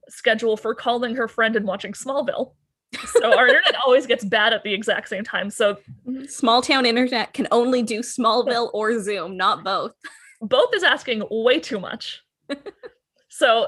schedule 0.09 0.57
for 0.57 0.75
calling 0.75 1.15
her 1.17 1.29
friend 1.29 1.57
and 1.57 1.67
watching 1.67 1.93
Smallville. 1.93 2.53
So 3.07 3.37
our 3.37 3.47
internet 3.49 3.77
always 3.85 4.07
gets 4.07 4.25
bad 4.25 4.53
at 4.53 4.63
the 4.63 4.73
exact 4.73 5.09
same 5.09 5.25
time. 5.25 5.51
So 5.51 5.75
mm-hmm. 6.07 6.25
Small 6.25 6.63
town 6.63 6.87
internet 6.87 7.35
can 7.35 7.47
only 7.51 7.83
do 7.83 8.01
Smallville 8.01 8.71
or 8.73 9.01
Zoom, 9.01 9.37
not 9.37 9.65
both. 9.65 9.93
both 10.41 10.75
is 10.75 10.83
asking 10.83 11.25
way 11.31 11.61
too 11.61 11.79
much. 11.79 12.23
so 13.29 13.67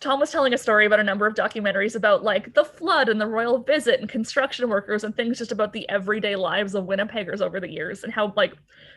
Tom 0.00 0.20
was 0.20 0.30
telling 0.30 0.52
a 0.52 0.58
story 0.58 0.84
about 0.84 1.00
a 1.00 1.04
number 1.04 1.26
of 1.26 1.34
documentaries 1.34 1.96
about 1.96 2.22
like 2.22 2.52
the 2.52 2.64
flood 2.64 3.08
and 3.08 3.18
the 3.20 3.26
royal 3.26 3.62
visit 3.62 4.00
and 4.00 4.08
construction 4.08 4.68
workers 4.68 5.04
and 5.04 5.16
things 5.16 5.38
just 5.38 5.52
about 5.52 5.72
the 5.72 5.88
everyday 5.88 6.36
lives 6.36 6.74
of 6.74 6.84
Winnipeggers 6.84 7.40
over 7.40 7.60
the 7.60 7.70
years 7.70 8.04
and 8.04 8.12
how 8.12 8.32
like 8.36 8.52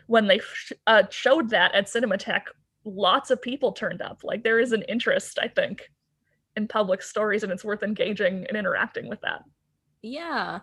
when 0.08 0.28
they 0.28 0.40
sh- 0.40 0.74
uh, 0.88 1.04
showed 1.10 1.50
that 1.52 1.74
at 1.74 1.88
Cinematheque, 1.88 2.48
lots 2.84 3.32
of 3.32 3.42
people 3.42 3.72
turned 3.72 4.02
up. 4.02 4.24
Like 4.24 4.44
there 4.44 4.60
is 4.60 4.74
an 4.74 4.82
interest, 4.84 5.40
I 5.42 5.48
think, 5.48 5.90
in 6.58 6.68
public 6.68 7.02
stories, 7.02 7.44
and 7.44 7.52
it's 7.52 7.64
worth 7.64 7.84
engaging 7.84 8.46
and 8.48 8.58
interacting 8.58 9.08
with 9.08 9.22
that. 9.22 9.44
Yeah. 10.02 10.60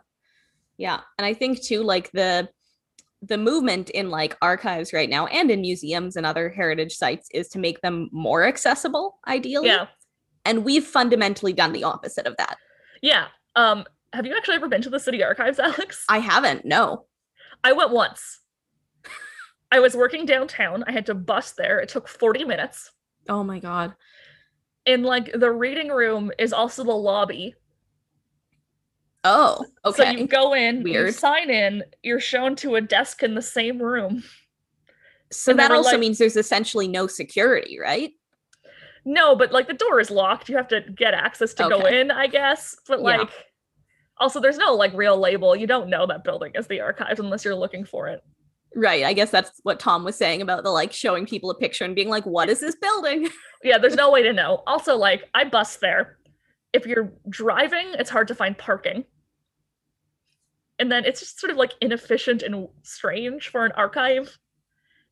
Yeah. 0.76 1.00
And 1.18 1.24
I 1.24 1.32
think 1.32 1.62
too, 1.62 1.82
like 1.82 2.10
the 2.12 2.48
the 3.22 3.38
movement 3.38 3.88
in 3.90 4.10
like 4.10 4.36
archives 4.42 4.92
right 4.92 5.08
now 5.08 5.26
and 5.26 5.50
in 5.50 5.62
museums 5.62 6.16
and 6.16 6.26
other 6.26 6.50
heritage 6.50 6.94
sites 6.94 7.28
is 7.32 7.48
to 7.48 7.58
make 7.58 7.80
them 7.80 8.10
more 8.12 8.44
accessible, 8.44 9.18
ideally. 9.26 9.68
Yeah, 9.68 9.86
And 10.46 10.64
we've 10.64 10.84
fundamentally 10.86 11.52
done 11.52 11.72
the 11.72 11.84
opposite 11.84 12.26
of 12.26 12.36
that. 12.38 12.56
yeah. 13.02 13.26
Um, 13.56 13.84
have 14.12 14.24
you 14.26 14.34
actually 14.36 14.56
ever 14.56 14.68
been 14.68 14.82
to 14.82 14.90
the 14.90 15.00
city 15.00 15.22
archives, 15.24 15.58
Alex? 15.68 16.04
I 16.08 16.18
haven't, 16.18 16.64
no. 16.64 17.06
I 17.64 17.72
went 17.72 17.90
once. 17.90 18.40
I 19.72 19.80
was 19.80 19.96
working 19.96 20.24
downtown. 20.26 20.84
I 20.86 20.92
had 20.92 21.06
to 21.06 21.14
bus 21.14 21.52
there. 21.52 21.80
It 21.80 21.88
took 21.88 22.06
40 22.08 22.44
minutes. 22.44 22.92
Oh 23.28 23.42
my 23.42 23.58
god. 23.58 23.94
And 24.86 25.04
like 25.04 25.32
the 25.32 25.50
reading 25.50 25.88
room 25.88 26.30
is 26.38 26.52
also 26.52 26.84
the 26.84 26.92
lobby. 26.92 27.54
Oh, 29.24 29.64
okay. 29.84 30.12
So 30.12 30.18
you 30.18 30.26
go 30.28 30.54
in, 30.54 30.78
you 30.86 30.92
Weird. 30.92 31.14
sign 31.14 31.50
in, 31.50 31.82
you're 32.02 32.20
shown 32.20 32.54
to 32.56 32.76
a 32.76 32.80
desk 32.80 33.22
in 33.24 33.34
the 33.34 33.42
same 33.42 33.78
room. 33.82 34.22
So, 35.32 35.50
and 35.50 35.58
that 35.58 35.72
also 35.72 35.92
like- 35.92 36.00
means 36.00 36.18
there's 36.18 36.36
essentially 36.36 36.86
no 36.86 37.08
security, 37.08 37.78
right? 37.80 38.12
No, 39.08 39.36
but 39.36 39.52
like 39.52 39.68
the 39.68 39.72
door 39.74 40.00
is 40.00 40.10
locked. 40.10 40.48
You 40.48 40.56
have 40.56 40.68
to 40.68 40.80
get 40.82 41.14
access 41.14 41.54
to 41.54 41.68
go 41.68 41.86
in, 41.86 42.10
I 42.10 42.26
guess. 42.26 42.76
But 42.88 42.98
Yeah. 42.98 43.04
like 43.18 43.30
also 44.18 44.40
there's 44.40 44.58
no 44.58 44.74
like 44.74 44.92
real 44.94 45.16
label. 45.16 45.54
You 45.54 45.66
don't 45.68 45.88
know 45.88 46.06
that 46.06 46.24
building 46.24 46.52
is 46.56 46.66
the 46.66 46.80
archives 46.80 47.20
unless 47.20 47.44
you're 47.44 47.54
looking 47.54 47.84
for 47.84 48.08
it. 48.08 48.20
Right. 48.74 49.04
I 49.04 49.12
guess 49.12 49.30
that's 49.30 49.52
what 49.62 49.78
Tom 49.80 50.02
was 50.04 50.16
saying 50.16 50.42
about 50.42 50.64
the 50.64 50.70
like 50.70 50.92
showing 50.92 51.24
people 51.24 51.50
a 51.50 51.54
picture 51.54 51.84
and 51.84 51.94
being 51.94 52.08
like, 52.10 52.26
what 52.26 52.48
is 52.50 52.60
this 52.60 52.74
building? 52.76 53.28
Yeah, 53.64 53.78
there's 53.78 53.96
no 53.96 54.10
way 54.12 54.22
to 54.22 54.32
know. 54.34 54.62
Also, 54.66 54.96
like 54.96 55.28
I 55.34 55.44
bus 55.44 55.76
there. 55.78 56.18
If 56.74 56.84
you're 56.86 57.10
driving, 57.28 57.86
it's 57.94 58.10
hard 58.10 58.28
to 58.28 58.34
find 58.34 58.56
parking. 58.56 59.04
And 60.78 60.92
then 60.92 61.04
it's 61.04 61.20
just 61.20 61.40
sort 61.40 61.50
of 61.50 61.56
like 61.56 61.72
inefficient 61.80 62.42
and 62.42 62.68
strange 62.82 63.48
for 63.48 63.64
an 63.64 63.72
archive 63.72 64.38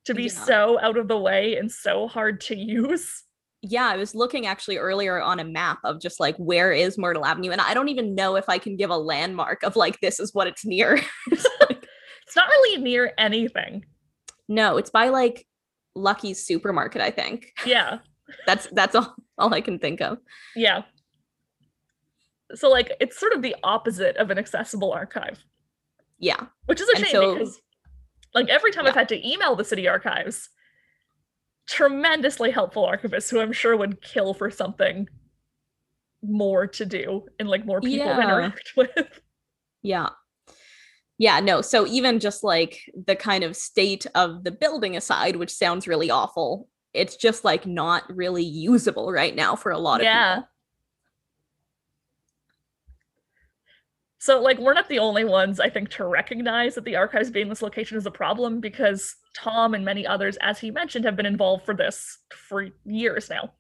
to 0.05 0.15
be 0.15 0.25
Yeah. 0.25 0.29
so 0.29 0.79
out 0.81 0.99
of 0.99 1.09
the 1.09 1.19
way 1.19 1.57
and 1.57 1.73
so 1.73 2.07
hard 2.07 2.43
to 2.43 2.55
use. 2.57 3.23
Yeah, 3.65 3.87
I 3.89 3.97
was 3.97 4.15
looking 4.15 4.47
actually 4.47 4.77
earlier 4.77 5.21
on 5.21 5.41
a 5.41 5.45
map 5.45 5.79
of 5.85 6.01
just 6.01 6.21
like 6.21 6.37
where 6.37 6.73
is 6.73 6.97
Myrtle 6.99 7.25
Avenue, 7.25 7.51
and 7.51 7.61
I 7.61 7.75
don't 7.75 7.89
even 7.89 8.15
know 8.15 8.37
if 8.37 8.49
I 8.49 8.59
can 8.59 8.77
give 8.77 8.91
a 8.91 8.97
landmark 8.97 9.63
of 9.63 9.75
like 9.77 10.01
this 10.01 10.21
is 10.21 10.33
what 10.35 10.47
it's 10.47 10.65
near. 10.65 11.01
It's 12.27 12.37
not 12.37 12.49
really 12.49 12.83
near 12.83 13.13
anything. 13.19 13.85
no, 14.49 14.77
it's 14.79 14.89
by 14.91 15.09
like 15.11 15.47
Lucky's 15.95 16.45
supermarket, 16.45 17.01
I 17.03 17.11
think. 17.11 17.53
Yeah. 17.67 17.99
That's 18.47 18.67
that's 18.73 18.95
all, 18.95 19.15
all 19.39 19.53
I 19.53 19.61
can 19.61 19.79
think 19.79 20.01
of. 20.01 20.19
Yeah. 20.57 20.83
So 22.55 22.71
like 22.71 22.93
it's 23.01 23.19
sort 23.21 23.35
of 23.35 23.43
the 23.43 23.55
opposite 23.63 24.17
of 24.17 24.31
an 24.31 24.39
accessible 24.39 24.93
archive, 24.93 25.45
Yeah. 26.19 26.47
which 26.67 26.81
is 26.81 26.89
a 26.89 26.97
And 26.97 27.05
shame 27.07 27.13
so- 27.13 27.35
because 27.35 27.61
like 28.35 28.49
every 28.49 28.73
time 28.73 28.87
I've 28.87 28.95
had 28.95 29.09
to 29.11 29.29
email 29.29 29.55
the 29.55 29.65
city 29.65 29.87
archives, 29.87 30.49
tremendously 31.69 32.51
helpful 32.51 32.85
archivist 32.85 33.31
who 33.31 33.41
I'm 33.41 33.53
sure 33.53 33.77
would 33.77 34.03
kill 34.03 34.35
for 34.35 34.51
something 34.51 35.09
more 36.23 36.67
to 36.67 36.87
do 36.87 37.27
and 37.39 37.49
like 37.49 37.67
more 37.67 37.81
people 37.81 38.07
Yeah. 38.07 38.21
interact 38.23 38.73
with. 38.77 39.21
Yeah. 39.83 40.09
Yeah, 41.19 41.41
no. 41.41 41.61
So 41.61 41.87
even 41.87 42.19
just 42.19 42.43
like 42.43 42.81
the 43.07 43.15
kind 43.15 43.45
of 43.45 43.57
state 43.57 44.07
of 44.15 44.43
the 44.45 44.51
building 44.51 44.97
aside, 44.97 45.37
which 45.37 45.53
sounds 45.53 45.87
really 45.87 46.11
awful, 46.11 46.69
it's 46.93 47.17
just 47.17 47.45
like 47.45 47.67
not 47.67 48.03
really 48.09 48.43
usable 48.43 49.13
right 49.13 49.35
now 49.35 49.55
for 49.55 49.71
a 49.71 49.79
lot 49.79 50.01
of 50.01 50.05
Yeah. 50.05 50.35
people. 50.37 50.49
So 54.25 54.41
like 54.41 54.59
we're 54.59 54.73
not 54.73 54.89
the 54.89 55.01
only 55.01 55.25
ones 55.25 55.61
I 55.61 55.69
think 55.69 55.91
to 55.91 56.07
recognize 56.07 56.77
that 56.77 56.85
the 56.87 56.97
archives 56.97 57.31
being 57.31 57.51
this 57.51 57.61
location 57.61 57.99
is 57.99 58.07
a 58.07 58.11
problem 58.11 58.59
because 58.59 59.17
Tom 59.37 59.75
and 59.75 59.85
many 59.85 60.07
others 60.07 60.39
as 60.41 60.59
he 60.59 60.71
mentioned 60.71 61.05
have 61.05 61.15
been 61.15 61.27
involved 61.27 61.67
for 61.67 61.75
this 61.75 62.21
for 62.33 62.69
years 62.87 63.29
now. 63.29 63.53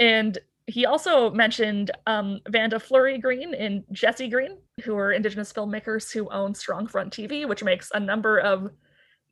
And 0.00 0.38
he 0.66 0.86
also 0.86 1.30
mentioned 1.32 1.90
um, 2.06 2.40
Vanda 2.48 2.80
Fleury 2.80 3.18
Green 3.18 3.52
and 3.52 3.84
Jesse 3.92 4.30
Green, 4.30 4.56
who 4.84 4.96
are 4.96 5.12
Indigenous 5.12 5.52
filmmakers 5.52 6.10
who 6.10 6.30
own 6.30 6.54
Strong 6.54 6.86
Front 6.86 7.12
TV, 7.12 7.46
which 7.46 7.62
makes 7.62 7.90
a 7.92 8.00
number 8.00 8.38
of 8.38 8.70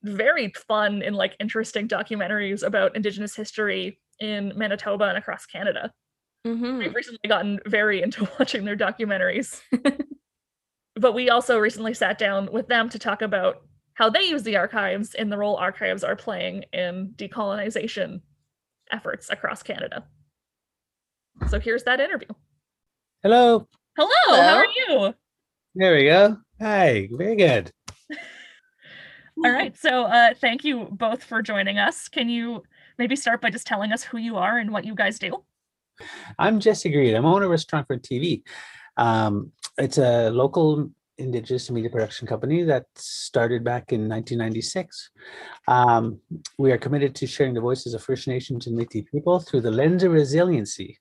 very 0.03 0.53
fun 0.69 1.01
and 1.01 1.17
like 1.17 1.35
interesting 1.41 1.89
documentaries 1.89 2.63
about 2.63 2.95
Indigenous 2.95 3.35
history 3.35 3.99
in 4.21 4.53
Manitoba 4.55 5.05
and 5.05 5.17
across 5.17 5.47
Canada. 5.47 5.91
Mhm. 6.47 6.77
We've 6.77 6.95
recently 6.95 7.27
gotten 7.27 7.59
very 7.65 8.03
into 8.03 8.29
watching 8.39 8.67
their 8.67 8.77
documentaries. 8.77 9.63
but 10.97 11.13
we 11.13 11.31
also 11.31 11.59
recently 11.59 11.95
sat 11.95 12.19
down 12.19 12.49
with 12.53 12.69
them 12.69 12.89
to 12.91 12.99
talk 12.99 13.23
about 13.23 13.63
how 13.95 14.11
they 14.11 14.23
use 14.23 14.43
the 14.43 14.57
archives 14.57 15.15
and 15.15 15.31
the 15.31 15.39
role 15.39 15.57
archives 15.57 16.05
are 16.05 16.17
playing 16.17 16.65
in 16.73 17.13
decolonization 17.17 18.21
efforts 18.91 19.31
across 19.31 19.63
Canada. 19.63 20.05
So 21.49 21.59
here's 21.61 21.85
that 21.85 22.01
interview. 22.01 22.29
Hello. 23.23 23.67
Hello, 23.97 24.43
how 24.43 24.57
are 24.57 24.67
you? 24.67 25.15
There 25.75 25.95
we 25.95 26.05
go. 26.05 26.39
Hi. 26.61 27.09
Very 27.13 27.37
good. 27.37 27.71
All 29.45 29.51
right, 29.51 29.77
so 29.77 30.05
uh, 30.05 30.35
thank 30.35 30.65
you 30.65 30.89
both 30.91 31.25
for 31.25 31.43
joining 31.43 31.79
us. 31.79 32.09
Can 32.09 32.29
you 32.29 32.63
maybe 32.99 33.17
start 33.17 33.41
by 33.41 33.51
just 33.51 33.67
telling 33.67 33.93
us 33.93 34.03
who 34.03 34.19
you 34.19 34.37
are 34.37 34.59
and 34.59 34.71
what 34.71 34.85
you 34.85 34.95
guys 34.95 35.19
do? 35.19 35.43
I'm 36.39 36.61
Jesse 36.61 36.91
Green. 36.91 37.15
I'm 37.15 37.25
owner 37.25 37.53
of 37.53 37.61
Strong 37.61 37.87
Front 37.87 38.03
TV. 38.03 38.43
Um, 38.97 39.53
it's 39.79 39.99
a 39.99 40.31
local 40.31 40.91
indigenous 41.19 41.71
media 41.71 41.91
production 41.91 42.27
company 42.27 42.63
that 42.65 42.87
started 42.97 43.63
back 43.65 43.93
in 43.93 44.09
1996. 44.09 45.11
Um, 45.69 46.21
we 46.59 46.73
are 46.73 46.79
committed 46.79 47.15
to 47.17 47.27
sharing 47.27 47.55
the 47.55 47.61
voices 47.61 47.95
of 47.95 48.03
First 48.03 48.27
Nations 48.29 48.67
and 48.67 48.79
Métis 48.79 49.07
people 49.11 49.39
through 49.39 49.61
the 49.61 49.71
lens 49.71 50.03
of 50.03 50.13
resiliency. 50.13 50.99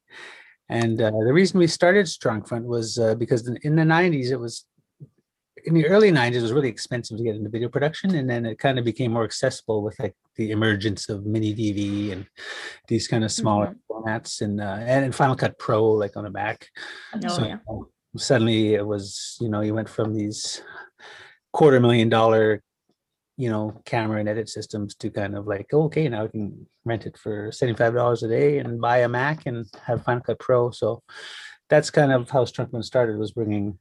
And 0.70 1.02
uh, 1.02 1.12
the 1.12 1.34
reason 1.34 1.60
we 1.60 1.68
started 1.68 2.08
Strong 2.08 2.44
Front 2.44 2.66
was 2.66 2.98
uh, 2.98 3.16
because 3.16 3.48
in- 3.64 3.76
the 3.76 3.84
90s, 3.84 4.32
it 4.32 4.38
was 4.40 4.66
in 5.66 5.74
the 5.74 5.86
early 5.88 6.12
90s, 6.12 6.36
it 6.36 6.42
was 6.42 6.54
really 6.54 6.70
expensive 6.70 7.18
to 7.18 7.24
get 7.24 7.36
into 7.36 7.50
video 7.50 7.70
production. 7.70 8.16
And 8.16 8.30
then 8.30 8.46
it 8.46 8.58
kind 8.58 8.80
of 8.80 8.86
became 8.86 9.12
more 9.12 9.24
accessible 9.26 9.84
with 9.84 10.00
like 10.00 10.16
the 10.36 10.52
emergence 10.52 11.10
of 11.10 11.26
mini 11.26 11.54
DV 11.54 12.14
and 12.14 12.26
these 12.88 13.08
kind 13.08 13.24
of 13.24 13.32
smaller 13.32 13.76
formats 13.90 14.42
and, 14.42 14.62
uh, 14.62 14.80
and 14.80 15.14
Final 15.14 15.36
Cut 15.36 15.60
Pro, 15.60 15.92
like 15.92 16.16
on 16.16 16.24
the 16.24 16.30
back. 16.30 16.68
Oh, 17.26 17.28
So 17.28 17.46
yeah. 17.46 17.58
Suddenly 18.18 18.74
it 18.76 18.86
was, 18.86 19.38
you 19.40 19.50
know, 19.50 19.62
you 19.62 19.74
went 19.74 19.90
from 19.90 20.14
these 20.14 20.62
quarter 21.54 21.80
million 21.80 22.10
dollar, 22.10 22.62
you 23.38 23.50
know, 23.50 23.82
camera 23.86 24.20
and 24.20 24.30
edit 24.30 24.50
systems 24.50 24.96
to 24.96 25.10
kind 25.10 25.36
of 25.36 25.48
like, 25.48 25.68
oh, 25.74 25.84
okay, 25.84 26.08
now 26.10 26.24
we 26.24 26.30
can 26.30 26.68
rent 26.86 27.06
it 27.06 27.18
for 27.18 27.50
$75 27.50 28.24
a 28.24 28.28
day 28.28 28.60
and 28.60 28.82
buy 28.82 29.00
a 29.00 29.10
Mac 29.10 29.46
and 29.46 29.66
have 29.86 30.04
Final 30.04 30.22
Cut 30.22 30.40
Pro. 30.40 30.72
So 30.72 31.04
that's 31.70 31.90
kind 31.90 32.12
of 32.12 32.30
how 32.30 32.46
Strong 32.46 32.70
Front 32.70 32.86
started 32.86 33.18
was 33.18 33.32
bringing 33.32 33.80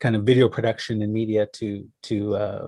kind 0.00 0.16
of 0.16 0.24
video 0.24 0.48
production 0.48 1.02
and 1.02 1.12
media 1.12 1.46
to, 1.54 1.86
to, 2.04 2.36
uh, 2.36 2.66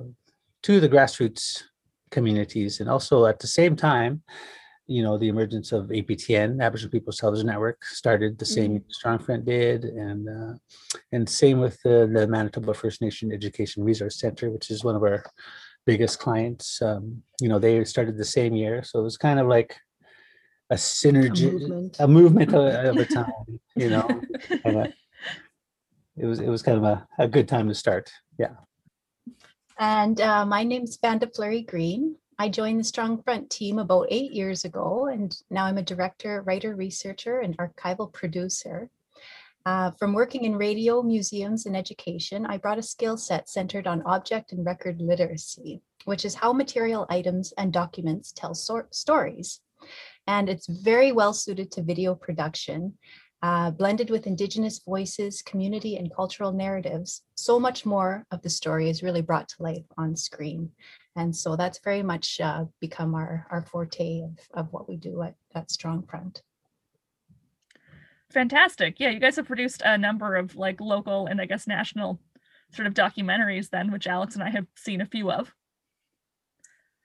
to 0.62 0.80
the 0.80 0.88
grassroots 0.88 1.62
communities. 2.10 2.80
And 2.80 2.88
also 2.88 3.26
at 3.26 3.40
the 3.40 3.46
same 3.46 3.76
time, 3.76 4.22
you 4.86 5.02
know, 5.02 5.16
the 5.16 5.28
emergence 5.28 5.72
of 5.72 5.86
APTN, 5.86 6.60
Aboriginal 6.60 6.90
People's 6.90 7.18
Television 7.18 7.46
Network, 7.46 7.84
started 7.84 8.38
the 8.38 8.44
same 8.44 8.80
Mhm. 8.80 8.92
Strong 8.92 9.18
Front 9.20 9.44
did, 9.44 9.84
and 9.84 10.28
uh, 10.28 10.54
and 11.12 11.28
same 11.28 11.60
with 11.60 11.80
the, 11.82 12.10
the 12.12 12.26
Manitoba 12.26 12.74
First 12.74 13.00
Nation 13.00 13.32
Education 13.32 13.84
Resource 13.84 14.18
Center, 14.18 14.50
which 14.50 14.70
is 14.70 14.84
one 14.84 14.96
of 14.96 15.02
our 15.02 15.24
biggest 15.86 16.18
clients. 16.18 16.82
Um, 16.82 17.22
you 17.40 17.48
know, 17.48 17.58
they 17.58 17.84
started 17.84 18.16
the 18.16 18.24
same 18.24 18.54
year, 18.54 18.82
so 18.82 19.00
it 19.00 19.04
was 19.04 19.16
kind 19.16 19.38
of 19.38 19.46
like 19.46 19.76
a 20.70 20.74
synergy, 20.76 21.52
movement. 21.52 21.96
a 22.00 22.08
movement 22.08 22.54
of, 22.54 22.64
of 22.64 22.96
a 22.96 23.04
time. 23.04 23.60
You 23.76 23.88
know, 23.88 24.20
and, 24.64 24.76
uh, 24.76 24.86
it 26.16 26.26
was 26.26 26.40
it 26.40 26.48
was 26.48 26.62
kind 26.62 26.76
of 26.76 26.84
a, 26.84 27.06
a 27.18 27.26
good 27.28 27.48
time 27.48 27.68
to 27.68 27.74
start. 27.74 28.10
Yeah. 28.38 28.54
And 29.78 30.20
uh, 30.20 30.44
my 30.44 30.62
name's 30.62 30.98
Vanda 31.00 31.26
Fleury 31.34 31.62
Green. 31.62 32.16
I 32.42 32.48
joined 32.48 32.80
the 32.80 32.84
Strong 32.84 33.22
Front 33.22 33.50
team 33.50 33.78
about 33.78 34.08
eight 34.10 34.32
years 34.32 34.64
ago, 34.64 35.06
and 35.06 35.32
now 35.48 35.64
I'm 35.66 35.78
a 35.78 35.82
director, 35.82 36.42
writer, 36.42 36.74
researcher, 36.74 37.38
and 37.38 37.56
archival 37.56 38.12
producer. 38.12 38.90
Uh, 39.64 39.92
from 39.92 40.12
working 40.12 40.42
in 40.42 40.56
radio, 40.56 41.04
museums, 41.04 41.66
and 41.66 41.76
education, 41.76 42.44
I 42.44 42.56
brought 42.56 42.80
a 42.80 42.82
skill 42.82 43.16
set 43.16 43.48
centered 43.48 43.86
on 43.86 44.02
object 44.02 44.50
and 44.50 44.66
record 44.66 45.00
literacy, 45.00 45.82
which 46.04 46.24
is 46.24 46.34
how 46.34 46.52
material 46.52 47.06
items 47.08 47.52
and 47.56 47.72
documents 47.72 48.32
tell 48.32 48.56
so- 48.56 48.88
stories. 48.90 49.60
And 50.26 50.48
it's 50.48 50.66
very 50.66 51.12
well 51.12 51.34
suited 51.34 51.70
to 51.70 51.82
video 51.82 52.12
production, 52.16 52.98
uh, 53.40 53.70
blended 53.70 54.10
with 54.10 54.26
Indigenous 54.26 54.80
voices, 54.80 55.42
community, 55.42 55.94
and 55.96 56.12
cultural 56.12 56.50
narratives. 56.50 57.22
So 57.36 57.60
much 57.60 57.86
more 57.86 58.26
of 58.32 58.42
the 58.42 58.50
story 58.50 58.90
is 58.90 59.00
really 59.00 59.22
brought 59.22 59.48
to 59.50 59.62
life 59.62 59.86
on 59.96 60.16
screen. 60.16 60.72
And 61.14 61.34
so 61.36 61.56
that's 61.56 61.78
very 61.80 62.02
much 62.02 62.40
uh, 62.40 62.64
become 62.80 63.14
our, 63.14 63.46
our 63.50 63.62
forte 63.62 64.22
of, 64.22 64.38
of 64.54 64.72
what 64.72 64.88
we 64.88 64.96
do 64.96 65.22
at, 65.22 65.34
at 65.54 65.70
Strong 65.70 66.06
Front. 66.06 66.42
Fantastic. 68.30 68.98
Yeah, 68.98 69.10
you 69.10 69.20
guys 69.20 69.36
have 69.36 69.46
produced 69.46 69.82
a 69.84 69.98
number 69.98 70.36
of 70.36 70.56
like 70.56 70.80
local 70.80 71.26
and 71.26 71.38
I 71.40 71.44
guess 71.44 71.66
national 71.66 72.18
sort 72.72 72.86
of 72.86 72.94
documentaries 72.94 73.68
then, 73.68 73.92
which 73.92 74.06
Alex 74.06 74.34
and 74.34 74.42
I 74.42 74.48
have 74.48 74.66
seen 74.74 75.02
a 75.02 75.06
few 75.06 75.30
of. 75.30 75.52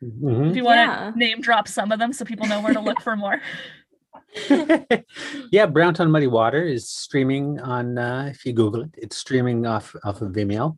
Mhm. 0.01 0.51
If 0.51 0.55
you 0.55 0.63
want 0.63 0.77
Yeah. 0.79 1.11
to 1.11 1.17
name 1.17 1.41
drop 1.41 1.67
some 1.67 1.91
of 1.91 1.99
them 1.99 2.13
so 2.13 2.23
people 2.23 2.47
know 2.47 2.61
where 2.61 2.73
to 2.73 2.79
look 2.79 3.01
for 3.01 3.17
more. 3.17 3.41
yeah, 5.51 5.65
Browntown 5.65 6.11
Muddy 6.11 6.27
Water 6.27 6.63
is 6.63 6.87
streaming 6.89 7.59
on. 7.59 7.97
Uh, 7.97 8.27
if 8.31 8.45
you 8.45 8.53
Google 8.53 8.83
it, 8.83 8.91
it's 8.97 9.17
streaming 9.17 9.65
off 9.65 9.95
off 10.03 10.21
of 10.21 10.31
Vimeo. 10.31 10.77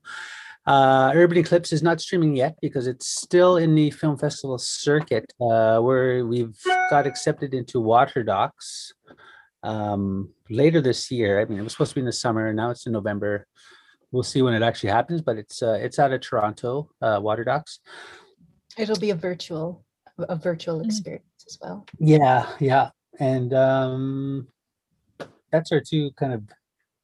Uh, 0.69 1.11
Urban 1.15 1.39
Eclipse 1.39 1.73
is 1.73 1.81
not 1.81 1.99
streaming 1.99 2.35
yet 2.35 2.55
because 2.61 2.85
it's 2.85 3.07
still 3.07 3.57
in 3.57 3.73
the 3.73 3.89
film 3.89 4.15
festival 4.19 4.59
circuit, 4.59 5.25
uh, 5.41 5.79
where 5.79 6.23
we've 6.27 6.55
got 6.91 7.07
accepted 7.07 7.55
into 7.55 7.79
Water 7.79 8.21
Docs 8.21 8.93
um, 9.63 10.29
later 10.47 10.79
this 10.79 11.09
year. 11.09 11.41
I 11.41 11.45
mean, 11.45 11.57
it 11.57 11.63
was 11.63 11.71
supposed 11.73 11.91
to 11.91 11.95
be 11.95 12.01
in 12.01 12.05
the 12.05 12.11
summer, 12.13 12.53
now 12.53 12.69
it's 12.69 12.85
in 12.85 12.93
November. 12.93 13.47
We'll 14.11 14.21
see 14.21 14.43
when 14.43 14.53
it 14.53 14.61
actually 14.61 14.91
happens, 14.91 15.21
but 15.21 15.37
it's 15.37 15.63
uh, 15.63 15.79
it's 15.81 15.97
out 15.97 16.13
of 16.13 16.21
Toronto, 16.21 16.91
uh, 17.01 17.19
Water 17.19 17.43
Docs. 17.43 17.79
It'll 18.77 18.99
be 18.99 19.09
a 19.09 19.15
virtual, 19.15 19.83
a 20.19 20.35
virtual 20.35 20.81
Mhm. 20.81 20.85
experience 20.85 21.45
as 21.47 21.57
well. 21.59 21.85
Yeah, 21.97 22.47
yeah. 22.59 22.89
And 23.19 23.53
um 23.55 24.47
that's 25.51 25.71
our 25.71 25.81
two 25.81 26.11
kind 26.11 26.33
of 26.33 26.43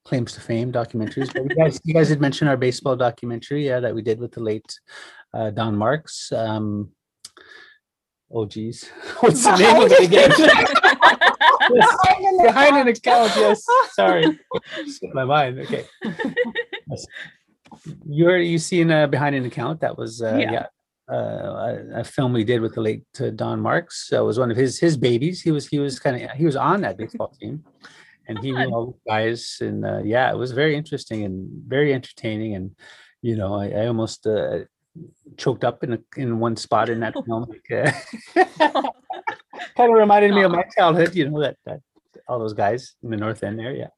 claims 0.06 0.34
to 0.34 0.40
fame 0.40 0.72
documentaries. 0.72 1.34
But 1.34 1.44
you 1.50 1.56
guys, 1.56 1.82
you 1.84 1.94
guys 1.94 2.10
did 2.10 2.22
mention 2.22 2.48
our 2.48 2.58
baseball 2.58 2.96
documentary, 2.96 3.66
yeah, 3.66 3.80
that 3.80 3.94
we 3.94 4.02
did 4.02 4.20
with 4.20 4.32
the 4.32 4.42
late 4.42 4.80
uh 5.34 5.50
Don 5.52 5.76
Marks. 5.76 6.32
Um 6.32 6.92
oh 8.32 8.46
geez. 8.46 8.90
What's 9.20 9.44
the 9.44 9.58
name 9.58 9.82
of 9.84 9.92
it 9.92 10.04
again? 10.06 10.32
Yes, 11.74 11.98
Behind 12.44 12.78
an 12.78 12.88
account, 12.88 13.32
yes. 13.36 13.66
Sorry. 13.94 14.40
My 15.14 15.26
mind. 15.26 15.60
Okay. 15.60 15.86
Yes. 16.04 17.06
You're 18.08 18.38
you 18.38 18.60
seen 18.60 18.92
uh, 18.92 19.08
behind 19.08 19.36
an 19.36 19.46
account 19.46 19.82
that 19.82 19.98
was 19.98 20.22
uh, 20.22 20.38
Yeah. 20.38 20.52
yeah, 20.52 20.66
uh, 21.12 21.16
a, 21.98 22.00
a 22.02 22.04
film 22.04 22.34
we 22.34 22.44
did 22.44 22.62
with 22.62 22.76
the 22.76 22.82
late 22.82 23.04
uh, 23.20 23.30
Don 23.32 23.60
Marks. 23.60 24.08
So 24.08 24.24
it 24.24 24.26
was 24.26 24.40
one 24.40 24.52
of 24.52 24.58
his 24.58 24.80
his 24.80 24.96
babies. 24.96 25.42
He 25.42 25.52
was 25.52 25.68
he 25.68 25.80
was 25.80 26.00
kind 26.00 26.16
of 26.22 26.32
he 26.32 26.46
was 26.46 26.56
on 26.56 26.82
that 26.82 26.98
baseball 26.98 27.30
team, 27.40 27.64
and 28.28 28.40
he 28.40 28.52
knew 28.52 28.70
all 28.72 28.86
the 28.88 29.12
guys. 29.12 29.58
And 29.62 29.86
uh, 29.86 30.02
yeah, 30.04 30.32
it 30.32 30.38
was 30.38 30.52
very 30.52 30.76
interesting 30.76 31.24
and 31.24 31.50
very 31.68 31.94
entertaining. 31.94 32.56
And 32.56 32.76
you 33.22 33.36
know, 33.36 33.56
I, 33.56 33.70
I 33.70 33.88
almost 33.88 34.26
uh, 34.28 34.60
choked 35.38 35.64
up 35.64 35.84
in 35.84 35.94
a, 35.94 36.00
in 36.18 36.40
one 36.40 36.56
spot 36.56 36.90
in 36.90 37.00
that 37.02 37.14
film. 37.26 37.46
Like, 37.50 37.88
uh, 38.36 38.42
kind 39.76 39.92
of 39.92 39.96
reminded 40.00 40.34
me 40.34 40.44
of 40.44 40.52
my 40.52 40.66
childhood. 40.76 41.16
You 41.16 41.30
know 41.30 41.42
that 41.42 41.58
that 41.66 41.82
all 42.28 42.40
those 42.40 42.54
guys 42.54 42.96
in 43.04 43.10
the 43.10 43.18
North 43.18 43.44
End 43.44 43.60
there. 43.60 43.74
Yeah. 43.74 43.90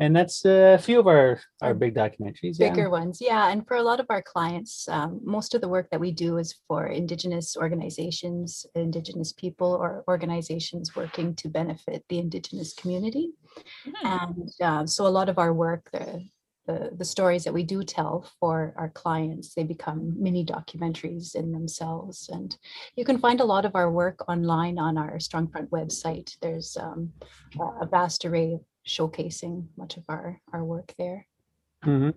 And 0.00 0.14
that's 0.14 0.44
uh, 0.46 0.76
a 0.78 0.82
few 0.82 1.00
of 1.00 1.06
our 1.08 1.40
our 1.60 1.68
Our 1.68 1.74
big 1.74 1.94
documentaries. 1.94 2.56
yeah. 2.58 2.70
Bigger 2.70 2.88
ones, 2.88 3.18
yeah. 3.20 3.50
And 3.50 3.66
for 3.66 3.76
a 3.76 3.82
lot 3.82 3.98
of 4.00 4.06
our 4.10 4.22
clients, 4.22 4.88
um, 4.88 5.20
most 5.24 5.54
of 5.54 5.60
the 5.60 5.68
work 5.68 5.88
that 5.90 6.00
we 6.00 6.12
do 6.12 6.38
is 6.38 6.54
for 6.68 6.86
Indigenous 6.86 7.56
organizations, 7.56 8.64
Indigenous 8.76 9.32
people, 9.32 9.72
or 9.74 10.04
organizations 10.06 10.94
working 10.94 11.34
to 11.36 11.48
benefit 11.48 12.04
the 12.08 12.18
Indigenous 12.18 12.72
community. 12.74 13.30
Mhm. 13.86 14.04
And 14.04 14.50
uh, 14.62 14.86
so 14.86 15.06
a 15.06 15.16
lot 15.18 15.28
of 15.28 15.38
our 15.38 15.52
work, 15.52 15.90
the, 15.92 16.22
the, 16.68 16.90
the 16.96 17.04
stories 17.04 17.42
that 17.44 17.54
we 17.54 17.64
do 17.64 17.82
tell 17.82 18.14
for 18.38 18.74
our 18.76 18.90
clients, 18.90 19.54
they 19.54 19.64
become 19.64 20.14
mini 20.22 20.44
documentaries 20.44 21.34
in 21.34 21.50
themselves. 21.50 22.28
And 22.32 22.56
you 22.94 23.04
can 23.04 23.18
find 23.18 23.40
a 23.40 23.44
lot 23.54 23.64
of 23.64 23.74
our 23.74 23.90
work 23.90 24.28
online 24.28 24.78
on 24.78 24.96
our 24.96 25.16
Strongfront 25.18 25.70
website. 25.70 26.36
There's 26.40 26.76
um, 26.76 27.12
a- 27.58 27.84
a 27.84 27.86
vast 27.86 28.24
array 28.24 28.52
of 28.54 28.60
showcasing 28.88 29.66
much 29.76 29.96
of 29.96 30.04
our, 30.08 30.40
our 30.52 30.64
work 30.64 30.94
there. 30.98 31.26
Mhm. 31.84 32.14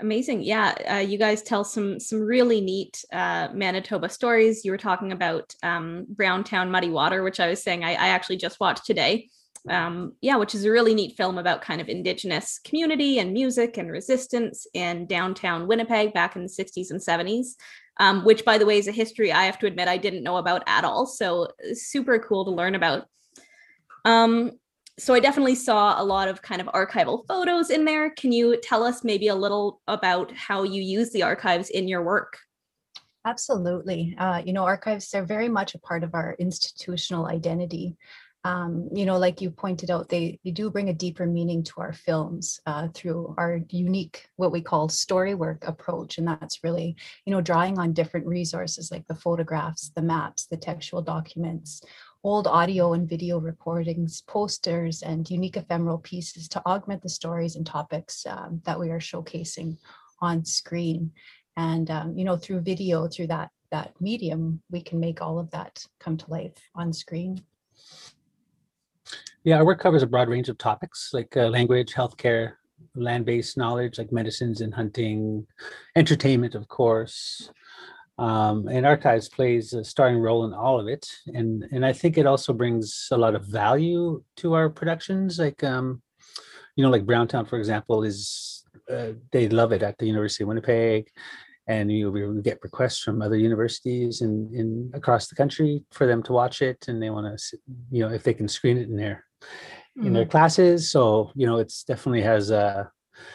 Amazing. 0.00 0.42
Yeah, 0.42 0.74
uh, 0.90 0.96
you 0.98 1.18
guys 1.18 1.42
tell 1.42 1.64
some 1.64 2.00
some 2.00 2.20
really 2.20 2.62
neat 2.62 3.04
uh, 3.12 3.48
Manitoba 3.52 4.08
stories. 4.08 4.64
You 4.64 4.70
were 4.70 4.78
talking 4.78 5.12
about 5.12 5.54
um, 5.62 6.06
Browntown 6.08 6.70
Muddy 6.70 6.88
Water, 6.88 7.22
which 7.22 7.40
I 7.40 7.48
was 7.48 7.62
saying 7.62 7.84
I, 7.84 7.90
I 7.90 8.08
actually 8.08 8.38
just 8.38 8.58
watched 8.58 8.86
today. 8.86 9.28
Um, 9.68 10.14
yeah, 10.22 10.36
which 10.36 10.54
is 10.54 10.64
a 10.64 10.70
really 10.70 10.94
neat 10.94 11.16
film 11.16 11.38
about 11.38 11.62
kind 11.62 11.80
of 11.80 11.88
Indigenous 11.88 12.58
community 12.64 13.18
and 13.18 13.32
music 13.32 13.76
and 13.76 13.92
resistance 13.92 14.66
in 14.74 15.06
downtown 15.06 15.68
Winnipeg 15.68 16.12
back 16.14 16.36
in 16.36 16.42
the 16.42 16.48
60s 16.48 16.90
and 16.90 17.00
70s. 17.00 17.54
Um, 17.98 18.24
which, 18.24 18.44
by 18.46 18.56
the 18.56 18.66
way, 18.66 18.78
is 18.78 18.88
a 18.88 18.92
history 18.92 19.30
I 19.30 19.44
have 19.44 19.58
to 19.58 19.66
admit 19.66 19.86
I 19.86 19.98
didn't 19.98 20.24
know 20.24 20.38
about 20.38 20.62
at 20.66 20.84
all. 20.84 21.04
So 21.04 21.48
super 21.74 22.18
cool 22.18 22.46
to 22.46 22.50
learn 22.50 22.74
about. 22.74 23.06
Um, 24.06 24.52
so 24.98 25.14
I 25.14 25.20
definitely 25.20 25.54
saw 25.54 26.00
a 26.00 26.04
lot 26.04 26.28
of 26.28 26.42
kind 26.42 26.60
of 26.60 26.66
archival 26.68 27.26
photos 27.26 27.70
in 27.70 27.84
there. 27.84 28.10
Can 28.10 28.32
you 28.32 28.58
tell 28.62 28.84
us 28.84 29.04
maybe 29.04 29.28
a 29.28 29.34
little 29.34 29.80
about 29.88 30.32
how 30.32 30.64
you 30.64 30.82
use 30.82 31.10
the 31.10 31.22
archives 31.22 31.70
in 31.70 31.88
your 31.88 32.02
work? 32.02 32.38
Absolutely. 33.24 34.14
Uh, 34.18 34.42
you 34.44 34.52
know, 34.52 34.64
archives 34.64 35.14
are 35.14 35.24
very 35.24 35.48
much 35.48 35.74
a 35.74 35.78
part 35.78 36.02
of 36.02 36.14
our 36.14 36.34
institutional 36.38 37.26
identity. 37.26 37.96
Um, 38.44 38.88
you 38.92 39.06
know, 39.06 39.18
like 39.18 39.40
you 39.40 39.50
pointed 39.50 39.88
out, 39.88 40.08
they, 40.08 40.40
they 40.44 40.50
do 40.50 40.68
bring 40.68 40.88
a 40.88 40.94
deeper 40.94 41.26
meaning 41.26 41.62
to 41.62 41.74
our 41.76 41.92
films 41.92 42.60
uh, 42.66 42.88
through 42.92 43.34
our 43.38 43.60
unique, 43.68 44.26
what 44.34 44.50
we 44.50 44.60
call 44.60 44.88
story 44.88 45.34
work 45.34 45.64
approach. 45.64 46.18
And 46.18 46.26
that's 46.26 46.64
really, 46.64 46.96
you 47.24 47.32
know, 47.32 47.40
drawing 47.40 47.78
on 47.78 47.92
different 47.92 48.26
resources 48.26 48.90
like 48.90 49.06
the 49.06 49.14
photographs, 49.14 49.92
the 49.94 50.02
maps, 50.02 50.46
the 50.46 50.56
textual 50.56 51.02
documents, 51.02 51.82
old 52.24 52.46
audio 52.46 52.92
and 52.92 53.08
video 53.08 53.38
recordings, 53.38 54.22
posters, 54.22 55.02
and 55.02 55.28
unique 55.28 55.56
ephemeral 55.56 55.98
pieces 55.98 56.48
to 56.48 56.64
augment 56.66 57.02
the 57.02 57.08
stories 57.08 57.56
and 57.56 57.66
topics 57.66 58.24
um, 58.26 58.60
that 58.64 58.78
we 58.78 58.90
are 58.90 59.00
showcasing 59.00 59.76
on 60.20 60.44
screen 60.44 61.10
and 61.56 61.90
um, 61.90 62.16
you 62.16 62.24
know 62.24 62.36
through 62.36 62.60
video 62.60 63.08
through 63.08 63.26
that 63.26 63.50
that 63.70 63.92
medium 64.00 64.62
we 64.70 64.80
can 64.80 65.00
make 65.00 65.20
all 65.20 65.38
of 65.38 65.50
that 65.50 65.84
come 65.98 66.16
to 66.16 66.30
life 66.30 66.56
on 66.74 66.92
screen 66.92 67.42
Yeah, 69.44 69.56
our 69.58 69.64
work 69.64 69.80
covers 69.80 70.02
a 70.02 70.06
broad 70.06 70.28
range 70.28 70.48
of 70.48 70.56
topics 70.56 71.10
like 71.12 71.36
uh, 71.36 71.48
language, 71.48 71.92
healthcare, 71.92 72.52
land-based 72.94 73.56
knowledge 73.56 73.98
like 73.98 74.12
medicines 74.12 74.60
and 74.60 74.72
hunting, 74.72 75.46
entertainment, 75.96 76.54
of 76.54 76.68
course. 76.68 77.50
Um, 78.18 78.68
and 78.68 78.84
archives 78.86 79.28
plays 79.28 79.72
a 79.72 79.84
starring 79.84 80.18
role 80.18 80.44
in 80.44 80.52
all 80.52 80.78
of 80.78 80.86
it. 80.86 81.08
And 81.26 81.64
and 81.72 81.84
I 81.84 81.92
think 81.92 82.18
it 82.18 82.26
also 82.26 82.52
brings 82.52 83.08
a 83.10 83.16
lot 83.16 83.34
of 83.34 83.46
value 83.46 84.22
to 84.38 84.54
our 84.54 84.68
productions. 84.68 85.38
Like 85.38 85.64
um, 85.64 86.02
you 86.76 86.84
know, 86.84 86.90
like 86.90 87.06
Browntown, 87.06 87.46
for 87.46 87.58
example, 87.58 88.02
is 88.02 88.64
uh, 88.90 89.12
they 89.30 89.48
love 89.48 89.72
it 89.72 89.82
at 89.82 89.98
the 89.98 90.06
University 90.06 90.44
of 90.44 90.48
Winnipeg. 90.48 91.08
And 91.66 91.90
you 91.92 92.10
know, 92.10 92.32
we 92.32 92.42
get 92.42 92.62
requests 92.62 93.00
from 93.00 93.22
other 93.22 93.36
universities 93.36 94.20
in, 94.20 94.50
in 94.52 94.90
across 94.94 95.28
the 95.28 95.36
country 95.36 95.84
for 95.92 96.06
them 96.06 96.22
to 96.24 96.32
watch 96.32 96.60
it, 96.60 96.88
and 96.88 97.00
they 97.00 97.10
want 97.10 97.38
to, 97.38 97.58
you 97.90 98.02
know, 98.02 98.12
if 98.12 98.24
they 98.24 98.34
can 98.34 98.48
screen 98.48 98.78
it 98.78 98.88
in 98.88 98.96
their 98.96 99.24
in 99.96 100.12
their 100.12 100.26
classes. 100.26 100.90
So 100.90 101.30
you 101.34 101.46
know, 101.46 101.58
it's 101.58 101.84
definitely 101.84 102.22
has 102.22 102.50
a 102.50 102.90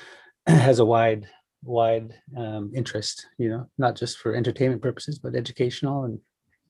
has 0.47 0.79
a 0.79 0.85
wide 0.85 1.27
wide 1.63 2.13
um, 2.35 2.71
interest. 2.75 3.27
You 3.37 3.49
know, 3.49 3.69
not 3.77 3.95
just 3.95 4.17
for 4.19 4.35
entertainment 4.35 4.81
purposes, 4.81 5.19
but 5.19 5.35
educational 5.35 6.03
and 6.05 6.19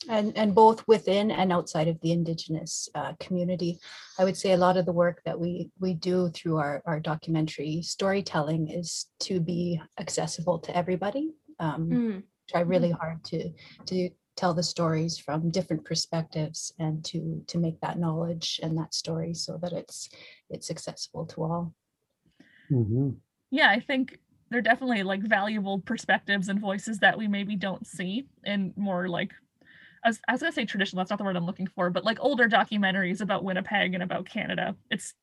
and 0.10 0.38
and 0.38 0.54
both 0.54 0.88
within 0.88 1.32
and 1.32 1.52
outside 1.52 1.88
of 1.88 2.00
the 2.02 2.12
indigenous 2.12 2.88
uh, 2.94 3.14
community 3.20 3.80
i 4.20 4.24
would 4.24 4.38
say 4.38 4.52
a 4.54 4.58
lot 4.58 4.78
of 4.78 4.86
the 4.86 4.92
work 4.92 5.22
that 5.26 5.40
we 5.40 5.72
we 5.80 5.96
do 5.96 6.30
through 6.30 6.58
our 6.58 6.84
our 6.86 7.00
documentary 7.00 7.82
storytelling 7.82 8.70
is 8.70 9.08
to 9.20 9.40
be 9.40 9.82
accessible 10.00 10.60
to 10.60 10.76
everybody 10.78 11.34
um, 11.60 11.90
Mm, 11.90 12.24
try 12.48 12.62
really 12.62 12.92
hard 12.92 13.24
to 13.24 13.52
to 13.88 14.10
tell 14.36 14.54
the 14.54 14.62
stories 14.62 15.18
from 15.18 15.50
different 15.50 15.84
perspectives 15.84 16.72
and 16.78 17.04
to 17.06 17.44
to 17.48 17.58
make 17.58 17.82
that 17.82 17.98
knowledge 17.98 18.60
and 18.62 18.78
that 18.78 18.94
story 18.94 19.34
so 19.34 19.58
that 19.64 19.74
it's 19.74 20.10
it's 20.52 20.70
accessible 20.70 21.26
to 21.26 21.44
all 21.44 21.74
Mhm. 22.72 23.16
yeah 23.50 23.70
i 23.72 23.80
think 23.80 24.20
they're 24.50 24.62
definitely 24.62 25.04
like 25.04 25.22
valuable 25.24 25.80
perspectives 25.82 26.50
and 26.50 26.60
voices 26.60 27.00
that 27.00 27.18
we 27.18 27.28
maybe 27.28 27.56
don't 27.56 27.86
see 27.88 28.28
in 28.44 28.74
more 28.78 29.10
like 29.10 29.34
I 30.04 30.10
was, 30.10 30.22
I 30.28 30.34
was 30.34 30.42
gonna 30.42 30.52
say 30.54 30.66
traditional, 30.66 31.00
that's 31.00 31.10
not 31.10 31.18
the 31.20 31.26
word 31.26 31.36
I'm 31.38 31.46
looking 31.46 31.68
for, 31.68 31.90
but 31.90 32.06
like 32.06 32.20
older 32.22 32.48
documentaries 32.50 33.22
about 33.22 33.44
Winnipeg 33.44 33.94
and 33.94 34.04
about 34.04 34.28
Canada. 34.28 34.78
It's 34.92 35.16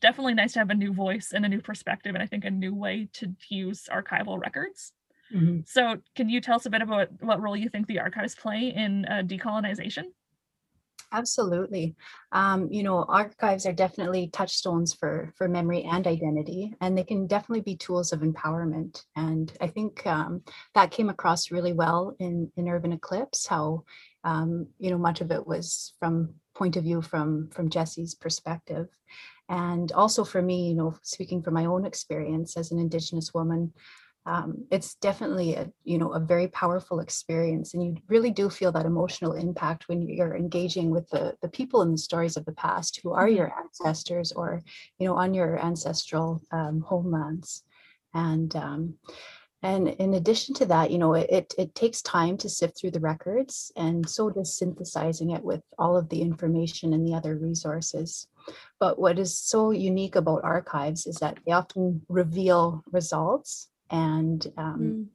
definitely 0.00 0.34
nice 0.34 0.54
to 0.54 0.60
have 0.60 0.70
a 0.70 0.74
new 0.74 0.92
voice 0.92 1.32
and 1.32 1.44
a 1.46 1.50
new 1.50 1.62
perspective, 1.62 2.14
and 2.14 2.22
I 2.22 2.26
think 2.26 2.44
a 2.44 2.50
new 2.50 2.74
way 2.74 3.08
to 3.14 3.34
use 3.50 3.88
archival 3.92 4.40
records. 4.40 4.92
Mhm. 5.30 5.66
So, 5.66 6.02
can 6.16 6.28
you 6.30 6.40
tell 6.40 6.56
us 6.56 6.66
a 6.66 6.70
bit 6.70 6.82
about 6.82 7.10
what 7.22 7.40
role 7.42 7.56
you 7.56 7.68
think 7.70 7.86
the 7.88 8.00
archives 8.00 8.34
play 8.36 8.68
in 8.74 9.06
uh, 9.06 9.22
decolonization? 9.24 10.12
Absolutely. 11.12 11.94
Um, 12.32 12.68
you 12.70 12.82
know, 12.82 13.04
archives 13.08 13.64
are 13.64 13.72
definitely 13.72 14.28
touchstones 14.32 14.92
for 14.92 15.32
for 15.36 15.48
memory 15.48 15.84
and 15.84 16.06
identity, 16.06 16.74
and 16.80 16.98
they 16.98 17.04
can 17.04 17.26
definitely 17.26 17.62
be 17.62 17.76
tools 17.76 18.12
of 18.12 18.20
empowerment. 18.20 19.04
And 19.14 19.52
I 19.60 19.68
think 19.68 20.04
um, 20.06 20.42
that 20.74 20.90
came 20.90 21.08
across 21.08 21.50
really 21.50 21.72
well 21.72 22.14
in 22.18 22.50
in 22.56 22.68
Urban 22.68 22.92
Eclipse. 22.92 23.46
How 23.46 23.84
um, 24.24 24.66
you 24.78 24.90
know 24.90 24.98
much 24.98 25.20
of 25.20 25.30
it 25.30 25.46
was 25.46 25.94
from 26.00 26.34
point 26.54 26.76
of 26.76 26.84
view 26.84 27.00
from 27.02 27.48
from 27.50 27.70
Jesse's 27.70 28.14
perspective, 28.14 28.88
and 29.48 29.92
also 29.92 30.24
for 30.24 30.42
me, 30.42 30.68
you 30.68 30.74
know, 30.74 30.96
speaking 31.02 31.42
from 31.42 31.54
my 31.54 31.66
own 31.66 31.86
experience 31.86 32.56
as 32.56 32.72
an 32.72 32.78
Indigenous 32.78 33.32
woman, 33.32 33.72
um, 34.26 34.66
it's 34.72 34.96
definitely 34.96 35.54
a 35.54 35.70
you 35.84 35.98
know 35.98 36.12
a 36.12 36.20
very 36.20 36.48
powerful 36.48 37.00
experience 37.00 37.74
and 37.74 37.82
you 37.84 37.96
really 38.08 38.30
do 38.30 38.50
feel 38.50 38.72
that 38.72 38.84
emotional 38.86 39.32
impact 39.32 39.88
when 39.88 40.02
you're 40.02 40.36
engaging 40.36 40.90
with 40.90 41.08
the 41.10 41.34
the 41.42 41.48
people 41.48 41.82
and 41.82 41.94
the 41.94 41.98
stories 41.98 42.36
of 42.36 42.44
the 42.44 42.52
past 42.52 43.00
who 43.02 43.12
are 43.12 43.28
Mhm. 43.28 43.36
your 43.36 43.52
ancestors 43.58 44.32
or 44.32 44.62
you 44.98 45.06
know 45.06 45.14
on 45.16 45.32
your 45.32 45.58
ancestral 45.58 46.42
um, 46.52 46.80
homelands 46.80 47.62
and 48.14 48.54
um, 48.56 48.94
and 49.62 49.88
in 49.88 50.14
addition 50.14 50.54
to 50.54 50.66
that 50.66 50.90
you 50.90 50.98
know 50.98 51.14
it, 51.14 51.30
it 51.30 51.54
it 51.56 51.74
takes 51.74 52.02
time 52.02 52.36
to 52.38 52.48
sift 52.48 52.78
through 52.78 52.90
the 52.90 53.00
records 53.00 53.70
and 53.76 54.08
so 54.08 54.28
does 54.30 54.56
synthesizing 54.56 55.30
it 55.30 55.42
with 55.42 55.62
all 55.78 55.96
of 55.96 56.08
the 56.08 56.20
information 56.20 56.92
and 56.92 57.06
the 57.06 57.14
other 57.14 57.36
resources 57.36 58.26
but 58.80 58.98
what 58.98 59.18
is 59.18 59.38
so 59.38 59.70
unique 59.70 60.16
about 60.16 60.44
archives 60.44 61.06
is 61.06 61.16
that 61.16 61.38
they 61.46 61.52
often 61.52 62.02
reveal 62.08 62.82
results 62.92 63.68
and 63.90 64.46
um, 64.56 64.80
Mm. 64.80 65.06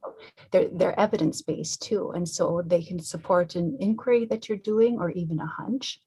they're 0.50 0.68
they're 0.72 1.00
evidence 1.00 1.42
based 1.42 1.82
too 1.82 2.12
and 2.12 2.28
so 2.28 2.62
they 2.64 2.82
can 2.82 2.98
support 2.98 3.54
an 3.56 3.76
inquiry 3.80 4.24
that 4.26 4.48
you're 4.48 4.58
doing 4.58 4.98
or 4.98 5.10
even 5.10 5.40
a 5.40 5.46
hunch. 5.46 6.00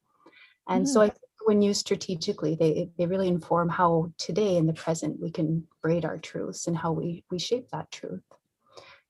And 0.68 0.88
so 0.90 1.02
i 1.02 1.10
think 1.10 1.22
when 1.46 1.62
used 1.62 1.82
strategically 1.82 2.56
they 2.56 2.90
they 2.98 3.06
really 3.06 3.28
inform 3.28 3.70
how 3.70 4.12
today 4.18 4.58
in 4.58 4.66
the 4.66 4.74
present 4.74 5.20
we 5.20 5.32
can 5.32 5.68
braid 5.84 6.04
our 6.04 6.18
truths 6.18 6.66
and 6.68 6.76
how 6.76 6.92
we 6.92 7.24
we 7.30 7.38
shape 7.38 7.70
that 7.70 7.92
truth 7.92 8.24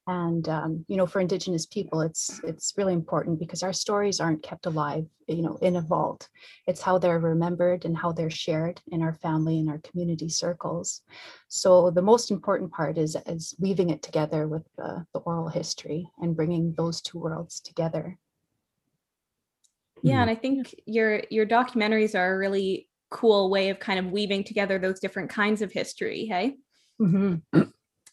and 0.07 0.49
um, 0.49 0.85
you 0.87 0.97
know 0.97 1.05
for 1.05 1.19
indigenous 1.19 1.65
people 1.65 2.01
it's 2.01 2.39
it's 2.43 2.73
really 2.77 2.93
important 2.93 3.39
because 3.39 3.63
our 3.63 3.73
stories 3.73 4.19
aren't 4.19 4.43
kept 4.43 4.65
alive 4.65 5.05
you 5.27 5.41
know 5.41 5.57
in 5.61 5.77
a 5.77 5.81
vault 5.81 6.29
it's 6.67 6.81
how 6.81 6.97
they're 6.97 7.19
remembered 7.19 7.85
and 7.85 7.97
how 7.97 8.11
they're 8.11 8.29
shared 8.29 8.81
in 8.91 9.01
our 9.01 9.13
family 9.13 9.59
and 9.59 9.69
our 9.69 9.79
community 9.79 10.29
circles 10.29 11.01
so 11.47 11.89
the 11.89 12.01
most 12.01 12.29
important 12.29 12.71
part 12.71 12.97
is 12.97 13.17
is 13.25 13.55
weaving 13.59 13.89
it 13.89 14.01
together 14.03 14.47
with 14.47 14.63
the, 14.77 15.05
the 15.13 15.19
oral 15.19 15.47
history 15.47 16.09
and 16.19 16.35
bringing 16.35 16.73
those 16.77 17.01
two 17.01 17.19
worlds 17.19 17.59
together 17.59 18.17
Yeah, 20.03 20.21
and 20.21 20.29
I 20.29 20.35
think 20.35 20.75
your 20.85 21.23
your 21.31 21.47
documentaries 21.47 22.13
are 22.13 22.35
a 22.35 22.37
really 22.37 22.87
cool 23.09 23.49
way 23.49 23.69
of 23.69 23.79
kind 23.79 23.97
of 23.97 24.11
weaving 24.11 24.43
together 24.43 24.77
those 24.77 24.99
different 24.99 25.29
kinds 25.29 25.61
of 25.61 25.71
history. 25.71 26.25
Hey. 26.25 26.57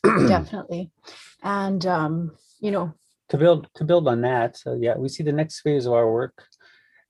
definitely 0.28 0.90
and 1.42 1.86
um 1.86 2.32
you 2.60 2.70
know 2.70 2.92
to 3.28 3.38
build 3.38 3.66
to 3.76 3.84
build 3.84 4.08
on 4.08 4.20
that, 4.22 4.58
so 4.58 4.74
yeah, 4.78 4.94
we 4.94 5.08
see 5.08 5.22
the 5.22 5.32
next 5.32 5.60
phase 5.60 5.86
of 5.86 5.94
our 5.94 6.12
work 6.12 6.44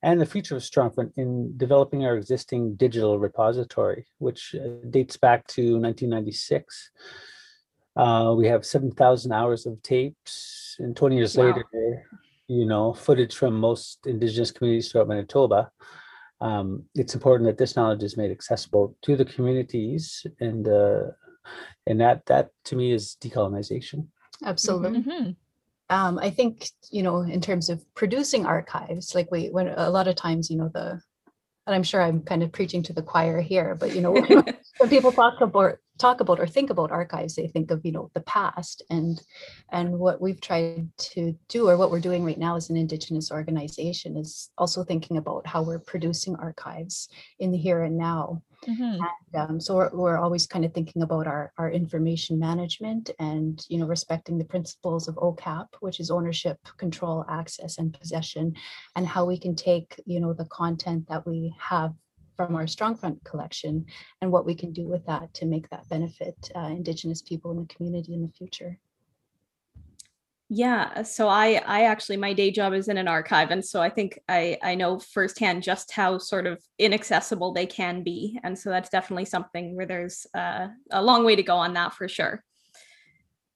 and 0.05 0.21
the 0.21 0.27
future 0.27 0.55
of 0.55 0.63
Strongfront 0.63 1.11
in 1.17 1.57
developing 1.57 2.05
our 2.05 2.17
existing 2.17 2.77
digital 2.77 3.19
repository, 3.19 4.07
which 4.19 4.55
uh, 4.55 4.69
dates 4.91 5.17
back 5.17 5.45
to 5.49 5.63
1996. 5.81 6.91
Uh, 7.97 8.35
we 8.37 8.47
have 8.47 8.65
7,000 8.65 9.33
hours 9.33 9.67
of 9.67 9.83
tapes, 9.83 10.77
and 10.79 10.97
20 10.97 11.17
years 11.17 11.37
Wow. 11.37 11.47
later, 11.47 11.65
you 12.47 12.67
know, 12.67 12.93
footage 12.93 13.35
from 13.35 13.59
most 13.59 14.07
Indigenous 14.07 14.53
communities 14.53 14.93
throughout 14.93 15.09
Manitoba. 15.09 15.71
Um, 16.41 16.85
it's 16.95 17.15
important 17.15 17.49
that 17.49 17.59
this 17.59 17.75
knowledge 17.75 18.05
is 18.05 18.17
made 18.17 18.31
accessible 18.31 18.97
to 19.03 19.17
the 19.17 19.25
communities, 19.25 20.25
and 20.39 20.69
uh, 20.69 21.01
and 21.87 22.01
that 22.01 22.25
that 22.27 22.49
to 22.65 22.77
me 22.77 22.93
is 22.93 23.17
decolonization. 23.21 24.09
absolutely 24.45 25.01
Mhm. 25.01 25.37
um, 25.91 26.19
I 26.19 26.31
think 26.31 26.69
you 26.91 27.03
know 27.03 27.21
in 27.21 27.41
terms 27.41 27.69
of 27.69 27.85
producing 27.95 28.47
archives, 28.47 29.15
like 29.15 29.31
we 29.31 29.49
when 29.51 29.69
a 29.69 29.91
lot 29.91 30.09
of 30.09 30.17
times 30.17 30.51
you 30.51 30.57
know 30.57 30.71
the, 30.73 31.01
and 31.67 31.75
I'm 31.77 31.83
sure 31.83 32.03
I'm 32.03 32.23
kind 32.23 32.43
of 32.43 32.51
preaching 32.53 32.83
to 32.85 32.93
the 32.93 33.03
choir 33.03 33.41
here, 33.41 33.75
but 33.75 33.95
you 33.95 34.01
know 34.01 34.13
when, 34.13 34.45
when 34.79 34.89
people 34.89 35.13
talk 35.13 35.41
about 35.41 35.77
talk 35.99 36.21
about 36.21 36.41
or 36.41 36.47
think 36.47 36.71
about 36.71 36.91
archives, 36.91 37.35
they 37.35 37.47
think 37.47 37.71
of 37.71 37.85
you 37.85 37.93
know 37.93 38.11
the 38.15 38.23
past 38.23 38.83
and 38.91 39.21
and 39.71 39.99
what 39.99 40.21
we've 40.21 40.41
tried 40.41 40.89
to 40.99 41.39
do 41.49 41.69
or 41.69 41.77
what 41.77 41.91
we're 41.91 42.01
doing 42.01 42.25
right 42.25 42.39
now 42.39 42.57
as 42.57 42.71
an 42.71 42.77
Indigenous 42.77 43.31
organization 43.31 44.17
is 44.17 44.51
also 44.57 44.85
thinking 44.85 45.17
about 45.19 45.47
how 45.47 45.63
we're 45.63 45.79
producing 45.79 46.37
archives 46.37 47.09
in 47.39 47.53
the 47.53 47.59
here 47.59 47.83
and 47.83 47.99
now. 47.99 48.43
Mhm. 48.69 49.01
Um, 49.35 49.61
so 49.61 49.75
we're, 49.77 49.91
we're 49.93 50.19
always 50.19 50.47
kind 50.47 50.65
of 50.65 50.73
thinking 50.73 51.03
about 51.03 51.27
our, 51.27 51.53
our 51.59 51.71
information 51.71 52.39
management 52.39 53.11
and, 53.19 53.65
you 53.69 53.79
know, 53.79 53.87
respecting 53.87 54.39
the 54.39 54.45
principles 54.45 55.09
of 55.09 55.17
OCAP, 55.17 55.67
which 55.81 56.01
is 56.01 56.11
ownership, 56.11 56.59
control, 56.77 57.25
access, 57.29 57.79
and 57.79 57.99
possession, 57.99 58.55
and 58.95 59.07
how 59.07 59.25
we 59.25 59.39
can 59.39 59.55
take, 59.55 60.01
you 60.07 60.21
know, 60.21 60.33
the 60.33 60.45
content 60.47 61.09
that 61.09 61.27
we 61.27 61.55
have 61.59 61.95
from 62.37 62.55
our 62.55 62.65
Strongfront 62.65 63.23
collection 63.25 63.85
and 64.21 64.31
what 64.31 64.47
we 64.47 64.55
can 64.55 64.73
do 64.73 64.87
with 64.87 65.05
that 65.07 65.33
to 65.35 65.47
make 65.47 65.69
that 65.71 65.89
benefit 65.89 66.51
uh, 66.55 66.61
Indigenous 66.61 67.23
people 67.23 67.51
in 67.51 67.59
the 67.59 67.75
community 67.75 68.15
in 68.15 68.23
the 68.23 68.33
future. 68.33 68.79
Yeah, 70.55 71.03
so 71.05 71.29
I 71.29 71.63
I 71.67 71.85
actually 71.85 72.19
my 72.19 72.35
day 72.35 72.51
job 72.51 72.75
is 72.75 72.89
in 72.89 72.99
an 72.99 73.09
archive 73.09 73.51
and 73.51 73.65
so 73.65 73.81
I 73.81 73.89
think 73.89 74.19
I 74.29 74.59
I 74.63 74.75
know 74.75 74.99
firsthand 74.99 75.63
just 75.63 75.91
how 75.93 76.19
sort 76.19 76.47
of 76.47 76.63
inaccessible 76.79 77.55
they 77.55 77.65
can 77.65 78.03
be 78.03 78.39
and 78.45 78.59
so 78.59 78.69
that's 78.69 78.91
definitely 78.91 79.25
something 79.25 79.75
where 79.75 79.87
there's 79.87 80.27
uh, 80.35 80.69
a 80.91 81.03
long 81.03 81.25
way 81.25 81.37
to 81.37 81.43
go 81.43 81.57
on 81.57 81.73
that 81.73 81.95
for 81.95 82.07
sure. 82.07 82.45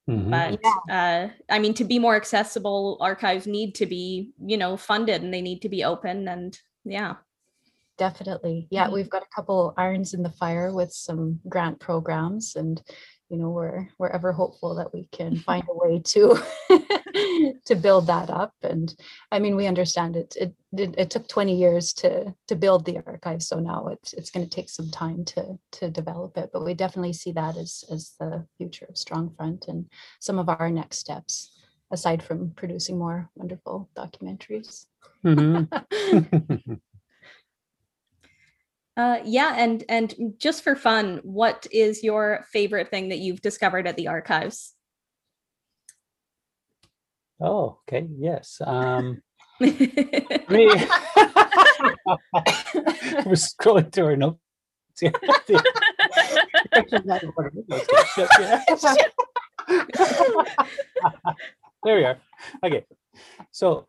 Mhm. 0.08 0.30
But 0.30 0.60
uh 0.90 1.28
I 1.50 1.58
mean 1.58 1.74
to 1.74 1.84
be 1.84 1.98
more 1.98 2.16
accessible 2.16 2.96
archives 3.02 3.46
need 3.46 3.74
to 3.74 3.84
be, 3.84 4.30
you 4.40 4.56
know, 4.56 4.78
funded 4.78 5.22
and 5.22 5.34
they 5.34 5.42
need 5.42 5.60
to 5.62 5.68
be 5.68 5.84
open 5.84 6.26
and 6.28 6.58
yeah. 6.86 7.16
Definitely. 7.98 8.68
Yeah, 8.70 8.86
Mhm. 8.88 8.92
we've 8.94 9.10
got 9.10 9.22
a 9.22 9.34
couple 9.36 9.74
irons 9.76 10.14
in 10.14 10.22
the 10.22 10.30
fire 10.42 10.72
with 10.72 10.92
some 10.94 11.40
grant 11.46 11.78
programs 11.78 12.56
and 12.56 12.82
you 13.28 13.36
know, 13.36 13.50
we're 13.50 13.88
we're 13.98 14.08
ever 14.08 14.32
hopeful 14.32 14.74
that 14.76 14.92
we 14.92 15.08
can 15.12 15.36
find 15.48 15.64
a 15.68 15.74
way 15.74 16.00
to 16.00 16.40
to 17.64 17.74
build 17.74 18.06
that 18.06 18.30
up. 18.30 18.54
And 18.62 18.94
I 19.32 19.38
mean, 19.38 19.56
we 19.56 19.66
understand 19.66 20.16
it. 20.16 20.36
It 20.36 20.54
it, 20.76 20.94
it 20.98 21.10
took 21.10 21.28
20 21.28 21.56
years 21.56 21.92
to 21.94 22.34
to 22.48 22.56
build 22.56 22.84
the 22.84 22.98
archive. 23.06 23.42
So 23.42 23.58
now 23.58 23.88
it's 23.88 24.12
it's 24.12 24.30
going 24.30 24.46
to 24.46 24.54
take 24.54 24.68
some 24.68 24.90
time 24.90 25.24
to 25.26 25.58
to 25.72 25.90
develop 25.90 26.36
it. 26.36 26.50
But 26.52 26.64
we 26.64 26.74
definitely 26.74 27.12
see 27.12 27.32
that 27.32 27.56
as 27.56 27.84
as 27.90 28.12
the 28.18 28.46
future 28.58 28.86
of 28.88 28.98
strong 28.98 29.34
front 29.36 29.66
and 29.68 29.86
some 30.20 30.38
of 30.38 30.48
our 30.48 30.70
next 30.70 30.98
steps, 30.98 31.52
aside 31.90 32.22
from 32.22 32.50
producing 32.50 32.98
more 32.98 33.30
wonderful 33.34 33.88
documentaries. 33.96 34.86
Mhm. 35.24 36.80
Uh 38.96 39.18
yeah 39.24 39.54
and 39.56 39.84
and 39.88 40.14
just 40.38 40.64
for 40.64 40.74
fun, 40.74 41.20
what 41.22 41.66
is 41.70 42.02
your 42.02 42.46
favorite 42.50 42.90
thing 42.90 43.10
that 43.10 43.18
you've 43.18 43.42
discovered 43.42 43.86
at 43.86 43.96
the 43.96 44.08
archives? 44.08 44.76
oh, 47.40 47.78
okay. 47.88 48.06
Yes. 48.18 48.60
Um, 48.64 49.22
me. 49.60 49.70
We're 53.26 53.36
scrolling 53.36 53.92
through 53.92 54.06
our 54.06 54.16
notes. 54.16 54.38
Yeah. 55.00 55.10
there 61.84 61.96
we 61.96 62.04
are. 62.04 62.18
Okay. 62.64 62.84
So 63.50 63.86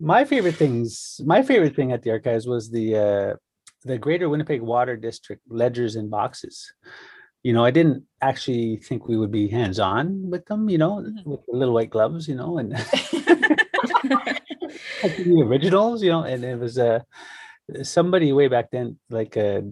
my 0.00 0.24
favorite 0.24 0.56
things, 0.56 1.20
my 1.24 1.42
favorite 1.42 1.76
thing 1.76 1.92
at 1.92 2.02
the 2.02 2.10
archives 2.10 2.46
was 2.46 2.70
the 2.70 2.96
uh 2.96 3.36
the 3.84 3.98
Greater 3.98 4.28
Winnipeg 4.28 4.62
Water 4.62 4.96
District 4.96 5.42
ledgers 5.48 5.96
and 5.96 6.10
boxes. 6.10 6.72
You 7.42 7.52
know, 7.52 7.64
I 7.64 7.70
didn't 7.70 8.04
actually 8.22 8.78
think 8.78 9.06
we 9.06 9.18
would 9.18 9.30
be 9.30 9.48
hands-on 9.48 10.30
with 10.30 10.46
them, 10.46 10.70
you 10.70 10.78
know, 10.78 11.02
Mhm. 11.02 11.26
with 11.26 11.40
the 11.46 11.56
little 11.56 11.74
white 11.74 11.90
gloves, 11.90 12.26
you 12.26 12.36
know, 12.36 12.56
and 12.58 12.72
the 15.02 15.44
originals, 15.46 16.02
you 16.02 16.10
know, 16.10 16.22
and 16.24 16.44
it 16.44 16.58
was 16.58 16.78
uh 16.78 17.00
somebody 17.82 18.32
way 18.32 18.48
back 18.48 18.70
then 18.70 18.98
like 19.10 19.36
uh 19.36 19.62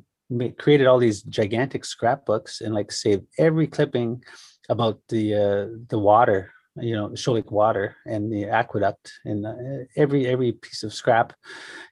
created 0.58 0.86
all 0.86 0.98
these 0.98 1.22
gigantic 1.22 1.84
scrapbooks 1.84 2.60
and 2.60 2.74
like 2.74 2.90
saved 2.90 3.24
every 3.38 3.66
clipping 3.66 4.22
about 4.68 5.00
the 5.08 5.34
uh, 5.34 5.66
the 5.88 5.98
water, 5.98 6.52
you 6.76 6.94
know, 6.94 7.08
the 7.08 7.16
Shoal 7.16 7.34
Lake 7.34 7.50
water 7.50 7.96
and 8.06 8.32
the 8.32 8.44
aqueduct, 8.44 9.12
and 9.24 9.46
uh, 9.46 9.84
every 9.96 10.26
every 10.26 10.52
piece 10.52 10.82
of 10.82 10.94
scrap 10.94 11.32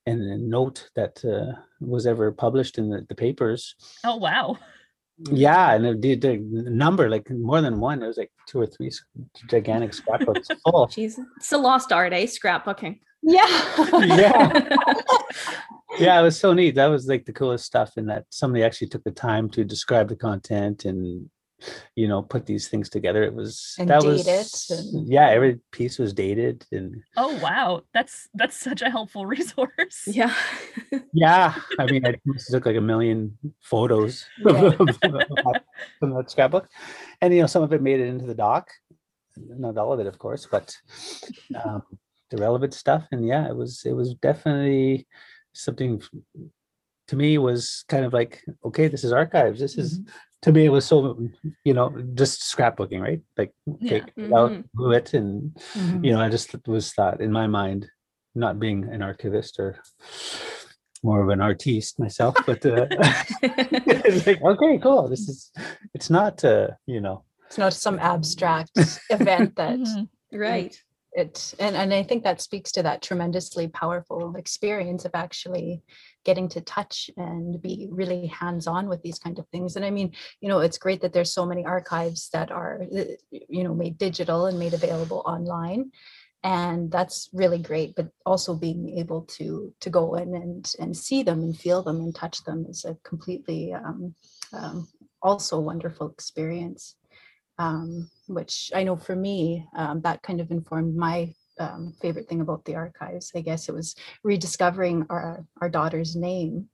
and 0.06 0.48
note 0.48 0.88
that 0.94 1.24
uh, 1.24 1.58
was 1.80 2.06
ever 2.06 2.32
published 2.32 2.78
in 2.78 2.88
the, 2.88 3.04
the 3.08 3.14
papers. 3.14 3.74
Oh 4.04 4.16
wow. 4.16 4.58
Yeah, 5.30 5.74
and 5.74 5.84
it 5.84 6.00
did 6.00 6.22
the 6.22 6.38
number 6.38 7.10
like 7.10 7.28
more 7.30 7.60
than 7.60 7.78
one. 7.78 8.02
It 8.02 8.06
was 8.06 8.16
like 8.16 8.32
two 8.46 8.60
or 8.60 8.66
three 8.66 8.90
gigantic 9.48 9.92
scrapbooks 9.92 10.48
full. 10.64 10.86
Jeez, 10.86 11.18
it's 11.36 11.52
a 11.52 11.58
lost 11.58 11.92
art, 11.92 12.14
eh? 12.14 12.24
Scrapbooking. 12.24 13.00
Yeah. 13.22 13.46
Yeah. 13.92 14.76
yeah, 15.98 16.18
it 16.18 16.22
was 16.22 16.38
so 16.38 16.54
neat. 16.54 16.74
That 16.76 16.86
was 16.86 17.06
like 17.06 17.26
the 17.26 17.34
coolest 17.34 17.66
stuff, 17.66 17.98
in 17.98 18.06
that 18.06 18.24
somebody 18.30 18.64
actually 18.64 18.88
took 18.88 19.04
the 19.04 19.10
time 19.10 19.50
to 19.50 19.62
describe 19.62 20.08
the 20.08 20.16
content 20.16 20.86
and 20.86 21.28
you 21.96 22.08
know 22.08 22.22
put 22.22 22.46
these 22.46 22.68
things 22.68 22.88
together. 22.88 23.22
It 23.22 23.34
was 23.34 23.74
And 23.78 23.88
that 23.90 24.00
date 24.02 24.08
was 24.08 24.70
and- 24.70 25.08
yeah, 25.08 25.28
every 25.30 25.60
piece 25.72 25.98
was 25.98 26.12
dated 26.12 26.66
and 26.72 27.02
Oh 27.16 27.38
wow. 27.42 27.82
That's 27.94 28.28
that's 28.34 28.56
such 28.56 28.82
a 28.82 28.90
helpful 28.90 29.26
resource. 29.36 30.02
yeah. 30.06 30.34
yeah. 31.12 31.54
I 31.78 31.86
mean, 31.86 32.06
I 32.06 32.14
must 32.24 32.48
have 32.52 32.60
took 32.60 32.66
like 32.66 32.76
a 32.76 32.80
million 32.80 33.36
photos 33.60 34.24
Yeah. 34.38 34.70
from 35.98 36.14
that 36.14 36.30
scrapbook, 36.30 36.68
and 37.20 37.34
you 37.34 37.40
know 37.40 37.46
some 37.46 37.62
of 37.62 37.72
it 37.72 37.82
made 37.82 38.00
it 38.00 38.08
into 38.08 38.26
the 38.26 38.34
doc, 38.34 38.68
not 39.36 39.76
all 39.78 39.92
of 39.92 40.00
it, 40.00 40.06
of 40.06 40.18
course, 40.18 40.46
but 40.50 40.74
um, 41.64 41.82
the 42.30 42.36
relevant 42.38 42.74
stuff. 42.74 43.06
And 43.12 43.26
yeah, 43.26 43.48
it 43.48 43.56
was 43.56 43.82
it 43.84 43.92
was 43.92 44.14
definitely 44.14 45.06
something 45.52 46.00
to 47.08 47.16
me 47.16 47.38
was 47.38 47.84
kind 47.88 48.04
of 48.04 48.12
like 48.12 48.42
okay, 48.64 48.88
this 48.88 49.04
is 49.04 49.12
archives. 49.12 49.60
This 49.60 49.76
is 49.78 50.00
to 50.42 50.52
me 50.52 50.64
it 50.66 50.70
was 50.70 50.84
so 50.86 51.18
you 51.64 51.74
know 51.74 51.90
just 52.14 52.40
scrapbooking, 52.42 53.00
right? 53.00 53.20
Like 53.36 53.52
Yeah. 53.66 53.88
take 53.90 54.04
it 54.16 54.32
out, 54.32 54.52
Mhm. 54.52 54.64
glue 54.76 54.92
it, 54.92 55.14
and 55.14 55.54
Mhm. 55.74 56.04
you 56.04 56.12
know, 56.12 56.20
I 56.20 56.28
just 56.28 56.54
was 56.66 56.92
thought 56.92 57.20
in 57.20 57.32
my 57.32 57.46
mind, 57.46 57.88
not 58.34 58.58
being 58.58 58.84
an 58.84 59.02
archivist 59.02 59.58
or 59.58 59.76
more 61.02 61.22
of 61.22 61.28
an 61.30 61.40
artiste 61.40 61.98
myself, 61.98 62.36
but 62.46 62.64
uh, 62.66 62.86
it's 63.42 63.42
like, 64.26 64.42
okay, 64.42 64.78
cool. 64.78 65.08
This 65.08 65.28
is, 65.28 65.50
it's 65.94 66.10
not, 66.10 66.44
uh, 66.44 66.68
you 66.86 67.00
know, 67.00 67.24
It's 67.46 67.58
not 67.58 67.72
some 67.72 67.98
abstract 67.98 68.70
event 69.10 69.56
that 69.56 69.78
Mhm. 69.78 70.08
right. 70.32 70.74
It 71.12 71.54
and, 71.58 71.76
and 71.76 71.92
I 71.92 72.02
think 72.02 72.22
that 72.24 72.40
speaks 72.40 72.70
to 72.72 72.82
that 72.82 73.02
tremendously 73.02 73.68
powerful 73.68 74.36
experience 74.36 75.04
of 75.04 75.10
actually 75.14 75.82
getting 76.24 76.48
to 76.50 76.60
touch 76.60 77.10
and 77.16 77.60
be 77.60 77.88
really 77.90 78.26
hands-on 78.26 78.88
with 78.88 79.02
these 79.02 79.18
kind 79.18 79.38
of 79.38 79.48
things. 79.48 79.76
And 79.76 79.84
I 79.84 79.90
mean, 79.90 80.12
you 80.40 80.48
know, 80.48 80.60
it's 80.60 80.78
great 80.78 81.00
that 81.00 81.12
there's 81.12 81.32
so 81.32 81.46
many 81.46 81.64
archives 81.64 82.28
that 82.32 82.50
are 82.50 82.82
uh, 82.96 83.04
you 83.30 83.64
know 83.64 83.74
made 83.74 83.98
digital 83.98 84.46
and 84.46 84.58
made 84.58 84.74
available 84.74 85.22
online. 85.26 85.90
And 86.42 86.90
that's 86.90 87.28
really 87.34 87.58
great, 87.58 87.94
but 87.96 88.08
also 88.24 88.54
being 88.54 88.98
able 88.98 89.22
to 89.38 89.74
to 89.80 89.90
go 89.90 90.14
in 90.14 90.34
and 90.34 90.72
and 90.78 90.96
see 90.96 91.22
them 91.22 91.40
and 91.40 91.56
feel 91.56 91.82
them 91.82 91.96
and 91.96 92.14
touch 92.14 92.44
them 92.44 92.66
is 92.68 92.84
a 92.84 92.96
completely 93.02 93.74
um, 93.74 94.14
um, 94.52 94.88
also 95.22 95.58
wonderful 95.58 96.08
experience 96.08 96.94
um, 97.60 98.10
which 98.26 98.72
I 98.74 98.84
know 98.84 98.96
for 98.96 99.14
me, 99.14 99.66
um, 99.76 100.00
that 100.00 100.22
kind 100.22 100.40
of 100.40 100.50
informed 100.50 100.96
my 100.96 101.34
um, 101.58 101.92
favorite 102.00 102.26
thing 102.28 102.40
about 102.40 102.64
the 102.64 102.74
archives. 102.74 103.32
I 103.36 103.42
guess 103.42 103.68
it 103.68 103.74
was 103.74 103.94
rediscovering 104.24 105.06
our, 105.10 105.44
our 105.60 105.68
daughter's 105.68 106.16
name. 106.16 106.70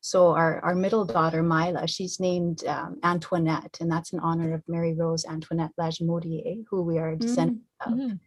So 0.00 0.28
our, 0.28 0.60
our 0.60 0.76
middle 0.76 1.04
daughter, 1.04 1.42
Mila, 1.42 1.88
she's 1.88 2.20
named 2.20 2.64
um, 2.66 3.00
Antoinette, 3.02 3.76
and 3.80 3.90
that's 3.90 4.12
in 4.12 4.20
honor 4.20 4.54
of 4.54 4.62
Mary 4.68 4.94
Rose 4.94 5.26
Antoinette 5.26 5.72
Lagimodière, 5.78 6.64
who 6.70 6.82
we 6.82 6.98
are 6.98 7.16
descendants 7.16 7.66
of. 7.84 7.94
Mhm. 7.94 8.20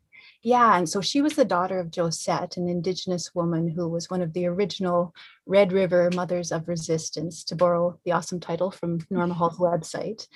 Yeah, 0.43 0.78
and 0.78 0.89
so 0.89 1.01
she 1.01 1.22
was 1.22 1.36
the 1.36 1.45
daughter 1.45 1.80
of 1.80 1.91
Josette, 1.95 2.57
an 2.57 2.68
indigenous 2.68 3.34
woman 3.36 3.68
who 3.70 3.88
was 3.88 4.09
one 4.09 4.24
of 4.24 4.34
the 4.34 4.47
original 4.47 5.14
Red 5.45 5.72
River 5.72 6.09
Mothers 6.16 6.51
of 6.51 6.68
Resistance, 6.68 7.43
to 7.45 7.55
borrow 7.55 7.99
the 8.05 8.12
awesome 8.12 8.39
title 8.39 8.72
from 8.72 8.99
Norma 9.09 9.36
Hall's 9.36 9.59
website. 9.59 10.28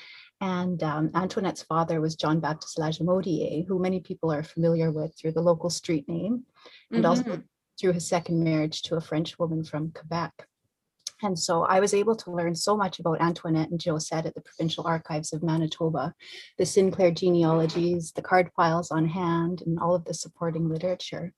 And 0.42 0.84
um, 0.84 1.12
Antoinette's 1.16 1.64
father 1.64 2.02
was 2.02 2.16
John 2.16 2.40
Baptiste 2.40 2.78
Lagimodière, 2.78 3.66
who 3.68 3.80
many 3.80 4.00
people 4.00 4.32
are 4.32 4.44
familiar 4.44 4.92
with 4.92 5.18
through 5.18 5.32
the 5.32 5.42
local 5.42 5.70
street 5.70 6.08
name, 6.10 6.46
and 6.92 7.06
also 7.06 7.24
Mhm. 7.24 7.44
through 7.80 7.94
his 7.94 8.08
second 8.08 8.44
marriage 8.44 8.82
to 8.84 8.96
a 8.96 9.02
French 9.02 9.38
woman 9.40 9.64
from 9.64 9.92
Quebec. 9.92 10.48
And 11.24 11.40
so 11.40 11.64
I 11.64 11.80
was 11.80 11.94
able 11.94 12.16
to 12.18 12.32
learn 12.32 12.56
so 12.56 12.76
much 12.76 13.00
about 13.00 13.22
Antoinette 13.22 13.70
and 13.70 13.82
Josette 13.82 14.26
at 14.26 14.36
the 14.36 14.42
Provincial 14.42 14.86
Archives 14.86 15.32
of 15.32 15.42
Manitoba, 15.44 16.14
the 16.58 16.66
Sinclair 16.66 17.12
genealogies, 17.12 18.12
the 18.12 18.22
card 18.22 18.52
files 18.56 18.92
on 18.92 19.06
hand, 19.06 19.62
and 19.66 19.80
all 19.80 19.96
of 19.96 20.04
the 20.04 20.14
supporting 20.14 20.68
literature. 20.68 21.34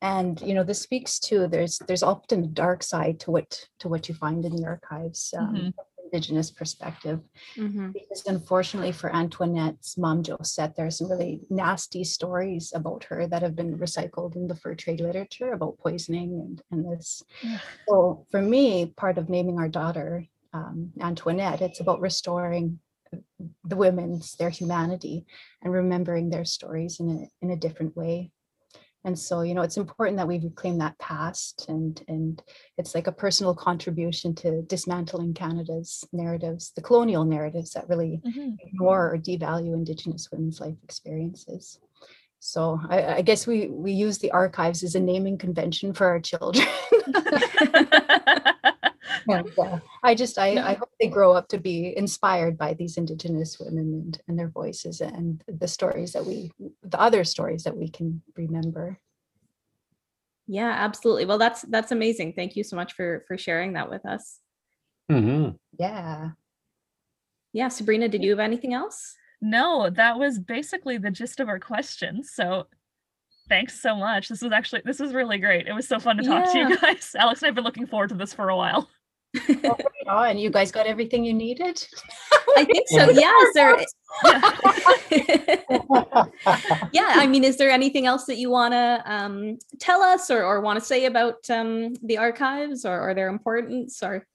And 0.00 0.40
you 0.40 0.54
know, 0.54 0.64
this 0.64 0.80
speaks 0.82 1.20
to 1.20 1.46
there's 1.46 1.78
there's 1.86 2.02
often 2.02 2.42
a 2.44 2.48
dark 2.48 2.82
side 2.82 3.20
to 3.20 3.30
what 3.30 3.68
to 3.78 3.88
what 3.88 4.08
you 4.08 4.14
find 4.16 4.44
in 4.44 4.56
the 4.56 4.66
archives, 4.66 5.32
um, 5.38 5.54
Mhm. 5.54 5.74
Indigenous 6.12 6.50
perspective 6.50 7.20
Mhm. 7.56 7.92
because 7.94 8.26
unfortunately 8.26 8.92
for 8.92 9.14
Antoinette's 9.14 9.96
mom 9.96 10.22
Josette, 10.22 10.76
there 10.76 10.86
are 10.86 10.90
some 10.90 11.10
really 11.10 11.40
nasty 11.48 12.04
stories 12.04 12.72
about 12.74 13.04
her 13.04 13.26
that 13.26 13.42
have 13.42 13.56
been 13.56 13.78
recycled 13.78 14.36
in 14.36 14.46
the 14.46 14.54
fur 14.54 14.74
trade 14.74 15.00
literature 15.00 15.52
about 15.52 15.78
poisoning 15.78 16.40
and, 16.40 16.62
and 16.70 16.92
this. 16.92 17.22
Ugh. 17.44 17.60
So 17.88 18.26
for 18.30 18.42
me, 18.42 18.92
part 18.96 19.16
of 19.18 19.28
naming 19.30 19.58
our 19.58 19.68
daughter 19.68 20.26
um, 20.52 20.92
Antoinette, 21.00 21.62
it's 21.62 21.80
about 21.80 22.00
restoring 22.00 22.78
the 23.64 23.76
women's 23.76 24.36
their 24.36 24.50
humanity 24.50 25.26
and 25.62 25.72
remembering 25.72 26.28
their 26.28 26.44
stories 26.44 27.00
in 27.00 27.10
a 27.10 27.44
in 27.44 27.50
a 27.50 27.56
different 27.56 27.96
way. 27.96 28.30
And 29.04 29.18
so, 29.18 29.42
you 29.42 29.54
know, 29.54 29.62
it's 29.62 29.76
important 29.76 30.16
that 30.18 30.28
we 30.28 30.38
reclaim 30.38 30.78
that 30.78 30.98
past 30.98 31.66
and 31.68 32.00
and 32.06 32.42
it's 32.78 32.94
like 32.94 33.08
a 33.08 33.12
personal 33.12 33.54
contribution 33.54 34.34
to 34.36 34.62
dismantling 34.62 35.34
Canada's 35.34 36.04
narratives, 36.12 36.72
the 36.76 36.82
colonial 36.82 37.24
narratives 37.24 37.72
that 37.72 37.88
really 37.88 38.22
Mhm. 38.24 38.56
ignore 38.60 39.12
or 39.12 39.18
devalue 39.18 39.74
Indigenous 39.74 40.30
women's 40.30 40.60
life 40.60 40.76
experiences. 40.84 41.80
So 42.38 42.80
I, 42.88 43.06
I 43.16 43.22
guess 43.22 43.46
we 43.46 43.68
we 43.68 43.92
use 43.92 44.18
the 44.18 44.32
archives 44.32 44.82
as 44.82 44.94
a 44.94 45.00
naming 45.00 45.38
convention 45.38 45.92
for 45.94 46.06
our 46.06 46.20
children. 46.20 46.66
and, 49.28 49.58
uh, 49.58 49.78
I 50.02 50.14
just 50.14 50.38
I, 50.38 50.56
I 50.56 50.74
hope 50.74 50.90
they 51.00 51.08
grow 51.08 51.32
up 51.32 51.48
to 51.48 51.58
be 51.58 51.96
inspired 51.96 52.56
by 52.58 52.74
these 52.74 52.96
Indigenous 52.96 53.58
women 53.58 53.92
and, 54.04 54.20
and 54.28 54.38
their 54.38 54.48
voices 54.48 55.00
and 55.00 55.42
the 55.46 55.68
stories 55.68 56.12
that 56.12 56.24
we 56.24 56.50
the 56.82 57.00
other 57.00 57.24
stories 57.24 57.64
that 57.64 57.76
we 57.76 57.88
can 57.88 58.22
remember. 58.36 58.98
Yeah, 60.46 60.70
absolutely. 60.70 61.24
Well, 61.24 61.38
that's 61.38 61.62
that's 61.62 61.92
amazing. 61.92 62.34
Thank 62.34 62.56
you 62.56 62.64
so 62.64 62.76
much 62.76 62.94
for 62.94 63.24
for 63.28 63.38
sharing 63.38 63.74
that 63.74 63.90
with 63.90 64.04
us. 64.06 64.40
Mhm. 65.10 65.56
Yeah. 65.78 66.30
Yeah, 67.52 67.68
Sabrina, 67.68 68.08
did 68.08 68.22
you 68.22 68.30
have 68.30 68.40
anything 68.40 68.72
else? 68.72 69.14
no, 69.42 69.90
that 69.90 70.18
was 70.18 70.38
basically 70.38 70.98
the 70.98 71.10
gist 71.10 71.40
of 71.40 71.48
our 71.48 71.58
questions. 71.58 72.30
So 72.32 72.68
thanks 73.48 73.82
so 73.82 73.96
much. 73.96 74.28
This 74.28 74.40
was 74.40 74.52
actually 74.52 74.82
this 74.84 75.00
was 75.00 75.12
really 75.12 75.38
great. 75.38 75.66
It 75.66 75.72
was 75.74 75.86
so 75.88 75.98
fun 75.98 76.16
to 76.16 76.22
talk 76.22 76.50
to 76.52 76.58
you 76.58 76.78
guys. 76.78 77.14
Alex 77.18 77.42
and 77.42 77.48
I've 77.48 77.54
been 77.56 77.64
looking 77.64 77.88
forward 77.88 78.10
to 78.10 78.14
this 78.14 78.32
for 78.32 78.48
a 78.48 78.56
while. 78.56 78.88
Oh, 80.08 80.22
and 80.22 80.38
you 80.38 80.50
guys 80.50 80.70
got 80.70 80.86
everything 80.86 81.24
you 81.24 81.32
needed? 81.32 81.86
I 82.56 82.64
think 82.64 82.88
so. 82.88 83.10
Yeah. 83.10 83.32
Is 83.42 83.54
there? 83.54 83.78
Yeah. 84.24 84.46
yeah. 86.92 87.12
I 87.16 87.26
mean, 87.26 87.44
is 87.44 87.56
there 87.56 87.70
anything 87.70 88.06
else 88.06 88.26
that 88.26 88.36
you 88.36 88.50
want 88.50 88.72
to 88.72 89.02
um, 89.06 89.58
tell 89.78 90.02
us 90.02 90.30
or, 90.30 90.44
or 90.44 90.60
want 90.60 90.78
to 90.78 90.84
say 90.84 91.06
about 91.06 91.48
um, 91.50 91.94
the 92.02 92.18
archives 92.18 92.84
or, 92.84 93.00
or 93.00 93.14
their 93.14 93.28
importance? 93.28 94.02
Or 94.02 94.26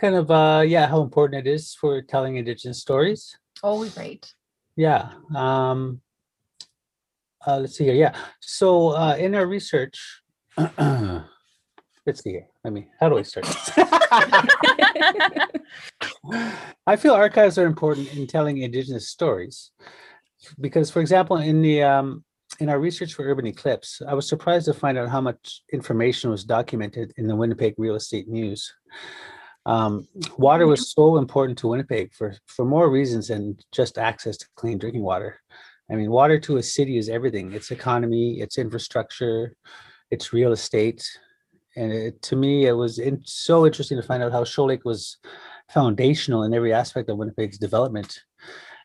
kind 0.00 0.16
of, 0.16 0.30
uh, 0.30 0.64
yeah, 0.66 0.86
how 0.86 1.02
important 1.02 1.46
it 1.46 1.50
is 1.50 1.74
for 1.74 2.02
telling 2.02 2.36
Indigenous 2.36 2.80
stories. 2.80 3.36
Oh, 3.62 3.88
great. 3.90 4.34
Yeah. 4.76 5.10
Um, 5.34 6.00
uh, 7.46 7.58
let's 7.58 7.76
see 7.76 7.84
here. 7.84 7.94
Yeah. 7.94 8.16
So 8.40 8.88
uh, 8.88 9.16
in 9.16 9.34
our 9.34 9.46
research, 9.46 10.22
let's 10.56 12.22
see 12.22 12.30
here. 12.30 12.49
Let 12.64 12.74
me, 12.74 12.88
how 13.00 13.08
do 13.08 13.16
I 13.18 13.22
start? 13.22 13.46
I 16.86 16.96
feel 16.96 17.14
archives 17.14 17.56
are 17.56 17.66
important 17.66 18.12
in 18.14 18.26
telling 18.26 18.58
Indigenous 18.58 19.08
stories 19.08 19.70
because, 20.60 20.90
for 20.90 21.00
example, 21.00 21.38
in 21.38 21.62
the 21.62 21.82
um, 21.82 22.22
in 22.58 22.68
our 22.68 22.78
research 22.78 23.14
for 23.14 23.24
Urban 23.24 23.46
Eclipse, 23.46 24.02
I 24.06 24.12
was 24.12 24.28
surprised 24.28 24.66
to 24.66 24.74
find 24.74 24.98
out 24.98 25.08
how 25.08 25.22
much 25.22 25.62
information 25.72 26.30
was 26.30 26.44
documented 26.44 27.14
in 27.16 27.26
the 27.26 27.36
Winnipeg 27.36 27.74
Real 27.78 27.94
Estate 27.94 28.28
News. 28.28 28.70
Um, 29.64 30.06
water 30.36 30.66
was 30.66 30.92
so 30.92 31.16
important 31.16 31.58
to 31.58 31.68
Winnipeg 31.68 32.12
for 32.12 32.34
for 32.46 32.66
more 32.66 32.90
reasons 32.90 33.28
than 33.28 33.56
just 33.72 33.96
access 33.96 34.36
to 34.38 34.46
clean 34.56 34.76
drinking 34.76 35.02
water. 35.02 35.40
I 35.90 35.94
mean, 35.94 36.10
water 36.10 36.38
to 36.40 36.58
a 36.58 36.62
city 36.62 36.98
is 36.98 37.08
everything. 37.08 37.52
It's 37.52 37.70
economy, 37.70 38.40
it's 38.40 38.58
infrastructure, 38.58 39.56
it's 40.10 40.32
real 40.32 40.52
estate, 40.52 41.02
and 41.76 41.92
it, 41.92 42.22
to 42.22 42.36
me, 42.36 42.66
it 42.66 42.72
was 42.72 42.98
in, 42.98 43.22
so 43.24 43.66
interesting 43.66 43.96
to 43.96 44.02
find 44.02 44.22
out 44.22 44.32
how 44.32 44.44
Shoal 44.44 44.66
Lake 44.66 44.84
was 44.84 45.18
foundational 45.70 46.42
in 46.42 46.54
every 46.54 46.72
aspect 46.72 47.08
of 47.08 47.16
Winnipeg's 47.16 47.58
development. 47.58 48.20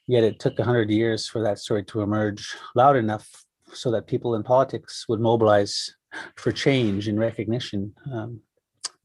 Yet 0.08 0.24
it 0.24 0.40
took 0.40 0.58
100 0.58 0.90
years 0.90 1.28
for 1.28 1.42
that 1.44 1.58
story 1.60 1.84
to 1.86 2.02
emerge 2.02 2.56
loud 2.76 2.96
enough 2.96 3.28
so 3.74 3.92
that 3.92 4.08
people 4.08 4.36
in 4.36 4.44
politics 4.44 5.06
would 5.10 5.20
mobilize 5.20 5.96
for 6.36 6.52
change 6.52 7.08
and 7.08 7.20
recognition 7.20 7.94
um, 8.14 8.40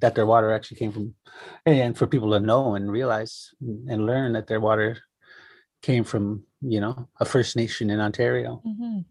that 0.00 0.14
their 0.14 0.26
water 0.26 0.52
actually 0.52 0.76
came 0.76 0.92
from, 0.92 1.14
and 1.66 1.96
for 1.96 2.06
people 2.06 2.30
to 2.30 2.40
know 2.40 2.74
and 2.74 2.90
realize 2.90 3.50
and 3.60 4.06
learn 4.06 4.32
that 4.34 4.46
their 4.46 4.60
water 4.60 4.98
came 5.82 6.04
from, 6.04 6.44
you 6.60 6.80
know, 6.80 7.08
a 7.18 7.24
First 7.24 7.56
Nation 7.56 7.90
in 7.90 8.00
Ontario. 8.00 8.62
Mhm. 8.66 9.04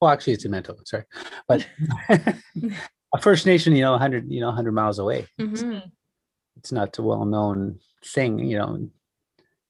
Well, 0.00 0.10
actually, 0.10 0.34
it's 0.34 0.44
in 0.44 0.50
Manitoba, 0.50 0.80
sorry, 0.84 1.04
but 1.46 1.66
a 3.14 3.20
First 3.20 3.46
Nation, 3.46 3.74
you 3.74 3.82
know, 3.82 3.92
100, 3.92 4.30
you 4.30 4.40
know, 4.40 4.48
100 4.48 4.72
miles 4.72 4.98
away. 4.98 5.26
Mhm. 5.40 5.90
It's 6.56 6.72
not 6.72 6.98
a 6.98 7.02
well-known 7.02 7.78
thing, 8.04 8.38
you 8.38 8.58
know. 8.58 8.90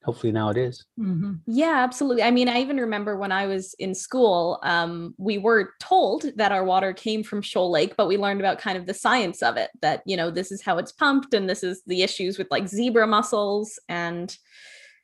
Hopefully 0.05 0.33
now 0.33 0.49
it 0.49 0.57
is. 0.57 0.87
Mhm. 0.99 1.41
Yeah, 1.47 1.85
absolutely. 1.85 2.23
I 2.23 2.31
mean, 2.31 2.49
I 2.49 2.61
even 2.61 2.79
remember 2.79 3.17
when 3.17 3.31
I 3.31 3.47
was 3.47 3.75
in 3.79 3.95
school, 3.95 4.59
um, 4.63 5.15
we 5.19 5.37
were 5.39 5.75
told 5.81 6.25
that 6.37 6.51
our 6.51 6.65
water 6.65 6.93
came 6.93 7.23
from 7.23 7.43
Shoal 7.43 7.71
Lake, 7.71 7.95
but 7.97 8.07
we 8.09 8.17
learned 8.17 8.41
about 8.41 8.59
kind 8.59 8.79
of 8.79 8.87
the 8.87 8.95
science 8.95 9.43
of 9.43 9.57
it 9.57 9.71
that, 9.83 10.03
you 10.07 10.17
know, 10.17 10.31
this 10.31 10.51
is 10.51 10.63
how 10.63 10.79
it's 10.79 10.93
pumped 10.93 11.35
and 11.35 11.49
this 11.51 11.63
is 11.63 11.83
the 11.87 12.03
issues 12.03 12.39
with 12.39 12.49
like 12.51 12.69
zebra 12.69 13.07
mussels. 13.07 13.79
And, 13.89 14.35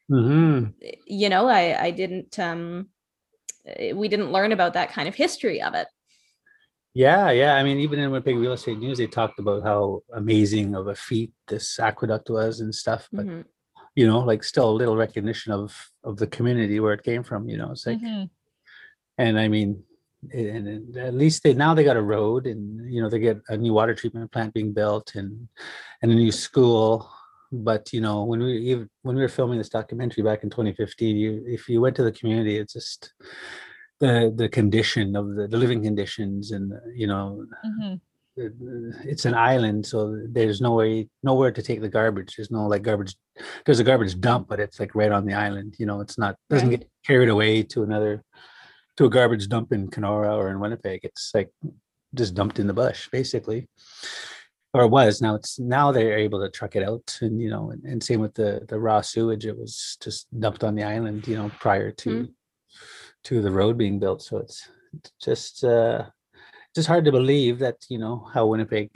hmm 0.08 0.66
you 1.06 1.28
know, 1.28 1.48
I, 1.48 1.84
I 1.84 1.90
didn't, 1.90 2.38
um, 2.38 2.88
eh, 3.66 3.92
we 3.92 4.08
didn't 4.08 4.32
learn 4.32 4.52
about 4.52 4.74
that 4.74 4.90
kind 4.92 5.08
of 5.08 5.14
history 5.14 5.60
of 5.60 5.74
it. 5.74 5.88
Yeah, 6.94 7.30
yeah. 7.32 7.54
I 7.56 7.64
mean, 7.64 7.78
even 7.80 7.98
in 7.98 8.10
Winnipeg 8.12 8.36
Real 8.36 8.52
Estate 8.52 8.78
News, 8.78 8.98
they 8.98 9.08
talked 9.08 9.40
about 9.40 9.64
how 9.64 10.02
amazing 10.14 10.76
of 10.76 10.86
a 10.86 10.94
feat 10.94 11.32
this 11.48 11.78
aqueduct 11.80 12.30
was 12.30 12.60
and 12.60 12.72
stuff. 12.72 13.08
But 13.12 13.26
Mhm. 13.26 13.44
you 13.96 14.06
know, 14.06 14.20
like 14.20 14.42
still 14.44 14.70
a 14.70 14.78
little 14.80 14.96
recognition 14.96 15.52
of 15.52 15.74
of 16.04 16.16
the 16.18 16.26
community 16.26 16.78
where 16.80 16.92
it 16.94 17.02
came 17.02 17.22
from. 17.24 17.48
You 17.48 17.56
know, 17.58 17.72
it's 17.72 17.86
like, 17.86 17.98
Mhm. 18.00 18.30
and 19.18 19.38
I 19.38 19.48
mean, 19.48 19.82
and, 20.32 20.68
and 20.68 20.96
at 20.96 21.14
least 21.14 21.42
they 21.42 21.52
now 21.54 21.74
they 21.74 21.84
got 21.84 21.96
a 21.96 22.02
road, 22.02 22.46
and 22.46 22.62
you 22.92 23.02
know, 23.02 23.08
they 23.10 23.18
get 23.18 23.40
a 23.48 23.56
new 23.56 23.72
water 23.72 23.94
treatment 23.94 24.30
plant 24.32 24.54
being 24.54 24.72
built, 24.72 25.14
and 25.16 25.48
and 26.00 26.12
a 26.12 26.14
new 26.14 26.30
school. 26.32 27.10
But 27.52 27.92
you 27.92 28.00
know, 28.00 28.24
when 28.24 28.40
we 28.40 28.52
even 28.70 28.88
when 29.02 29.16
we 29.16 29.22
were 29.22 29.28
filming 29.28 29.58
this 29.58 29.68
documentary 29.68 30.22
back 30.22 30.44
in 30.44 30.50
2015, 30.50 31.16
you 31.16 31.42
if 31.46 31.68
you 31.68 31.80
went 31.80 31.96
to 31.96 32.04
the 32.04 32.12
community, 32.12 32.56
it's 32.58 32.72
just 32.74 33.12
the 34.04 34.14
the 34.42 34.48
condition 34.60 35.06
of 35.20 35.24
the, 35.36 35.44
the 35.52 35.56
living 35.64 35.82
conditions 35.88 36.42
and 36.56 36.66
you 37.00 37.06
know 37.12 37.24
Mhm. 37.70 37.94
it- 38.42 38.58
it's 39.12 39.24
an 39.30 39.36
island 39.52 39.80
so 39.92 39.98
there's 40.36 40.60
no 40.66 40.72
way 40.80 40.92
nowhere 41.30 41.52
to 41.56 41.62
take 41.68 41.80
the 41.84 41.94
garbage 41.98 42.30
there's 42.34 42.50
no 42.58 42.62
like 42.72 42.82
garbage 42.88 43.12
there's 43.64 43.82
a 43.84 43.88
garbage 43.90 44.14
dump 44.26 44.44
but 44.50 44.58
it's 44.64 44.78
like 44.82 44.92
right 45.00 45.12
on 45.18 45.24
the 45.28 45.36
island 45.46 45.70
you 45.80 45.86
know 45.88 45.98
it's 46.04 46.18
not 46.22 46.32
doesn't 46.50 46.68
Right. 46.70 46.80
get 46.80 46.90
carried 47.08 47.30
away 47.36 47.52
to 47.72 47.78
another 47.88 48.14
to 48.96 49.02
a 49.08 49.10
garbage 49.18 49.46
dump 49.52 49.68
in 49.76 49.82
kenora 49.94 50.32
or 50.38 50.46
in 50.52 50.58
winnipeg 50.62 51.00
it's 51.10 51.26
like 51.38 51.50
just 52.20 52.32
dumped 52.38 52.58
in 52.62 52.66
the 52.70 52.78
bush 52.82 53.00
basically 53.18 53.60
or 54.76 54.82
was 54.98 55.14
now 55.26 55.34
it's 55.38 55.54
now 55.78 55.86
they're 55.92 56.18
able 56.26 56.40
to 56.42 56.50
truck 56.58 56.74
it 56.78 56.84
out 56.90 57.06
and 57.24 57.34
you 57.44 57.50
know 57.54 57.64
and, 57.72 57.82
and 57.90 57.98
same 58.08 58.20
with 58.24 58.34
the 58.40 58.50
the 58.70 58.78
raw 58.86 59.00
sewage 59.12 59.44
it 59.50 59.56
was 59.62 59.72
just 60.04 60.20
dumped 60.44 60.62
on 60.68 60.74
the 60.74 60.82
island 60.96 61.18
you 61.30 61.36
know 61.38 61.48
prior 61.66 61.90
to 62.02 62.10
to 63.24 63.40
the 63.42 63.50
road 63.50 63.76
being 63.76 63.98
built 63.98 64.22
so 64.22 64.38
it's 64.38 64.68
it's 64.94 65.12
just 65.20 65.64
uh 65.64 66.04
just 66.74 66.88
hard 66.88 67.04
to 67.04 67.12
believe 67.12 67.58
that 67.60 67.76
you 67.88 67.98
know 67.98 68.28
how 68.34 68.46
Winnipeg 68.46 68.90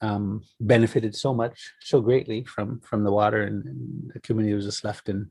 um, 0.00 0.42
benefited 0.60 1.14
so 1.14 1.32
much, 1.32 1.72
so 1.80 2.00
greatly 2.00 2.44
from 2.44 2.80
from 2.80 3.04
the 3.04 3.12
water, 3.12 3.42
and, 3.42 3.64
and 3.64 4.10
the 4.12 4.20
community 4.20 4.54
was 4.54 4.64
just 4.66 4.84
left 4.84 5.08
in 5.08 5.30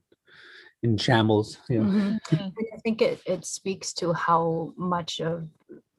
in 0.81 0.97
shambles. 0.97 1.57
You 1.69 1.79
know, 1.79 1.85
Mhm. 1.85 2.19
Mhm. 2.31 2.53
I 2.73 2.77
think 2.83 3.01
it, 3.01 3.21
it 3.25 3.45
speaks 3.45 3.93
to 3.95 4.13
how 4.13 4.73
much 4.77 5.21
of 5.21 5.47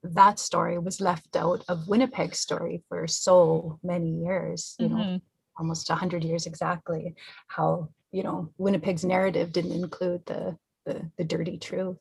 that 0.03 0.39
story 0.39 0.79
was 0.79 1.01
left 1.01 1.35
out 1.37 1.65
of 1.69 1.89
Winnipeg's 1.89 2.39
story 2.41 2.83
for 2.89 3.07
so 3.07 3.79
many 3.83 4.11
years, 4.25 4.77
you 4.79 4.89
know, 4.89 4.97
Mhm. 4.97 5.21
almost 5.57 5.89
100 5.91 6.25
years 6.25 6.47
exactly, 6.47 7.15
how, 7.49 7.89
you 8.13 8.23
know, 8.23 8.53
Winnipeg's 8.59 9.05
narrative 9.05 9.53
didn't 9.53 9.73
include 9.85 10.27
the, 10.27 10.59
the, 10.85 11.11
the 11.19 11.25
dirty 11.25 11.59
truth. 11.59 11.99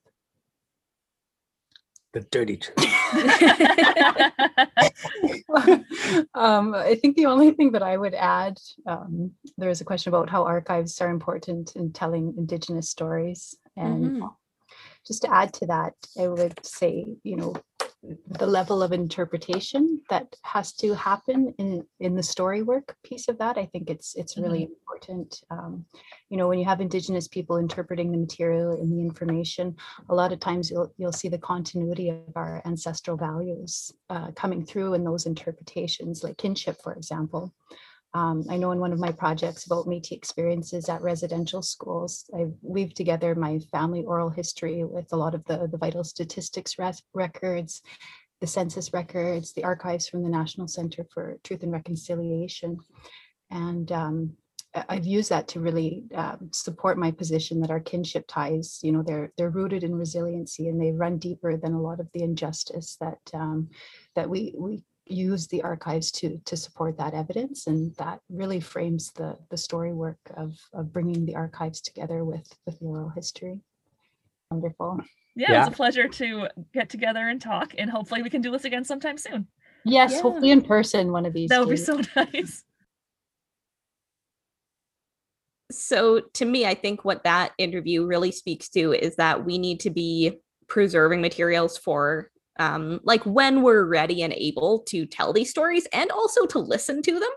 the 2.13 2.21
dirty 2.21 2.57
truth. 2.57 2.77
um, 6.36 6.75
I 6.75 6.95
think 7.01 7.15
the 7.15 7.25
only 7.25 7.51
thing 7.51 7.71
that 7.71 7.81
I 7.81 7.97
would 7.97 8.13
add, 8.13 8.59
um, 8.86 9.31
there 9.57 9.69
was 9.69 9.81
a 9.81 9.86
question 9.86 10.13
about 10.13 10.29
how 10.29 10.43
archives 10.43 11.01
are 11.01 11.09
important 11.09 11.75
in 11.75 11.91
telling 11.91 12.36
Indigenous 12.38 12.89
stories. 12.89 13.55
And 13.75 14.11
Mhm. 14.11 14.36
just 15.07 15.23
to 15.23 15.34
add 15.34 15.53
to 15.55 15.65
that, 15.67 15.95
I 16.19 16.27
would 16.27 16.63
say, 16.63 17.05
you 17.23 17.36
know, 17.36 17.55
the 18.28 18.45
level 18.45 18.84
of 18.84 18.91
interpretation 18.91 20.01
that 20.10 20.36
has 20.43 20.74
to 20.74 20.93
happen 20.93 21.54
in 21.58 21.86
in 21.99 22.16
the 22.16 22.24
story 22.24 22.62
work 22.62 22.95
piece 23.04 23.28
of 23.30 23.38
that. 23.38 23.58
I 23.58 23.66
think 23.66 23.89
it's 23.89 24.16
it's 24.16 24.38
really 24.38 24.64
important 24.64 25.41
um, 25.49 25.86
you 26.30 26.38
know 26.38 26.47
when 26.47 26.60
you 26.60 26.66
have 26.66 26.82
indigenous 26.82 27.28
people 27.28 27.58
interpreting 27.58 28.12
the 28.12 28.18
material 28.18 28.72
and 28.72 28.91
the 28.91 29.01
information 29.01 29.76
a 30.10 30.16
lot 30.16 30.34
of 30.34 30.39
times 30.39 30.70
you'll 30.70 30.91
you'll 30.97 31.12
see 31.12 31.30
the 31.30 31.38
continuity 31.38 32.10
of 32.10 32.36
our 32.36 32.62
ancestral 32.66 33.16
values 33.16 33.93
uh, 34.10 34.32
coming 34.32 34.66
through 34.66 34.93
in 34.95 35.04
those 35.04 35.26
interpretations 35.26 36.24
like 36.24 36.38
kinship 36.38 36.82
for 36.82 36.93
example 36.93 37.54
um, 38.14 38.45
I 38.49 38.57
know 38.57 38.72
in 38.72 38.80
one 38.80 38.93
of 38.93 38.99
my 38.99 39.11
projects 39.11 39.66
about 39.66 39.88
Métis 39.88 40.11
experiences 40.11 40.88
at 40.88 41.01
residential 41.01 41.64
schools, 41.64 42.30
I 42.36 42.47
weaved 42.61 42.95
together 42.95 43.34
my 43.34 43.59
family 43.72 44.03
oral 44.03 44.30
history 44.30 44.84
with 44.84 45.11
a 45.14 45.18
lot 45.18 45.34
of 45.34 45.43
the, 45.45 45.68
the 45.68 45.78
vital 45.78 46.03
statistics 46.03 46.76
records, 47.14 47.82
the 48.39 48.47
census 48.47 48.93
records, 48.93 49.53
the 49.53 49.64
archives 49.64 50.07
from 50.07 50.22
the 50.22 50.30
National 50.30 50.68
Center 50.68 51.07
for 51.11 51.39
Truth 51.43 51.64
and 51.64 51.72
Reconciliation. 51.72 52.78
And 53.49 53.91
um, 53.91 54.34
I've 54.89 55.05
used 55.05 55.30
that 55.30 55.47
to 55.49 55.59
really 55.59 56.03
um, 56.14 56.49
support 56.51 56.99
my 56.99 57.09
position 57.11 57.61
that 57.61 57.72
our 57.72 57.80
kinship 57.80 58.26
ties, 58.28 58.80
you 58.84 58.91
know, 58.91 59.03
they're 59.03 59.32
they're 59.38 59.49
rooted 59.49 59.84
in 59.84 59.95
resiliency 59.95 60.68
and 60.68 60.82
they 60.82 60.91
run 60.91 61.18
deeper 61.18 61.57
than 61.57 61.74
a 61.74 61.82
lot 61.82 61.99
of 61.99 62.09
the 62.14 62.24
injustice 62.24 62.97
that 62.99 63.20
um, 63.34 63.70
that 64.16 64.30
we 64.30 64.55
we 64.57 64.84
use 65.06 65.47
the 65.47 65.62
archives 65.62 66.12
to 66.12 66.39
to 66.45 66.56
support 66.56 66.97
that 66.97 67.14
evidence 67.14 67.68
and 67.68 67.93
that 67.97 68.20
really 68.30 68.60
frames 68.60 69.12
the 69.14 69.38
the 69.49 69.58
story 69.58 69.91
work 69.93 70.20
of 70.38 70.58
of 70.74 70.93
bringing 70.93 71.26
the 71.26 71.36
archives 71.36 71.82
together 71.82 72.24
with 72.24 72.47
with 72.66 72.80
the 72.80 72.86
oral 72.86 73.10
history 73.10 73.60
wonderful 74.49 74.97
Yeah, 75.36 75.49
it 75.49 75.51
Yeah. 75.54 75.60
was 75.60 75.68
a 75.68 75.72
pleasure 75.72 76.08
to 76.08 76.47
get 76.74 76.89
together 76.89 77.28
and 77.28 77.41
talk, 77.41 77.74
and 77.78 77.89
hopefully 77.89 78.22
we 78.22 78.30
can 78.30 78.41
do 78.41 78.51
this 78.51 78.66
again 78.66 78.86
sometime 78.86 79.18
soon. 79.18 79.47
yes 79.84 80.14
Yeah. 80.14 80.22
hopefully 80.22 80.51
in 80.51 80.62
person 80.62 81.12
one 81.12 81.26
of 81.26 81.34
these 81.34 81.49
That 81.49 81.60
would 81.60 81.70
be 81.70 81.76
so 81.78 81.99
nice. 82.16 82.64
so 85.72 86.22
to 86.34 86.45
me 86.45 86.66
i 86.66 86.74
think 86.76 87.04
what 87.04 87.24
that 87.24 87.51
interview 87.58 88.06
really 88.06 88.32
speaks 88.32 88.70
to 88.70 88.93
is 88.93 89.16
that 89.16 89.43
we 89.43 89.58
need 89.58 89.80
to 89.80 89.89
be 89.89 90.39
preserving 90.68 91.20
materials 91.22 91.78
for 91.78 92.30
um 92.60 92.99
like 93.04 93.24
when 93.26 93.62
we're 93.62 93.86
ready 93.86 94.22
and 94.22 94.34
able 94.34 94.80
to 94.80 95.06
tell 95.06 95.34
these 95.34 95.49
stories 95.49 95.88
and 95.93 96.12
also 96.12 96.45
to 96.45 96.60
listen 96.60 97.01
to 97.01 97.14
them 97.20 97.30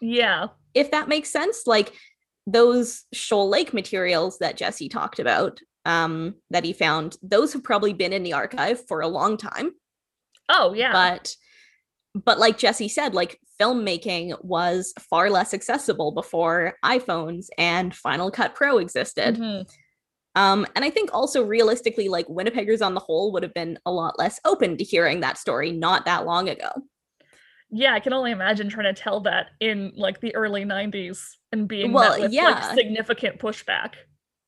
Yeah. 0.00 0.48
if 0.74 0.90
that 0.90 1.08
makes 1.08 1.30
sense 1.30 1.66
like 1.66 1.92
those 2.46 3.04
shoal 3.12 3.48
lake 3.48 3.72
materials 3.74 4.38
that 4.38 4.56
jesse 4.56 4.88
talked 4.88 5.18
about 5.18 5.60
um 5.86 6.34
that 6.50 6.64
he 6.64 6.72
found 6.72 7.16
those 7.22 7.52
have 7.52 7.62
probably 7.64 7.92
been 7.92 8.12
in 8.12 8.22
the 8.22 8.32
archive 8.34 8.86
for 8.86 9.00
a 9.00 9.08
long 9.08 9.36
time 9.36 9.72
Oh, 10.48 10.74
yeah. 10.74 10.92
but 10.92 11.34
but 12.24 12.38
like 12.38 12.58
jesse 12.58 12.88
said 12.88 13.14
like 13.14 13.38
filmmaking 13.60 14.42
was 14.42 14.92
far 14.98 15.30
less 15.30 15.54
accessible 15.54 16.12
before 16.12 16.74
iphones 16.84 17.46
and 17.56 17.94
final 17.94 18.30
cut 18.30 18.54
pro 18.54 18.78
existed 18.78 19.36
Mhm. 19.36 19.70
Um 20.40 20.66
and 20.74 20.84
i 20.84 20.90
think 20.90 21.10
also 21.12 21.42
realistically 21.44 22.08
like 22.08 22.26
winnipeggers 22.28 22.84
on 22.84 22.94
the 22.94 23.00
whole 23.00 23.32
would 23.32 23.42
have 23.42 23.54
been 23.54 23.78
a 23.86 23.92
lot 23.92 24.18
less 24.18 24.40
open 24.44 24.76
to 24.76 24.84
hearing 24.84 25.20
that 25.20 25.38
story 25.38 25.70
not 25.72 26.04
that 26.06 26.24
long 26.26 26.48
ago 26.48 26.70
Yeah, 27.72 27.94
I 27.94 28.00
can 28.00 28.12
only 28.12 28.32
imagine 28.32 28.68
trying 28.68 28.92
to 28.92 29.00
tell 29.00 29.20
that 29.30 29.44
in 29.60 29.92
like 29.96 30.20
the 30.20 30.34
early 30.34 30.64
90s 30.64 31.18
and 31.52 31.68
being 31.68 31.92
Well, 31.92 32.10
met 32.10 32.20
with 32.22 32.32
yeah. 32.32 32.44
like 32.50 32.74
significant 32.80 33.38
pushback. 33.38 33.90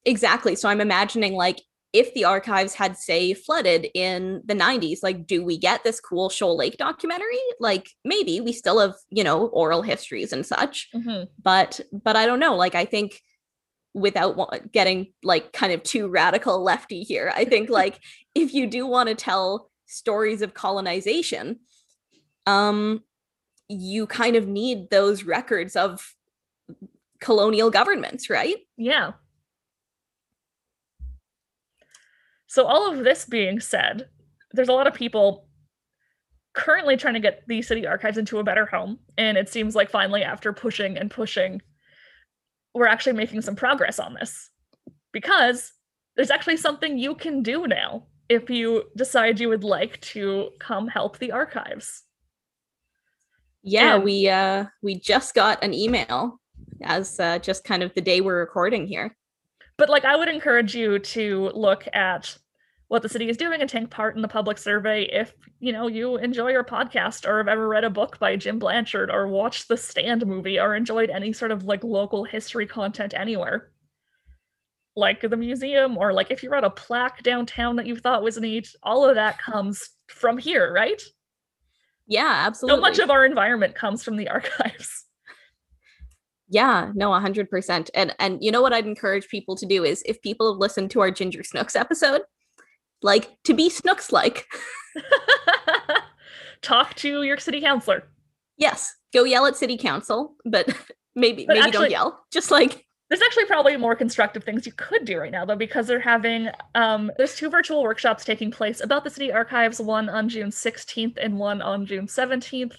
exactly 0.05 0.55
so 0.57 0.69
i'm 0.69 0.81
imagining 0.81 1.35
like 1.35 1.61
if 1.93 2.13
the 2.15 2.25
archives 2.25 2.73
had 2.75 2.97
say 2.97 3.35
flooded 3.35 3.87
in 3.95 4.43
the 4.47 4.55
90s 4.55 4.99
like 5.03 5.27
do 5.27 5.45
we 5.45 5.57
get 5.69 5.85
this 5.85 6.01
cool 6.01 6.29
shoal 6.31 6.57
lake 6.57 6.77
documentary 6.79 7.45
like 7.61 7.87
maybe 8.05 8.41
we 8.41 8.53
still 8.53 8.79
have 8.81 8.95
you 9.11 9.23
know 9.23 9.47
oral 9.63 9.83
histories 9.83 10.33
and 10.33 10.45
such 10.45 10.89
Mhm. 10.95 11.29
but 11.51 11.81
but 11.93 12.17
i 12.17 12.25
don't 12.27 12.41
know 12.41 12.57
like 12.57 12.75
i 12.75 12.85
think 12.95 13.21
without 13.95 14.73
getting 14.73 15.13
like 15.23 15.53
kind 15.53 15.73
of 15.73 15.83
too 15.83 16.09
radical 16.09 16.63
lefty 16.63 17.03
here 17.03 17.33
i 17.37 17.45
think 17.45 17.69
like 17.81 18.01
if 18.35 18.55
you 18.55 18.67
do 18.67 18.87
want 18.87 19.09
to 19.09 19.15
tell 19.15 19.71
stories 19.87 20.43
of 20.43 20.55
colonization 20.55 21.59
um 22.47 23.03
you 23.69 24.07
kind 24.07 24.37
of 24.37 24.47
need 24.47 24.91
those 24.91 25.25
records 25.25 25.77
of 25.77 26.15
colonial 27.21 27.71
governments 27.71 28.29
right 28.31 28.57
Yeah. 28.77 29.13
So, 32.53 32.67
all 32.67 32.93
of 32.93 33.03
this 33.03 33.25
being 33.25 33.61
said, 33.61 34.11
there's 34.51 34.69
a 34.69 34.75
lot 34.75 34.87
of 34.87 34.93
people 34.93 35.49
currently 36.53 36.99
trying 36.99 37.15
to 37.15 37.21
get 37.21 37.45
the 37.49 37.63
city 37.63 37.87
archives 37.87 38.19
into 38.19 38.41
a 38.41 38.45
better 38.45 38.67
home. 38.67 38.99
And 39.17 39.39
it 39.39 39.49
seems 39.49 39.75
like 39.75 39.91
finally, 39.91 40.23
after 40.23 40.53
pushing 40.53 40.99
and 40.99 41.11
pushing, 41.11 41.63
we're 42.75 42.87
actually 42.87 43.13
making 43.15 43.43
some 43.43 43.57
progress 43.57 43.99
on 43.99 44.15
this 44.15 44.51
because 45.13 45.73
there's 46.17 46.31
actually 46.31 46.57
something 46.57 46.99
you 46.99 47.15
can 47.15 47.43
do 47.43 47.67
now 47.67 48.05
if 48.29 48.49
you 48.49 48.85
decide 48.97 49.41
you 49.41 49.49
would 49.49 49.65
like 49.65 50.01
to 50.01 50.51
come 50.59 50.89
help 50.89 51.19
the 51.19 51.33
archives. 51.33 52.03
Yeah, 53.63 53.95
And- 53.97 54.05
we 54.05 54.29
uh 54.29 54.67
we 54.83 54.99
just 54.99 55.35
got 55.35 55.63
an 55.63 55.75
email 55.75 56.41
as 56.83 57.21
uh, 57.21 57.39
just 57.39 57.65
kind 57.65 57.83
of 57.83 57.95
the 57.95 58.01
day 58.01 58.21
we're 58.21 58.41
recording 58.41 58.87
here. 58.87 59.15
But 59.79 59.89
like 59.89 60.05
I 60.05 60.17
would 60.17 60.29
encourage 60.29 60.75
you 60.75 60.99
to 60.99 61.51
look 61.55 61.87
at 61.93 62.37
what 62.93 63.01
the 63.01 63.09
city 63.09 63.31
is 63.31 63.39
doing 63.39 63.63
and 63.63 63.71
take 63.71 63.89
part 63.89 64.17
in 64.17 64.21
the 64.21 64.29
public 64.29 64.59
survey 64.59 65.05
if 65.05 65.33
you 65.61 65.73
know 65.73 65.87
you 65.87 66.19
enjoy 66.19 66.55
our 66.55 66.63
podcast 66.63 67.27
or 67.27 67.39
have 67.39 67.49
ever 67.49 67.67
read 67.67 67.85
a 67.85 67.91
book 67.91 68.19
by 68.19 68.37
Jim 68.37 68.59
Blanchard 68.59 69.11
or 69.11 69.27
watched 69.27 69.67
the 69.67 69.79
Stand 69.79 70.27
movie 70.27 70.61
or 70.61 70.75
enjoyed 70.75 71.09
any 71.09 71.33
sort 71.33 71.53
of 71.53 71.65
like 71.65 71.83
local 71.83 72.23
history 72.23 72.67
content 72.67 73.15
anywhere. 73.17 73.71
Like 74.95 75.23
the 75.23 75.39
museum 75.39 75.97
or 75.97 76.13
like 76.13 76.31
if 76.31 76.43
you 76.43 76.51
read 76.51 76.65
a 76.65 76.71
plaque 76.71 77.23
downtown 77.23 77.77
that 77.77 77.87
you 77.87 77.97
thought 77.97 78.23
was 78.23 78.37
neat, 78.37 78.69
all 78.83 79.09
of 79.09 79.15
that 79.15 79.39
comes 79.39 79.89
from 80.09 80.37
here, 80.37 80.71
right? 80.71 81.01
Yeah, 82.07 82.43
absolutely. 82.47 82.77
So 82.77 82.81
much 82.83 82.99
of 82.99 83.09
our 83.09 83.25
environment 83.25 83.75
comes 83.75 84.05
from 84.05 84.19
the 84.19 84.29
archives. 84.29 85.07
Yeah, 86.51 86.93
no, 86.95 87.19
hundred 87.19 87.49
percent. 87.49 87.89
And 87.95 88.15
and 88.19 88.45
you 88.45 88.53
know 88.53 88.61
what 88.61 88.75
I'd 88.75 88.85
encourage 88.85 89.29
people 89.29 89.57
to 89.57 89.65
do 89.65 89.83
is 89.83 90.03
if 90.05 90.21
people 90.21 90.53
have 90.53 90.61
listened 90.61 90.91
to 90.91 91.01
our 91.01 91.11
Ginger 91.11 91.43
Snooks 91.43 91.75
episode, 91.75 92.21
like 93.03 93.31
to 93.45 93.55
be 93.55 93.69
Snooks 93.71 94.13
like, 94.13 94.47
Talk 96.63 96.95
to 96.97 97.23
your 97.25 97.39
city 97.39 97.61
councilor. 97.61 98.05
yes, 98.57 98.95
go 99.13 99.25
yell 99.25 99.47
at 99.47 99.57
city 99.57 99.77
council, 99.77 100.37
but 100.45 100.69
maybe 101.17 101.45
But 101.45 101.55
maybe 101.55 101.67
actually- 101.67 101.89
don't 101.89 101.91
yell. 101.91 102.25
Just 102.33 102.51
like 102.53 102.87
There's 103.11 103.23
actually 103.23 103.47
probably 103.47 103.77
more 103.77 103.97
constructive 103.97 104.45
things 104.45 104.65
you 104.65 104.73
could 104.73 105.05
do 105.05 105.19
right 105.19 105.33
now, 105.33 105.45
though, 105.45 105.57
because 105.57 105.87
they're 105.89 105.99
having 106.01 106.49
um, 106.77 107.11
there's 107.19 107.35
two 107.35 107.51
virtual 107.51 107.83
workshops 107.83 108.25
taking 108.25 108.51
place 108.53 108.81
about 108.81 109.03
the 109.05 109.11
city 109.11 109.33
archives, 109.33 109.81
one 109.81 110.09
on 110.09 110.29
June 110.29 110.51
16th 110.51 111.19
and 111.21 111.37
one 111.39 111.61
on 111.61 111.85
June 111.85 112.07
17th. 112.07 112.77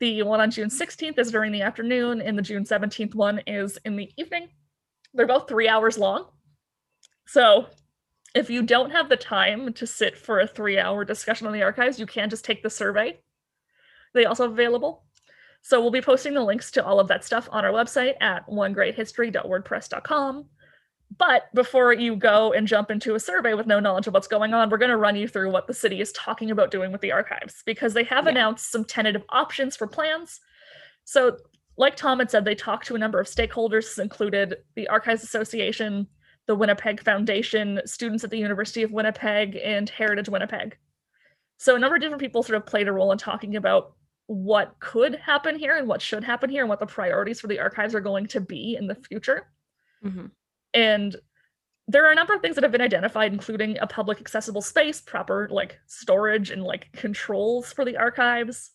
The 0.00 0.22
one 0.22 0.40
on 0.40 0.52
June 0.52 0.68
16th 0.68 1.18
is 1.18 1.32
during 1.32 1.50
the 1.50 1.62
afternoon, 1.62 2.20
and 2.20 2.38
the 2.38 2.42
June 2.42 2.62
17th 2.62 3.16
one 3.16 3.40
is 3.48 3.78
in 3.84 3.96
the 3.96 4.08
evening. 4.16 4.48
They're 5.12 5.26
both 5.26 5.48
three 5.48 5.66
hours 5.68 5.98
long. 5.98 6.26
So 7.26 7.66
if 8.38 8.48
you 8.48 8.62
don't 8.62 8.92
have 8.92 9.08
the 9.08 9.16
time 9.16 9.72
to 9.72 9.84
sit 9.86 10.16
for 10.16 10.38
a 10.38 10.46
three 10.46 10.78
hour 10.78 11.04
discussion 11.04 11.48
on 11.48 11.52
the 11.52 11.62
archives, 11.64 11.98
you 11.98 12.06
can 12.06 12.30
just 12.30 12.44
take 12.44 12.62
the 12.62 12.70
survey. 12.70 13.18
They 14.14 14.24
also 14.26 14.44
have 14.44 14.52
available. 14.52 15.04
So 15.62 15.80
we'll 15.80 15.90
be 15.90 16.00
posting 16.00 16.34
the 16.34 16.42
links 16.44 16.70
to 16.72 16.84
all 16.86 17.00
of 17.00 17.08
that 17.08 17.24
stuff 17.24 17.48
on 17.50 17.64
our 17.64 17.72
website 17.72 18.14
at 18.20 18.46
onegreathistory.wordpress.com. 18.48 20.44
But 21.16 21.52
before 21.54 21.92
you 21.92 22.14
go 22.14 22.52
and 22.52 22.68
jump 22.68 22.90
into 22.92 23.16
a 23.16 23.20
survey 23.20 23.54
with 23.54 23.66
no 23.66 23.80
knowledge 23.80 24.06
of 24.06 24.14
what's 24.14 24.28
going 24.28 24.54
on, 24.54 24.70
we're 24.70 24.78
going 24.78 24.90
to 24.90 24.96
run 24.96 25.16
you 25.16 25.26
through 25.26 25.50
what 25.50 25.66
the 25.66 25.74
city 25.74 26.00
is 26.00 26.12
talking 26.12 26.52
about 26.52 26.70
doing 26.70 26.92
with 26.92 27.00
the 27.00 27.10
archives 27.12 27.62
because 27.66 27.92
they 27.92 28.04
have 28.04 28.26
Yeah. 28.26 28.30
announced 28.30 28.70
some 28.70 28.84
tentative 28.84 29.24
options 29.30 29.74
for 29.74 29.88
plans. 29.88 30.38
So, 31.04 31.38
like 31.76 31.96
Tom 31.96 32.18
had 32.20 32.30
said, 32.30 32.44
they 32.44 32.54
talked 32.54 32.86
to 32.86 32.94
a 32.94 32.98
number 32.98 33.18
of 33.18 33.26
stakeholders, 33.26 33.84
This 33.84 33.98
included 33.98 34.58
the 34.76 34.86
Archives 34.88 35.24
Association, 35.24 36.06
the 36.48 36.56
Winnipeg 36.56 37.02
Foundation, 37.04 37.80
students 37.84 38.24
at 38.24 38.30
the 38.30 38.38
University 38.38 38.82
of 38.82 38.90
Winnipeg, 38.90 39.56
and 39.62 39.88
Heritage 39.88 40.30
Winnipeg. 40.30 40.76
So, 41.58 41.76
a 41.76 41.78
number 41.78 41.96
of 41.96 42.02
different 42.02 42.22
people 42.22 42.42
sort 42.42 42.56
of 42.56 42.66
played 42.66 42.88
a 42.88 42.92
role 42.92 43.12
in 43.12 43.18
talking 43.18 43.54
about 43.54 43.92
what 44.26 44.74
could 44.80 45.14
happen 45.16 45.58
here 45.58 45.76
and 45.76 45.86
what 45.86 46.02
should 46.02 46.24
happen 46.24 46.50
here 46.50 46.62
and 46.62 46.68
what 46.68 46.80
the 46.80 46.86
priorities 46.86 47.40
for 47.40 47.46
the 47.46 47.60
archives 47.60 47.94
are 47.94 48.00
going 48.00 48.26
to 48.28 48.40
be 48.40 48.76
in 48.78 48.86
the 48.86 48.94
future. 48.94 49.50
Mhm. 50.04 50.30
And 50.74 51.16
there 51.86 52.06
are 52.06 52.12
a 52.12 52.14
number 52.14 52.34
of 52.34 52.42
things 52.42 52.54
that 52.54 52.64
have 52.64 52.72
been 52.72 52.80
identified, 52.80 53.32
including 53.32 53.78
a 53.78 53.86
public 53.86 54.20
accessible 54.20 54.60
space, 54.60 55.00
proper 55.00 55.48
like 55.50 55.78
storage 55.86 56.50
and 56.50 56.62
like 56.62 56.92
controls 56.92 57.72
for 57.72 57.84
the 57.84 57.96
archives. 57.96 58.72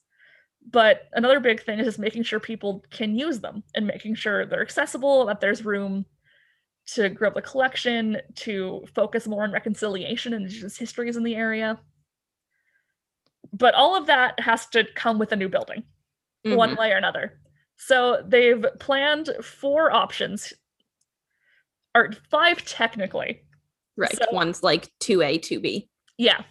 But 0.70 1.10
another 1.14 1.40
big 1.40 1.64
thing 1.64 1.80
is 1.80 1.86
just 1.86 2.00
making 2.00 2.24
sure 2.24 2.40
people 2.40 2.84
can 2.90 3.16
use 3.16 3.40
them 3.40 3.64
and 3.76 3.86
making 3.86 4.16
sure 4.16 4.46
they're 4.46 4.62
accessible, 4.62 5.26
that 5.26 5.42
there's 5.42 5.66
room 5.66 6.06
to 6.86 7.10
grow 7.10 7.30
the 7.30 7.42
collection, 7.42 8.18
to 8.36 8.84
focus 8.94 9.28
more 9.28 9.44
on 9.44 9.52
reconciliation 9.52 10.34
and 10.34 10.44
indigenous 10.46 10.78
histories 10.78 11.16
in 11.16 11.24
the 11.24 11.36
area. 11.36 11.80
But 13.52 13.74
all 13.76 13.96
of 13.96 14.08
that 14.08 14.40
has 14.40 14.66
to 14.68 14.84
come 14.96 15.20
with 15.20 15.32
a 15.32 15.36
new 15.36 15.50
building 15.50 15.84
one 16.44 16.76
Mhm. 16.76 16.78
way 16.80 16.92
or 16.92 16.98
another. 16.98 17.40
So 17.78 18.22
they've 18.28 18.66
planned 18.80 19.30
four 19.42 19.92
options, 19.92 20.52
or 21.96 22.12
five 22.30 22.66
technically. 22.66 23.44
right. 23.96 24.12
so- 24.18 24.26
One's 24.32 24.64
like 24.64 24.90
two 25.00 25.22
A, 25.22 25.38
two 25.38 25.60
B. 25.60 25.88
Yeah. 26.18 26.44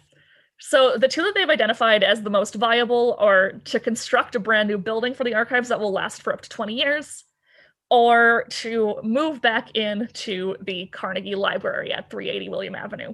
So 0.61 0.97
the 0.97 1.09
two 1.09 1.21
that 1.23 1.33
they've 1.35 1.49
identified 1.49 2.01
as 2.01 2.21
the 2.23 2.29
most 2.29 2.55
viable 2.55 3.17
are 3.19 3.51
to 3.65 3.79
construct 3.81 4.33
a 4.35 4.39
brand 4.39 4.69
new 4.69 4.77
building 4.77 5.13
for 5.13 5.25
the 5.25 5.33
archives 5.35 5.67
that 5.67 5.79
will 5.81 5.91
last 5.91 6.21
for 6.21 6.31
up 6.31 6.39
to 6.41 6.49
20 6.49 6.73
years, 6.75 7.25
or 7.93 8.45
to 8.49 8.95
move 9.03 9.39
back 9.39 9.69
into 9.75 10.55
the 10.61 10.87
Carnegie 10.87 11.35
Library 11.35 11.93
at 11.93 12.09
380 12.09 12.49
William 12.49 12.73
Avenue. 12.73 13.13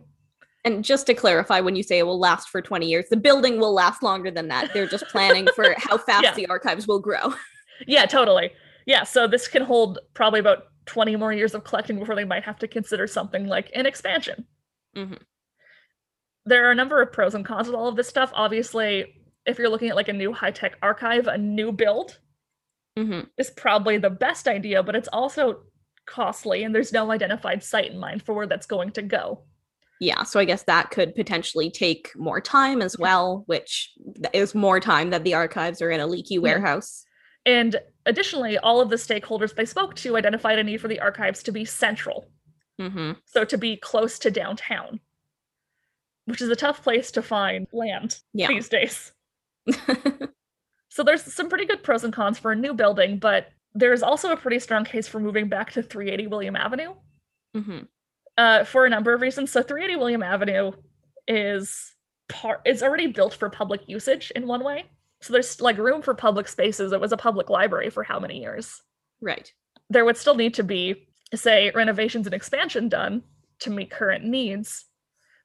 And 0.64 0.86
just 0.86 1.06
to 1.08 1.14
clarify, 1.14 1.60
when 1.60 1.76
you 1.76 1.84
say 1.84 2.00
it 2.00 2.04
will 2.06 2.18
last 2.18 2.48
for 2.48 2.62
20 2.62 2.86
years, 2.88 3.06
the 3.10 3.18
building 3.18 3.60
will 3.60 3.74
last 3.74 4.02
longer 4.02 4.32
than 4.32 4.48
that. 4.48 4.74
They're 4.74 4.88
just 4.88 5.04
planning 5.10 5.50
for 5.54 5.74
how 5.78 5.98
fast 5.98 6.24
Yeah. 6.24 6.34
the 6.34 6.48
archives 6.48 6.88
will 6.88 7.00
grow. 7.02 7.34
Yeah, 7.88 8.06
totally. 8.06 8.52
Yeah, 8.86 9.04
so 9.04 9.28
this 9.28 9.50
can 9.50 9.64
hold 9.64 10.00
probably 10.14 10.40
about 10.40 10.68
20 10.86 11.14
more 11.18 11.34
years 11.34 11.54
of 11.54 11.66
collecting 11.66 12.00
before 12.00 12.16
they 12.16 12.24
might 12.24 12.46
have 12.46 12.58
to 12.60 12.68
consider 12.68 13.06
something 13.06 13.48
like 13.48 13.70
an 13.76 13.86
expansion. 13.86 14.46
Mhm. 14.96 15.20
There 16.46 16.66
are 16.68 16.72
a 16.72 16.76
number 16.76 17.02
of 17.02 17.12
pros 17.12 17.36
and 17.36 17.46
cons 17.46 17.68
with 17.68 17.76
all 17.76 17.90
of 17.90 17.98
this 17.98 18.08
stuff. 18.08 18.32
Obviously, 18.34 19.14
if 19.46 19.58
you're 19.60 19.68
looking 19.70 19.90
at 19.90 19.98
like 19.98 20.08
a 20.08 20.14
new 20.14 20.32
high 20.32 20.52
tech 20.52 20.78
archive, 20.82 21.28
a 21.28 21.38
new 21.38 21.74
build 21.74 22.18
hmm 23.06 23.22
is 23.38 23.50
probably 23.52 23.98
the 23.98 24.10
best 24.10 24.48
idea, 24.48 24.84
but 24.84 24.96
it's 24.96 25.08
also 25.10 25.64
costly 26.06 26.64
and 26.64 26.74
there's 26.74 26.92
no 26.94 27.12
identified 27.12 27.64
site 27.64 27.92
in 27.92 28.00
mind 28.00 28.24
for 28.24 28.34
where 28.34 28.48
that's 28.48 28.66
going 28.66 28.92
to 28.92 29.02
go. 29.02 29.44
Yeah, 30.02 30.24
so 30.24 30.40
I 30.40 30.46
guess 30.46 30.64
that 30.64 30.92
could 30.92 31.14
potentially 31.14 31.70
take 31.70 32.12
more 32.16 32.40
time 32.42 32.82
as 32.82 32.98
well, 32.98 33.44
which 33.48 33.92
is 34.34 34.56
more 34.56 34.80
time 34.80 35.10
that 35.10 35.24
the 35.26 35.34
archives 35.34 35.82
are 35.82 35.92
in 35.92 36.00
a 36.00 36.08
leaky 36.08 36.40
warehouse. 36.40 37.04
And 37.46 37.76
additionally, 38.06 38.58
all 38.58 38.80
of 38.82 38.90
the 38.90 38.96
stakeholders 38.96 39.56
they 39.56 39.66
spoke 39.66 39.96
to 39.96 40.16
identified 40.18 40.58
a 40.60 40.64
need 40.64 40.80
for 40.82 40.88
the 40.88 41.00
archives 41.00 41.44
to 41.44 41.52
be 41.52 41.66
central. 41.66 42.30
hmm 42.80 43.12
so 43.26 43.44
to 43.46 43.58
be 43.58 43.76
close 43.78 44.18
to 44.20 44.32
downtown 44.32 45.00
which 46.26 46.42
is 46.42 46.50
a 46.50 46.56
tough 46.56 46.84
place 46.84 47.12
to 47.12 47.22
find 47.22 47.68
land 47.74 48.20
Yeah. 48.34 48.48
these 48.50 48.70
days 48.70 49.12
so 51.00 51.04
there's 51.04 51.24
some 51.24 51.50
pretty 51.50 51.66
good 51.66 51.84
pros 51.84 52.04
and 52.04 52.14
cons 52.14 52.38
for 52.38 52.52
a 52.52 52.56
new 52.56 52.74
building 52.74 53.18
but 53.18 53.48
there's 53.74 54.04
also 54.04 54.32
a 54.32 54.38
pretty 54.38 54.60
strong 54.60 54.84
case 54.84 55.08
for 55.08 55.20
moving 55.20 55.48
back 55.48 55.72
to 55.72 55.82
380 55.82 56.28
william 56.28 56.56
avenue. 56.56 56.94
Hmm 57.56 57.80
uh, 58.40 58.64
for 58.64 58.86
a 58.86 58.90
number 58.90 59.14
of 59.14 59.22
reasons. 59.22 59.52
So 59.52 59.62
380 59.62 60.00
william 60.00 60.24
avenue 60.24 60.72
is 61.28 61.94
part 62.30 62.62
is 62.66 62.82
already 62.82 63.08
built 63.08 63.34
for 63.34 63.50
public 63.50 63.82
usage 63.88 64.32
in 64.36 64.48
one 64.48 64.64
way. 64.64 64.86
So 65.22 65.34
there's 65.34 65.60
like 65.60 65.78
room 65.78 66.02
for 66.02 66.14
public 66.14 66.48
spaces. 66.48 66.94
It 66.94 67.02
was 67.02 67.12
a 67.12 67.18
public 67.18 67.50
library 67.50 67.90
for 67.90 68.04
how 68.04 68.20
many 68.20 68.40
years? 68.40 68.82
Right. 69.22 69.52
there 69.90 70.06
would 70.06 70.16
still 70.16 70.36
need 70.36 70.54
to 70.54 70.64
be, 70.64 71.10
say, 71.36 71.72
renovations 71.76 72.26
and 72.26 72.34
expansion 72.34 72.88
done 72.88 73.24
to 73.60 73.70
meet 73.70 73.92
current 73.92 74.24
needs. 74.24 74.86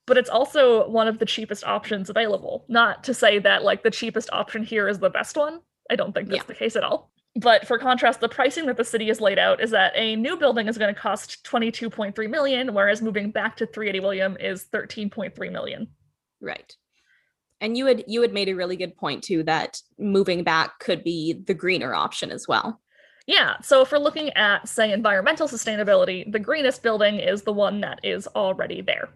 But 0.07 0.19
it's 0.19 0.31
also 0.31 0.89
one 0.89 1.09
of 1.09 1.19
the 1.19 1.25
cheapest 1.27 1.65
options 1.65 2.11
available. 2.11 2.65
Not 2.69 3.05
to 3.05 3.15
say 3.15 3.39
that 3.39 3.63
like 3.63 3.83
the 3.83 3.91
cheapest 3.91 4.29
option 4.33 4.63
here 4.63 4.89
is 4.89 4.99
the 4.99 5.11
best 5.11 5.37
one. 5.37 5.61
I 5.91 5.97
don't 5.97 6.13
think 6.13 6.29
that's 6.29 6.43
Yeah. 6.43 6.47
the 6.47 6.55
case 6.55 6.77
at 6.77 6.85
all. 6.85 7.11
But 7.37 7.67
for 7.67 7.79
contrast, 7.79 8.21
the 8.21 8.29
pricing 8.29 8.67
that 8.67 8.77
the 8.77 8.85
city 8.85 9.09
has 9.09 9.21
laid 9.21 9.39
out 9.39 9.61
is 9.61 9.71
that 9.73 9.93
a 9.97 10.15
new 10.15 10.37
building 10.37 10.69
is 10.69 10.79
going 10.79 10.95
to 10.95 11.01
cost 11.01 11.43
22.3 11.45 12.29
million, 12.29 12.73
whereas 12.75 13.03
moving 13.03 13.31
back 13.33 13.57
to 13.57 13.67
380 13.67 14.01
William 14.01 14.37
is 14.39 14.65
13.3 14.73 15.51
million. 15.51 15.89
Right. 16.41 16.77
And 17.61 17.77
you 17.77 17.87
had 17.87 18.05
you 18.07 18.21
had 18.23 18.33
made 18.33 18.49
a 18.49 18.55
really 18.55 18.77
good 18.77 18.97
point 18.97 19.25
too 19.25 19.43
that 19.45 19.81
moving 19.99 20.45
back 20.45 20.79
could 20.81 21.03
be 21.03 21.33
the 21.33 21.55
greener 21.55 21.95
option 21.95 22.31
as 22.31 22.47
well. 22.47 22.81
Yeah, 23.27 23.59
so 23.63 23.81
if 23.81 23.91
we're 23.91 23.99
looking 23.99 24.31
at, 24.35 24.69
say, 24.69 24.93
environmental 24.93 25.49
sustainability, 25.49 26.31
the 26.31 26.39
greenest 26.39 26.83
building 26.83 27.19
is 27.19 27.43
the 27.43 27.55
one 27.55 27.81
that 27.81 28.01
is 28.03 28.27
already 28.29 28.83
there. 28.83 29.09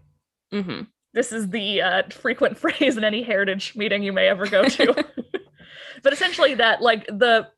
Hmm 0.53 0.83
this 1.15 1.33
is 1.33 1.49
the 1.51 1.81
uh, 1.83 2.03
frequent 2.11 2.57
phrase 2.63 2.97
in 2.97 3.05
any 3.05 3.23
heritage 3.23 3.75
meeting 3.77 4.03
you 4.03 4.13
may 4.13 4.29
ever 4.29 4.47
go 4.47 4.65
to 4.69 4.95
but 6.03 6.13
essentially 6.13 6.55
that 6.55 6.81
like 6.83 7.07
the 7.07 7.49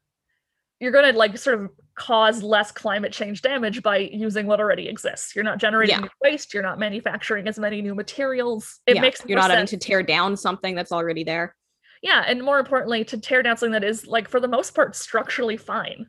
you're 0.79 0.93
going 0.93 1.13
to 1.13 1.19
like 1.19 1.37
sort 1.37 1.61
of 1.61 1.71
cause 1.95 2.43
less 2.43 2.73
climate 2.73 3.13
change 3.13 3.43
damage 3.43 3.83
by 3.83 3.99
using 3.99 4.47
what 4.47 4.61
already 4.61 4.89
exists. 4.89 5.37
You're 5.37 5.45
not 5.45 5.59
generating 5.59 5.97
Yeah. 5.97 6.01
new 6.01 6.09
waste, 6.23 6.55
you're 6.55 6.63
not 6.63 6.79
manufacturing 6.79 7.47
as 7.47 7.59
many 7.59 7.83
new 7.83 7.95
materials. 7.95 8.81
It 8.87 8.95
Yeah, 8.95 9.03
makes 9.03 9.21
you're 9.27 9.39
not 9.39 9.51
having 9.51 9.67
to 9.67 9.77
tear 9.77 10.03
down 10.03 10.39
something 10.39 10.75
that's 10.75 10.91
already 10.93 11.23
there. 11.23 11.55
Yeah, 12.01 12.25
and 12.27 12.43
more 12.43 12.59
importantly, 12.59 13.05
to 13.05 13.19
tear 13.21 13.43
down 13.43 13.59
something 13.59 13.73
that 13.73 13.85
is 13.85 14.07
like 14.07 14.27
for 14.31 14.41
the 14.41 14.49
most 14.49 14.75
part 14.75 14.97
structurally 14.97 15.59
fine. 15.59 16.07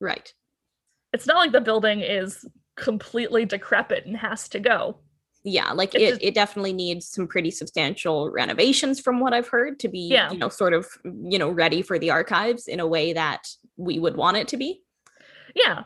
Right. 0.00 0.32
It's 1.12 1.26
not 1.26 1.38
like 1.38 1.50
the 1.50 1.60
building 1.60 2.00
is 2.00 2.44
completely 2.76 3.44
decrepit 3.44 4.06
and 4.06 4.16
has 4.16 4.48
to 4.50 4.60
go. 4.60 5.00
Yeah, 5.44 5.72
like 5.72 5.94
It's 5.94 6.02
it, 6.04 6.08
just- 6.10 6.22
it 6.22 6.34
definitely 6.34 6.72
needs 6.72 7.06
some 7.08 7.26
pretty 7.26 7.50
substantial 7.50 8.30
renovations 8.30 9.00
from 9.00 9.18
what 9.20 9.32
I've 9.34 9.48
heard 9.48 9.80
to 9.80 9.88
be, 9.88 10.08
Yeah. 10.08 10.30
you 10.30 10.38
know, 10.38 10.48
sort 10.48 10.72
of, 10.72 10.86
mm, 11.04 11.32
you 11.32 11.38
know, 11.38 11.48
ready 11.50 11.82
for 11.82 11.98
the 11.98 12.10
archives 12.10 12.68
in 12.68 12.78
a 12.80 12.86
way 12.86 13.12
that 13.12 13.48
we 13.76 13.98
would 13.98 14.16
want 14.16 14.36
it 14.36 14.46
to 14.48 14.56
be. 14.56 14.82
Yeah, 15.56 15.84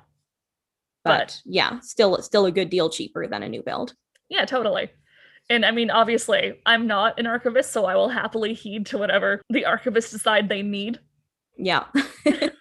But, 1.05 1.19
But- 1.19 1.41
yeah, 1.47 1.81
still 1.81 2.21
still 2.23 2.47
a 2.47 2.53
good 2.53 2.69
deal 2.71 2.91
cheaper 2.91 3.27
than 3.27 3.43
a 3.43 3.49
new 3.49 3.63
build. 3.63 3.95
yeah, 4.29 4.45
totally. 4.45 4.91
And 5.49 5.65
I 5.65 5.71
mean, 5.71 5.91
obviously, 5.91 6.61
I'm 6.67 6.87
not 6.89 7.19
an 7.21 7.27
archivist, 7.27 7.71
so 7.73 7.85
I 7.87 7.95
will 7.95 8.09
happily 8.09 8.53
heed 8.53 8.87
to 8.87 8.99
whatever 8.99 9.41
the 9.49 9.63
archivists 9.63 10.11
decide 10.11 10.49
they 10.49 10.63
need. 10.63 10.99
Yeah. 11.57 11.85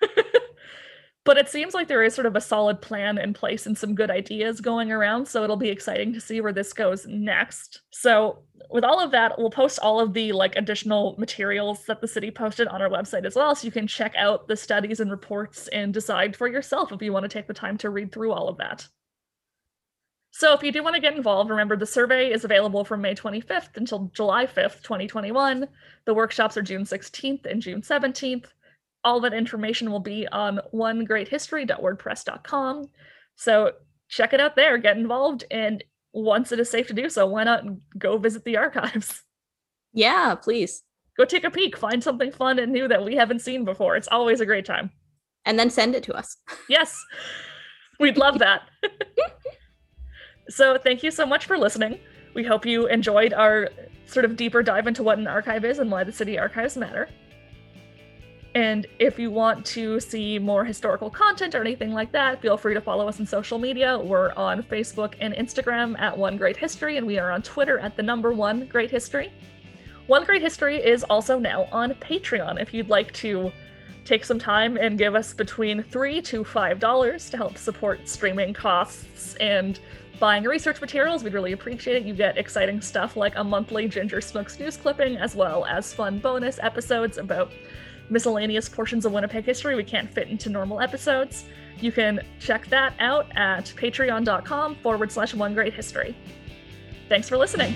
but 1.26 1.40
it 1.40 1.50
seems 1.50 1.74
like 1.74 1.88
there 1.88 2.04
is 2.04 2.14
sort 2.14 2.28
of 2.28 2.36
a 2.36 2.42
solid 2.42 2.80
plan 2.82 3.18
in 3.18 3.34
place 3.34 3.66
and 3.66 3.76
some 3.76 3.96
good 3.96 4.12
ideas 4.12 4.62
going 4.62 4.92
around. 4.92 5.28
So 5.28 5.44
it'll 5.44 5.58
be 5.58 5.70
exciting 5.70 6.14
to 6.14 6.22
see 6.22 6.40
where 6.40 6.54
this 6.54 6.72
goes 6.72 7.08
next. 7.08 7.82
So 7.90 8.44
with 8.70 8.84
all 8.84 9.00
of 9.00 9.10
that, 9.12 9.38
we'll 9.38 9.50
post 9.50 9.80
all 9.80 10.00
of 10.00 10.14
the 10.14 10.32
like 10.34 10.56
additional 10.56 11.16
materials 11.18 11.84
that 11.88 12.00
the 12.00 12.08
city 12.08 12.30
posted 12.30 12.68
on 12.68 12.80
our 12.82 12.90
website 12.90 13.26
as 13.26 13.36
well. 13.36 13.56
So 13.56 13.66
you 13.66 13.72
can 13.72 13.88
check 13.88 14.14
out 14.16 14.48
the 14.48 14.56
studies 14.56 15.00
and 15.00 15.10
reports 15.10 15.68
and 15.70 15.92
decide 15.92 16.36
for 16.36 16.48
yourself 16.48 16.92
if 16.92 17.02
you 17.02 17.12
want 17.12 17.24
to 17.24 17.30
take 17.30 17.48
the 17.48 17.54
time 17.56 17.78
to 17.80 17.90
read 17.90 18.12
through 18.12 18.32
all 18.32 18.48
of 18.48 18.58
that. 18.58 18.88
So 20.30 20.54
if 20.54 20.62
you 20.62 20.72
do 20.72 20.84
want 20.84 20.94
to 20.94 21.02
get 21.02 21.16
involved, 21.16 21.50
remember 21.50 21.76
the 21.76 21.88
survey 21.88 22.32
is 22.32 22.44
available 22.44 22.86
from 22.86 23.02
May 23.02 23.16
25th 23.16 23.78
until 23.78 24.12
July 24.14 24.46
5th, 24.46 24.84
2021. 24.84 25.68
The 26.04 26.14
workshops 26.14 26.56
are 26.56 26.62
June 26.62 26.84
16th 26.84 27.46
and 27.48 27.62
June 27.62 27.82
17th 27.82 28.48
all 29.06 29.22
that 29.22 29.34
information 29.34 29.90
will 29.92 30.02
be 30.02 30.28
on 30.28 30.60
onegreathistory.wordpress.com. 30.74 32.90
So 33.36 33.72
check 34.10 34.34
it 34.34 34.42
out 34.42 34.56
there, 34.56 34.80
get 34.80 34.98
involved, 34.98 35.44
and 35.52 35.84
once 36.12 36.52
it 36.52 36.60
is 36.60 36.70
safe 36.70 36.88
to 36.88 36.94
do 36.94 37.10
so, 37.10 37.26
why 37.28 37.44
not 37.44 37.64
go 37.98 38.18
visit 38.18 38.44
the 38.44 38.58
archives? 38.58 39.24
yeah, 39.94 40.36
please. 40.36 40.84
Go 41.18 41.24
take 41.24 41.46
a 41.46 41.52
peek, 41.52 41.78
find 41.78 42.04
something 42.04 42.32
fun 42.32 42.60
and 42.60 42.74
new 42.74 42.88
that 42.88 43.06
we 43.06 43.16
haven't 43.16 43.40
seen 43.40 43.64
before. 43.64 43.96
It's 43.96 44.10
always 44.10 44.42
a 44.42 44.46
great 44.46 44.66
time. 44.66 44.92
And 45.46 45.58
then 45.60 45.70
send 45.70 45.96
it 45.96 46.04
to 46.04 46.14
us. 46.14 46.36
Yes, 46.68 47.00
we'd 48.00 48.18
love 48.18 48.40
that. 48.40 48.64
so, 50.50 50.80
thank 50.80 51.04
you 51.04 51.12
so 51.12 51.28
much 51.28 51.46
for 51.46 51.60
listening. 51.60 52.00
We 52.34 52.44
hope 52.44 52.66
you 52.66 52.88
enjoyed 52.88 53.34
our 53.34 53.70
sort 54.08 54.26
of 54.26 54.36
deeper 54.36 54.64
dive 54.64 54.88
into 54.88 55.04
what 55.04 55.20
an 55.20 55.28
archive 55.28 55.64
is 55.64 55.78
and 55.80 55.92
why 55.92 56.04
the 56.04 56.12
city 56.12 56.40
archives 56.40 56.76
matter. 56.76 57.08
And 58.56 58.88
if 59.00 59.20
you 59.20 59.30
want 59.32 59.66
to 59.68 60.00
see 60.00 60.40
more 60.40 60.64
historical 60.64 61.10
content 61.10 61.56
or 61.56 61.62
anything 61.62 61.92
like 61.92 62.14
that, 62.14 62.42
feel 62.42 62.56
free 62.56 62.74
to 62.74 62.80
follow 62.80 63.06
us 63.08 63.20
on 63.20 63.26
social 63.26 63.60
media. 63.60 64.00
We're 64.00 64.32
on 64.36 64.64
Facebook 64.64 65.16
and 65.20 65.34
Instagram 65.34 66.00
at 66.00 66.18
One 66.18 66.38
Great 66.38 66.56
History, 66.56 66.96
and 66.96 67.06
we 67.06 67.20
are 67.20 67.32
on 67.32 67.42
Twitter 67.42 67.78
at 67.80 67.98
the 67.98 68.04
number 68.04 68.32
One 68.32 68.66
Great 68.68 68.90
History. 68.90 69.34
One 70.08 70.24
Great 70.24 70.42
History 70.42 70.78
is 70.78 71.04
also 71.04 71.38
now 71.38 71.68
on 71.74 71.92
Patreon 71.96 72.62
if 72.62 72.74
you'd 72.74 72.88
like 72.88 73.12
to 73.14 73.52
take 74.06 74.24
some 74.24 74.40
time 74.40 74.78
and 74.78 74.98
give 74.98 75.16
us 75.16 75.34
between 75.34 75.84
three 75.84 76.22
to 76.22 76.46
five 76.46 76.80
dollars 76.80 77.30
to 77.32 77.38
help 77.38 77.58
support 77.58 78.08
streaming 78.08 78.54
costs 78.54 79.36
and 79.36 79.82
buying 80.18 80.44
research 80.46 80.80
materials. 80.80 81.26
We'd 81.26 81.34
really 81.34 81.52
appreciate 81.52 81.98
it. 81.98 82.04
You 82.06 82.14
get 82.14 82.38
exciting 82.38 82.80
stuff 82.80 83.18
like 83.18 83.34
a 83.36 83.44
monthly 83.44 83.90
Ginger 83.90 84.22
Snooks 84.22 84.58
news 84.60 84.78
clipping, 84.78 85.18
as 85.18 85.36
well 85.36 85.66
as 85.66 85.94
fun 85.94 86.20
bonus 86.20 86.58
episodes 86.62 87.18
about 87.18 87.52
miscellaneous 88.10 88.70
portions 88.70 89.06
of 89.06 89.12
Winnipeg 89.12 89.46
history 89.46 89.76
we 89.76 89.84
can't 89.84 90.12
fit 90.14 90.28
into 90.28 90.50
normal 90.50 90.80
episodes. 90.82 91.46
You 91.80 91.92
can 91.92 92.22
check 92.40 92.68
that 92.68 92.94
out 93.00 93.28
at 93.36 93.66
patreon.com 93.76 94.76
forward 94.78 95.12
slash 95.12 95.34
one 95.34 95.54
great 95.54 95.74
history. 95.74 96.16
Thanks 97.10 97.28
for 97.30 97.38
listening. 97.38 97.76